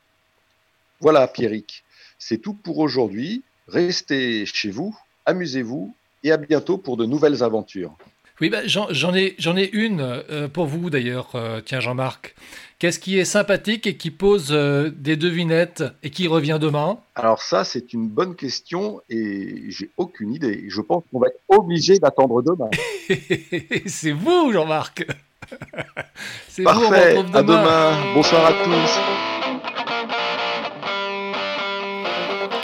Voilà, 0.99 1.27
Pierrick. 1.27 1.83
C'est 2.17 2.39
tout 2.39 2.53
pour 2.53 2.79
aujourd'hui. 2.79 3.43
Restez 3.67 4.47
chez 4.47 4.71
vous, 4.71 4.97
amusez-vous 5.27 5.93
et 6.23 6.31
à 6.31 6.37
bientôt 6.37 6.79
pour 6.79 6.97
de 6.97 7.05
nouvelles 7.05 7.43
aventures. 7.43 7.95
Oui, 8.41 8.49
bah, 8.49 8.59
j'en 8.65 9.15
ai, 9.15 9.35
ai 9.37 9.71
une 9.73 9.99
euh, 10.01 10.47
pour 10.47 10.65
vous 10.65 10.89
d'ailleurs, 10.89 11.31
euh, 11.35 11.59
tiens 11.63 11.81
Jean-Marc. 11.81 12.35
Qu'est-ce 12.79 12.99
qui 12.99 13.19
est 13.19 13.25
sympathique 13.25 13.85
et 13.87 13.97
qui 13.97 14.09
pose 14.09 14.49
euh, 14.51 14.89
des 14.95 15.17
devinettes 15.17 15.83
et 16.01 16.09
qui 16.09 16.29
revient 16.29 16.57
demain? 16.61 16.99
Alors 17.15 17.41
ça, 17.41 17.65
c'est 17.65 17.91
une 17.91 18.07
bonne 18.07 18.35
question 18.35 19.01
et 19.09 19.65
j'ai 19.67 19.89
aucune 19.97 20.33
idée. 20.33 20.63
Je 20.69 20.79
pense 20.79 21.03
qu'on 21.11 21.19
va 21.19 21.27
être 21.27 21.41
obligé 21.49 21.99
d'attendre 21.99 22.41
demain. 22.41 22.69
C'est 23.85 24.11
vous, 24.11 24.53
Jean-Marc 24.53 25.05
C'est 26.47 26.63
vous, 26.63 26.69
on 26.69 27.33
à 27.33 27.43
demain. 27.43 28.13
Bonsoir 28.13 28.45
à 28.45 28.53
tous. 28.53 29.38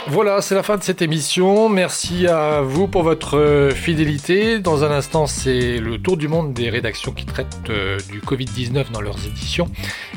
Voilà, 0.08 0.40
c'est 0.40 0.54
la 0.54 0.62
fin 0.62 0.76
de 0.76 0.84
cette 0.84 1.02
émission. 1.02 1.68
Merci 1.68 2.28
à 2.28 2.60
vous 2.60 2.86
pour 2.86 3.02
votre 3.02 3.36
euh, 3.36 3.70
fidélité. 3.72 4.60
Dans 4.60 4.84
un 4.84 4.90
instant, 4.92 5.26
c'est 5.26 5.78
le 5.78 5.98
tour 5.98 6.16
du 6.16 6.28
monde 6.28 6.52
des 6.52 6.70
rédactions 6.70 7.10
qui 7.10 7.26
traitent 7.26 7.58
euh, 7.70 7.98
du 8.10 8.20
Covid-19 8.20 8.92
dans 8.92 9.00
leurs 9.00 9.26
éditions. 9.26 9.66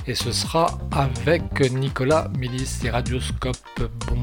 Et 0.05 0.13
ce 0.13 0.31
sera 0.31 0.77
avec 0.91 1.59
Nicolas 1.71 2.29
Mélis 2.37 2.81
et 2.85 2.91
Radioscope. 2.91 3.57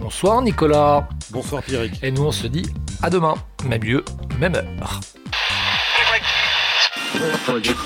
Bonsoir 0.01 0.41
Nicolas. 0.41 1.09
Bonsoir 1.31 1.63
Pierrick. 1.65 2.01
Et 2.01 2.13
nous, 2.13 2.23
on 2.23 2.33
se 2.33 2.47
dit 2.47 2.67
à 3.03 3.11
demain. 3.11 3.35
Même 3.69 3.83
lieu, 3.83 4.05
même 4.39 4.55
heure. 4.55 5.01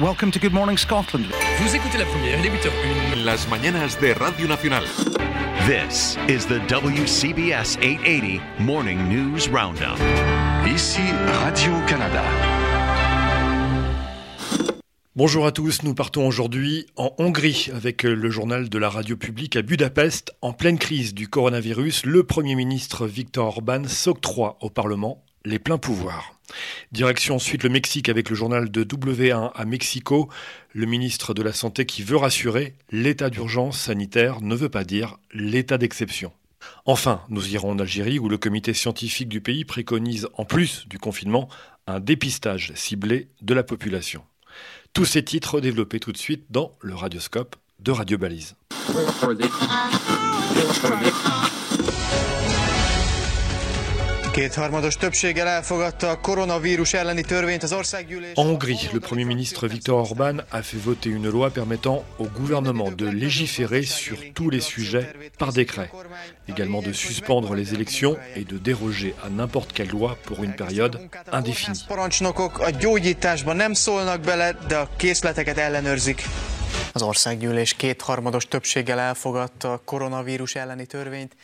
Welcome 0.01 0.31
to 0.33 0.39
Good 0.39 0.53
Morning 0.53 0.77
Scotland. 0.77 1.25
Vous 1.59 1.75
écoutez 1.75 1.97
la 1.97 2.05
première, 2.05 2.43
les 2.43 2.51
8h01. 2.51 3.25
Las 3.25 3.49
mañanas 3.49 3.97
de 4.01 4.13
Radio 4.19 4.47
Nacional. 4.49 4.85
This 5.71 6.17
is 6.29 6.49
the 6.49 6.59
WCBS 6.67 7.79
880 7.81 8.41
Morning 8.59 9.09
News 9.09 9.49
Roundup. 9.53 9.97
Ici 10.67 11.01
Radio-Canada. 11.45 12.25
Bonjour 15.15 15.47
à 15.47 15.53
tous, 15.53 15.85
nous 15.85 15.95
partons 15.95 16.27
aujourd'hui 16.27 16.87
en 16.97 17.15
Hongrie 17.19 17.69
avec 17.73 18.03
le 18.03 18.31
journal 18.31 18.69
de 18.69 18.79
la 18.79 18.89
radio 18.89 19.17
publique 19.17 19.55
à 19.55 19.63
Budapest. 19.63 20.35
En 20.43 20.53
pleine 20.53 20.77
crise 20.77 21.15
du 21.15 21.29
coronavirus, 21.29 22.05
le 22.05 22.25
Premier 22.25 22.57
ministre 22.57 23.07
Viktor 23.07 23.47
Orban 23.47 23.85
s'octroie 23.87 24.59
au 24.63 24.71
Parlement 24.71 25.23
les 25.45 25.59
pleins 25.59 25.79
pouvoirs. 25.79 26.35
Direction 26.93 27.37
ensuite 27.37 27.63
le 27.63 27.69
Mexique 27.69 28.09
avec 28.09 28.29
le 28.29 28.37
journal 28.37 28.71
de 28.71 28.85
W1 28.85 29.53
à 29.55 29.65
Mexico. 29.65 30.29
Le 30.73 30.87
ministre 30.87 31.35
de 31.35 31.43
la 31.43 31.53
Santé 31.53 31.87
qui 31.87 32.03
veut 32.03 32.17
rassurer, 32.17 32.75
l'état 32.91 33.31
d'urgence 33.31 33.79
sanitaire 33.79 34.41
ne 34.41 34.55
veut 34.55 34.69
pas 34.69 34.85
dire 34.85 35.19
l'état 35.33 35.79
d'exception. 35.79 36.33
Enfin, 36.85 37.23
nous 37.29 37.55
irons 37.55 37.73
en 37.73 37.79
Algérie 37.79 38.19
où 38.19 38.29
le 38.29 38.37
comité 38.37 38.75
scientifique 38.75 39.29
du 39.29 39.41
pays 39.41 39.65
préconise, 39.65 40.29
en 40.35 40.45
plus 40.45 40.87
du 40.89 40.99
confinement, 40.99 41.49
un 41.87 42.01
dépistage 42.01 42.73
ciblé 42.75 43.29
de 43.41 43.55
la 43.55 43.63
population. 43.63 44.23
Tous 44.93 45.05
ces 45.05 45.25
titres 45.25 45.61
développés 45.61 46.01
tout 46.01 46.13
de 46.13 46.19
suite 46.19 46.45
dans 46.51 46.77
le 46.81 46.95
radioscope 46.95 47.57
de 47.79 47.93
Radio 47.93 48.19
Balise. 48.19 48.57
Kétharmados 54.33 54.97
többséggel 54.97 55.47
elfogadta 55.47 56.11
a 56.11 56.21
koronavírus 56.21 56.93
elleni 56.93 57.23
törvényt 57.23 57.63
az 57.63 57.73
országgyűlés. 57.73 58.33
En 58.35 58.47
Hongrie, 58.47 58.89
le 58.93 58.99
Premier 58.99 59.27
ministre 59.27 59.67
Viktor 59.67 60.01
Orban 60.01 60.39
a 60.51 60.63
fait 60.63 60.83
voter 60.83 61.13
une 61.13 61.29
loi 61.29 61.51
permettant 61.51 62.05
au 62.19 62.27
gouvernement 62.39 62.97
de 62.97 63.07
légiférer 63.07 63.83
sur 63.83 64.17
tous 64.33 64.51
les 64.51 64.61
sujets 64.61 65.11
par 65.39 65.53
décret, 65.53 65.91
également 66.49 66.83
de 66.83 66.93
suspendre 66.93 67.55
les 67.55 67.75
élections 67.75 68.17
et 68.37 68.45
de 68.45 68.59
déroger 68.59 69.15
à 69.25 69.29
n'importe 69.29 69.73
quelle 69.73 69.89
loi 69.89 70.17
pour 70.25 70.45
une 70.45 70.55
période 70.55 71.01
indéfinie. 71.33 71.85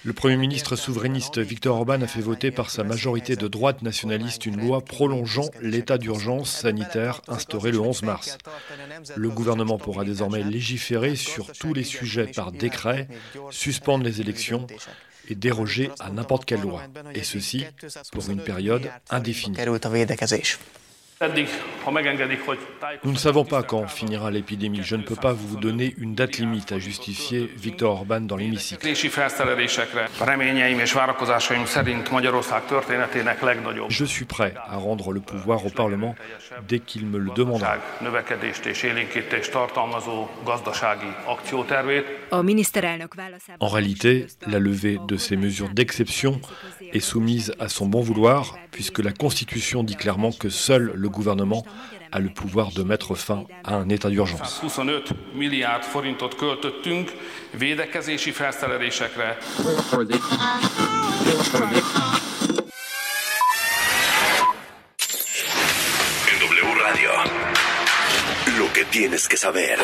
Le 0.05 0.13
Premier 0.13 0.37
ministre 0.37 0.77
souverainiste 0.77 1.39
Viktor 1.39 1.77
Orban 1.77 2.03
a 2.03 2.07
fait 2.07 2.21
voter 2.21 2.51
par 2.51 2.71
sa 2.71 2.85
majorité 2.85 3.37
de 3.37 3.49
droite 3.49 3.83
nationaliste 3.83 4.47
une 4.47 4.61
loi 4.61 4.81
prolongeant 4.81 5.49
l'état 5.61 5.99
d'urgence 5.99 6.51
sanitaire 6.51 7.23
instauré 7.29 7.71
le 7.71 7.81
11 7.81 8.03
mars. 8.03 8.39
Le 9.17 9.29
gouvernement 9.29 9.79
pourra 9.79 10.05
désormais 10.05 10.43
légiférer 10.43 11.17
sur 11.17 11.53
tous 11.53 11.75
les 11.75 11.85
sujets 11.85 12.27
par 12.27 12.53
décret, 12.53 13.09
suspendre 13.51 14.05
les 14.05 14.21
élections 14.21 14.67
et 15.29 15.35
déroger 15.35 15.91
à 16.01 16.11
n'importe 16.11 16.45
quelle 16.45 16.61
loi, 16.61 16.83
et 17.15 17.23
ceci 17.23 17.65
pour 18.13 18.29
une 18.31 18.43
période 18.43 18.91
indéfinie. 19.11 19.57
Nous 23.05 23.13
ne 23.13 23.17
savons 23.17 23.45
pas 23.47 23.63
quand 23.63 23.87
finira 23.87 24.31
l'épidémie. 24.31 24.81
Je 24.83 24.97
ne 24.97 25.03
peux 25.03 25.17
pas 25.17 25.33
vous 25.33 25.57
donner 25.57 25.95
une 25.97 26.15
date 26.15 26.37
limite, 26.37 26.73
a 26.73 26.79
justifié 26.79 27.51
Viktor 27.57 27.93
Orban 27.93 28.21
dans 28.21 28.37
l'hémicycle. 28.37 28.87
Je 33.89 34.05
suis 34.05 34.25
prêt 34.27 34.55
à 34.69 34.77
rendre 34.77 35.13
le 35.13 35.21
pouvoir 35.21 35.65
au 35.65 35.71
Parlement 35.71 36.15
dès 36.69 36.81
qu'il 36.81 37.07
me 37.07 37.19
le 37.19 37.31
demandera. 37.31 37.77
En 43.61 43.69
réalité, 43.69 44.27
la 44.47 44.59
levée 44.59 44.99
de 45.09 45.17
ces 45.17 45.37
mesures 45.37 45.71
d'exception 45.71 46.41
est 46.93 47.01
soumise 47.01 47.55
à 47.59 47.69
son 47.69 47.87
bon 47.87 48.01
vouloir, 48.01 48.59
puisque 48.71 48.99
la 48.99 49.13
Constitution 49.13 49.83
dit 49.83 49.97
clairement 49.97 50.33
que 50.33 50.51
seul 50.51 50.93
le 50.95 51.06
gouvernement 51.09 51.65
a 52.13 52.19
le 52.19 52.29
pouvoir 52.29 52.71
de 52.73 52.83
mettre 52.83 53.15
fin 53.15 53.45
à 53.65 53.75
un 53.75 53.89
état 53.89 54.09
d'urgence. 54.09 54.61
25 54.63 55.13
milliárd 55.35 55.83
forintot 55.85 56.35
költöttünk 56.35 57.13
védekezési 57.59 58.31
felszerelésekre. 58.31 59.37
En 66.31 66.37
W 66.41 66.73
Radio, 66.87 67.11
lo 68.59 68.67
que 68.73 68.85
tienes 68.91 69.27
que 69.27 69.37
saber. 69.37 69.79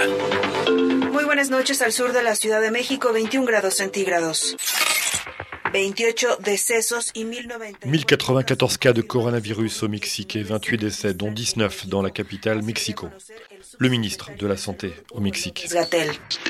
Muy 1.12 1.24
buenas 1.24 1.48
noches 1.48 1.80
al 1.82 1.92
sur 1.92 2.12
de 2.12 2.22
la 2.22 2.34
Ciudad 2.34 2.60
de 2.60 2.70
México, 2.70 3.12
21 3.12 3.44
grados 3.44 3.74
centígrados. 3.74 4.54
28 5.72 6.38
decesos 6.44 7.10
y 7.14 7.24
1090. 7.24 7.86
1094 7.86 8.78
cas 8.78 8.92
de 8.92 9.02
coronavirus 9.02 9.84
au 9.84 9.88
Mexique 9.88 10.36
et 10.36 10.42
28 10.42 10.78
décès, 10.78 11.14
dont 11.14 11.30
19 11.30 11.88
dans 11.88 12.02
la 12.02 12.10
capitale 12.10 12.62
Mexico. 12.62 13.08
Le 13.78 13.88
ministre 13.88 14.30
de 14.38 14.46
la 14.46 14.56
Santé 14.56 14.92
au 15.12 15.20
Mexique. 15.20 15.66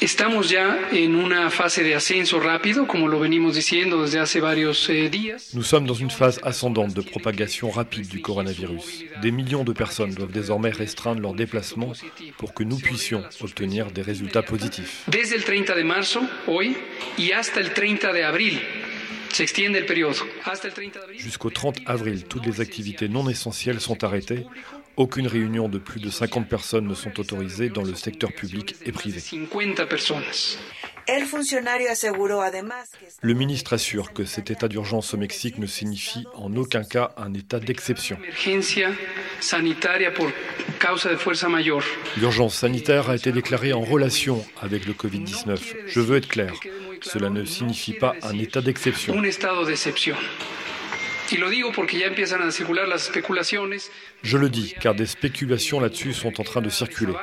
Estamos 0.00 0.48
ya 0.50 0.76
en 0.92 1.14
una 1.14 1.50
fase 1.50 1.84
de 1.84 1.94
ascenso 1.94 2.40
rápido, 2.40 2.86
como 2.86 3.06
lo 3.06 3.20
venimos 3.20 3.54
diciendo 3.54 4.02
desde 4.02 4.18
hace 4.18 4.40
varios 4.40 4.88
días. 4.88 5.54
Nous 5.54 5.62
sommes 5.62 5.86
dans 5.86 5.94
une 5.94 6.10
phase 6.10 6.40
ascendante 6.42 6.92
de 6.94 7.00
propagation 7.00 7.70
rapide 7.70 8.08
du 8.08 8.20
coronavirus. 8.20 9.04
Des 9.22 9.30
millions 9.30 9.62
de 9.62 9.72
personnes 9.72 10.14
doivent 10.14 10.32
désormais 10.32 10.70
restreindre 10.70 11.20
leurs 11.20 11.34
déplacements 11.34 11.92
pour 12.38 12.54
que 12.54 12.64
nous 12.64 12.78
puissions 12.78 13.22
obtenir 13.40 13.92
des 13.92 14.02
résultats 14.02 14.42
positifs. 14.42 15.04
Desde 15.06 15.36
el 15.36 15.44
30 15.44 15.76
de 15.76 15.84
marzo, 15.84 16.20
hoy, 16.48 16.76
y 17.18 17.32
hasta 17.32 17.60
el 17.60 17.72
30 17.72 18.12
de 18.12 18.24
abril. 18.24 18.60
Se 19.32 19.42
extiende 19.42 19.78
el 19.78 19.86
periodo. 19.86 20.14
Hasta 20.44 20.68
el 20.68 20.74
30 20.74 20.92
de 20.92 21.00
abril. 21.04 21.18
Jusqu'au 21.18 21.50
30 21.50 21.80
avril, 21.86 22.24
toutes 22.24 22.44
les 22.44 22.60
activités 22.60 23.08
non 23.08 23.28
essentielles 23.30 23.80
sont 23.80 24.04
arrêtées. 24.04 24.44
Aucune 24.96 25.26
réunion 25.26 25.70
de 25.70 25.78
plus 25.78 26.00
de 26.00 26.10
50 26.10 26.46
personnes 26.48 26.86
ne 26.86 26.94
sont 26.94 27.18
autorisées 27.18 27.70
dans 27.70 27.82
le 27.82 27.94
secteur 27.94 28.30
public 28.30 28.76
et 28.84 28.92
privé. 28.92 29.20
50 29.20 29.86
personas. 29.88 30.58
El 31.06 31.24
funcionario 31.24 31.90
aseguró 31.90 32.42
además 32.42 32.90
que 32.90 33.06
Le 33.26 33.34
ministre 33.34 33.72
assure 33.72 34.12
que 34.12 34.24
cet 34.24 34.50
état 34.50 34.68
d'urgence 34.68 35.14
au 35.14 35.16
Mexique 35.16 35.58
ne 35.58 35.66
signifie 35.66 36.24
en 36.34 36.54
aucun 36.56 36.84
cas 36.84 37.12
un 37.16 37.32
état 37.34 37.58
d'exception. 37.58 38.18
L'urgence 42.18 42.54
sanitaire 42.54 43.10
a 43.10 43.16
été 43.16 43.32
déclarée 43.32 43.72
en 43.72 43.80
relation 43.80 44.44
avec 44.60 44.86
le 44.86 44.92
Covid-19. 44.92 45.58
Je 45.86 46.00
veux 46.00 46.18
être 46.18 46.28
clair, 46.28 46.52
cela 47.02 47.30
ne 47.30 47.44
signifie 47.44 47.92
pas 47.92 48.14
un 48.22 48.38
état 48.38 48.60
d'exception. 48.60 49.14
Je 54.22 54.36
le 54.36 54.48
dis, 54.50 54.74
car 54.80 54.94
des 54.94 55.06
spéculations 55.06 55.80
là-dessus 55.80 56.12
sont 56.12 56.40
en 56.40 56.44
train 56.44 56.60
de 56.60 56.68
circuler. 56.68 57.14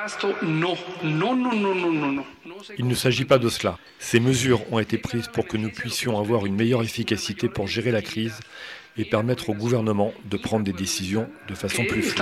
Il 2.77 2.87
ne 2.87 2.95
s'agit 2.95 3.25
pas 3.25 3.37
de 3.37 3.49
cela. 3.49 3.77
Ces 3.99 4.19
mesures 4.19 4.61
ont 4.73 4.79
été 4.79 4.97
prises 4.97 5.27
pour 5.27 5.47
que 5.47 5.57
nous 5.57 5.69
puissions 5.69 6.19
avoir 6.19 6.45
une 6.45 6.55
meilleure 6.55 6.81
efficacité 6.81 7.49
pour 7.49 7.67
gérer 7.67 7.91
la 7.91 8.01
crise 8.01 8.39
et 8.97 9.05
permettre 9.05 9.49
au 9.49 9.53
gouvernement 9.53 10.13
de 10.25 10.37
prendre 10.37 10.65
des 10.65 10.73
décisions 10.73 11.29
de 11.47 11.53
façon 11.55 11.85
plus 11.85 12.01
fluide. 12.01 12.15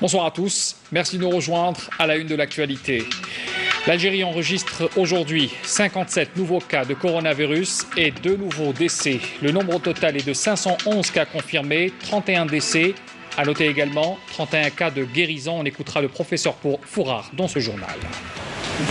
Bonsoir 0.00 0.26
à 0.26 0.32
tous, 0.32 0.74
merci 0.90 1.18
de 1.18 1.22
nous 1.22 1.30
rejoindre 1.30 1.78
à 2.00 2.06
la 2.08 2.16
une 2.16 2.26
de 2.26 2.34
l'actualité. 2.34 3.04
L'Algérie 3.86 4.24
enregistre 4.24 4.90
aujourd'hui 4.96 5.52
57 5.62 6.36
nouveaux 6.36 6.58
cas 6.58 6.84
de 6.84 6.94
coronavirus 6.94 7.86
et 7.96 8.10
deux 8.10 8.36
nouveaux 8.36 8.72
décès. 8.72 9.20
Le 9.40 9.52
nombre 9.52 9.80
total 9.80 10.16
est 10.16 10.26
de 10.26 10.32
511 10.32 11.10
cas 11.12 11.26
confirmés, 11.26 11.92
31 12.00 12.46
décès. 12.46 12.94
À 13.36 13.44
noter 13.44 13.68
également 13.68 14.18
31 14.32 14.70
cas 14.70 14.90
de 14.90 15.04
guérison. 15.04 15.60
On 15.60 15.64
écoutera 15.64 16.00
le 16.00 16.08
professeur 16.08 16.56
Fourard 16.82 17.30
dans 17.32 17.48
ce 17.48 17.60
journal. 17.60 17.96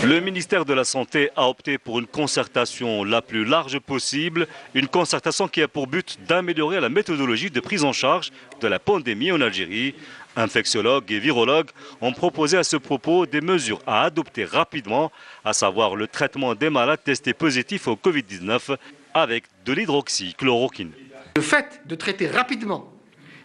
Le 0.06 0.22
ministère 0.22 0.64
de 0.64 0.74
la 0.74 0.86
Santé 0.86 1.30
a 1.36 1.50
opté 1.50 1.78
pour 1.78 2.00
une 2.00 2.08
concertation 2.08 3.04
la 3.04 3.22
plus 3.22 3.44
large 3.44 3.80
possible, 3.80 4.48
une 4.74 4.88
concertation 4.88 5.50
qui 5.50 5.62
a 5.62 5.68
pour 5.68 5.88
but 5.88 6.20
d'améliorer 6.26 6.80
la 6.80 6.88
méthodologie 6.88 7.50
de 7.50 7.60
prise 7.60 7.84
en 7.84 7.92
charge 7.92 8.32
de 8.62 8.68
la 8.70 8.80
pandémie 8.80 9.34
en 9.34 9.42
Algérie. 9.42 9.94
Infectiologues 10.36 11.12
et 11.12 11.20
virologues 11.20 11.70
ont 12.02 12.12
proposé 12.12 12.58
à 12.58 12.64
ce 12.64 12.76
propos 12.76 13.26
des 13.26 13.42
mesures 13.42 13.80
à 13.86 14.04
adopter 14.04 14.46
rapidement, 14.46 15.12
à 15.46 15.54
savoir 15.54 15.96
le 15.96 16.08
traitement 16.08 16.56
des 16.56 16.70
malades 16.70 17.04
testés 17.04 17.34
positifs 17.34 17.88
au 17.88 17.96
Covid-19 17.96 18.78
avec 19.14 19.44
de 19.66 19.74
l'hydroxychloroquine. 19.74 20.92
Le 21.36 21.42
fait 21.42 21.82
de 21.86 21.96
traiter 21.96 22.28
rapidement, 22.28 22.92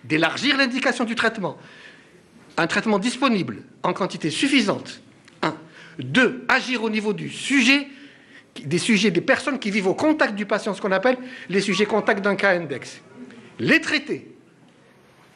d'élargir 0.04 0.56
l'indication 0.56 1.04
du 1.04 1.14
traitement, 1.14 1.58
un 2.56 2.66
traitement 2.66 2.98
disponible 2.98 3.58
en 3.82 3.92
quantité 3.92 4.30
suffisante, 4.30 5.02
un. 5.42 5.54
Deux, 5.98 6.44
agir 6.48 6.84
au 6.84 6.90
niveau 6.90 7.12
du 7.12 7.28
sujet, 7.28 7.88
des 8.64 8.78
sujets, 8.78 9.10
des 9.10 9.20
personnes 9.20 9.58
qui 9.58 9.70
vivent 9.70 9.88
au 9.88 9.94
contact 9.94 10.34
du 10.34 10.46
patient, 10.46 10.72
ce 10.72 10.80
qu'on 10.80 10.92
appelle 10.92 11.18
les 11.48 11.60
sujets 11.60 11.86
contacts 11.86 12.22
d'un 12.22 12.36
cas 12.36 12.52
index. 12.52 13.02
Les 13.58 13.80
traiter 13.80 14.37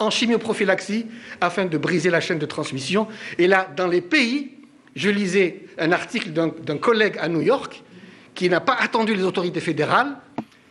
en 0.03 0.11
chimioprophylaxie 0.11 1.07
afin 1.41 1.65
de 1.65 1.79
briser 1.79 2.11
la 2.11 2.21
chaîne 2.21 2.39
de 2.39 2.47
transmission. 2.47 3.09
Et 3.39 3.47
là, 3.47 3.69
dans 3.77 3.87
les 3.87 4.01
pays, 4.01 4.53
je 4.95 5.09
lisais 5.09 5.65
un 5.79 5.93
article 5.93 6.31
d'un 6.31 6.79
collègue 6.79 7.17
à 7.19 7.29
New 7.29 7.41
York 7.41 7.83
qui 8.35 8.49
n'a 8.49 8.61
pas 8.61 8.77
attendu 8.79 9.15
les 9.15 9.23
autorités 9.23 9.61
fédérales. 9.61 10.17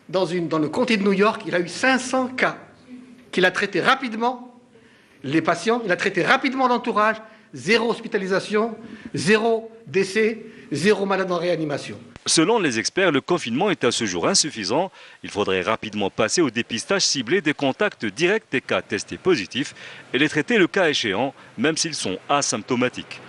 Dans 0.09 0.25
le 0.25 0.67
comté 0.67 0.97
de 0.97 1.03
New 1.03 1.13
York, 1.13 1.43
il 1.47 1.55
a 1.55 1.59
eu 1.59 1.67
500 1.67 2.29
cas 2.29 2.57
qu'il 3.31 3.45
a 3.45 3.51
traités 3.51 3.79
rapidement, 3.79 4.59
les 5.23 5.41
patients, 5.41 5.81
il 5.85 5.91
a 5.91 5.95
traité 5.95 6.23
rapidement 6.23 6.67
l'entourage, 6.67 7.17
zéro 7.53 7.89
hospitalisation, 7.89 8.75
zéro 9.13 9.71
décès, 9.87 10.45
zéro 10.71 11.05
malade 11.05 11.31
en 11.31 11.37
réanimation. 11.37 11.97
Selon 12.27 12.59
les 12.59 12.77
experts, 12.77 13.11
le 13.11 13.19
confinement 13.19 13.71
est 13.71 13.83
à 13.83 13.91
ce 13.91 14.05
jour 14.05 14.27
insuffisant. 14.27 14.91
Il 15.23 15.31
faudrait 15.31 15.61
rapidement 15.61 16.11
passer 16.11 16.41
au 16.41 16.51
dépistage 16.51 17.01
ciblé 17.01 17.41
des 17.41 17.55
contacts 17.55 18.05
directs 18.05 18.45
des 18.51 18.61
cas 18.61 18.83
testés 18.83 19.17
positifs 19.17 19.73
et 20.13 20.19
les 20.19 20.29
traiter 20.29 20.59
le 20.59 20.67
cas 20.67 20.87
échéant, 20.89 21.33
même 21.57 21.77
s'ils 21.77 21.95
sont 21.95 22.19
asymptomatiques. 22.29 23.19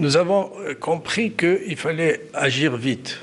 Nous 0.00 0.18
avons 0.18 0.52
euh, 0.60 0.74
compris 0.74 1.32
qu'il 1.32 1.76
fallait 1.76 2.26
agir 2.34 2.76
vite. 2.76 3.20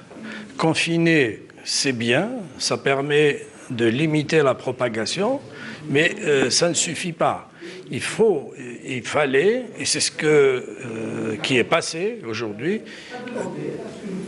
Confiner, 0.58 1.44
c'est 1.64 1.94
bien, 1.94 2.30
ça 2.58 2.78
permet 2.78 3.46
de 3.70 3.86
limiter 3.86 4.42
la 4.42 4.56
propagation, 4.56 5.42
mais 5.88 6.16
euh, 6.24 6.50
ça 6.50 6.70
ne 6.70 6.74
suffit 6.74 7.14
pas. 7.14 7.50
Il 7.92 8.02
faut, 8.02 8.54
il 8.86 9.04
fallait, 9.04 9.66
et 9.78 9.86
c'est 9.86 10.00
ce 10.00 10.12
euh, 10.24 11.36
qui 11.44 11.58
est 11.58 11.64
passé 11.64 12.20
aujourd'hui, 12.28 12.82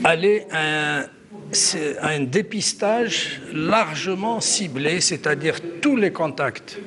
aller 0.03 0.45
à 0.51 1.05
un 2.01 2.19
dépistage 2.19 3.41
largement 3.53 4.41
ciblé, 4.41 5.01
c'est-à-dire 5.01 5.55
tous 5.81 5.95
les 5.95 6.11
contacts 6.11 6.77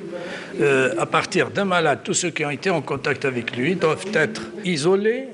euh, 0.61 0.95
à 0.99 1.07
partir 1.07 1.51
d'un 1.51 1.65
malade, 1.65 2.01
tous 2.05 2.15
ceux 2.15 2.31
qui 2.31 2.45
ont 2.45 2.51
été 2.51 2.71
en 2.71 2.83
contact 2.83 3.25
avec 3.25 3.57
lui 3.57 3.75
doivent 3.75 4.07
être 4.13 4.43
isolés, 4.65 5.29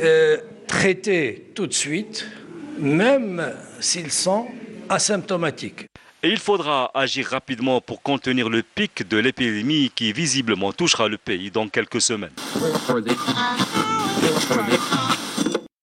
euh, 0.00 0.36
traités 0.66 1.50
tout 1.54 1.66
de 1.66 1.72
suite, 1.72 2.26
même 2.78 3.42
s'ils 3.80 4.12
sont 4.12 4.46
asymptomatiques. 4.88 5.91
Et 6.24 6.28
il 6.28 6.38
faudra 6.38 6.90
agir 6.94 7.26
rapidement 7.26 7.80
pour 7.80 8.00
contenir 8.00 8.48
le 8.48 8.62
pic 8.62 9.08
de 9.08 9.16
l'épidémie 9.16 9.90
qui 9.92 10.12
visiblement 10.12 10.72
touchera 10.72 11.08
le 11.08 11.18
pays 11.18 11.50
dans 11.50 11.68
quelques 11.68 12.00
semaines. 12.00 12.30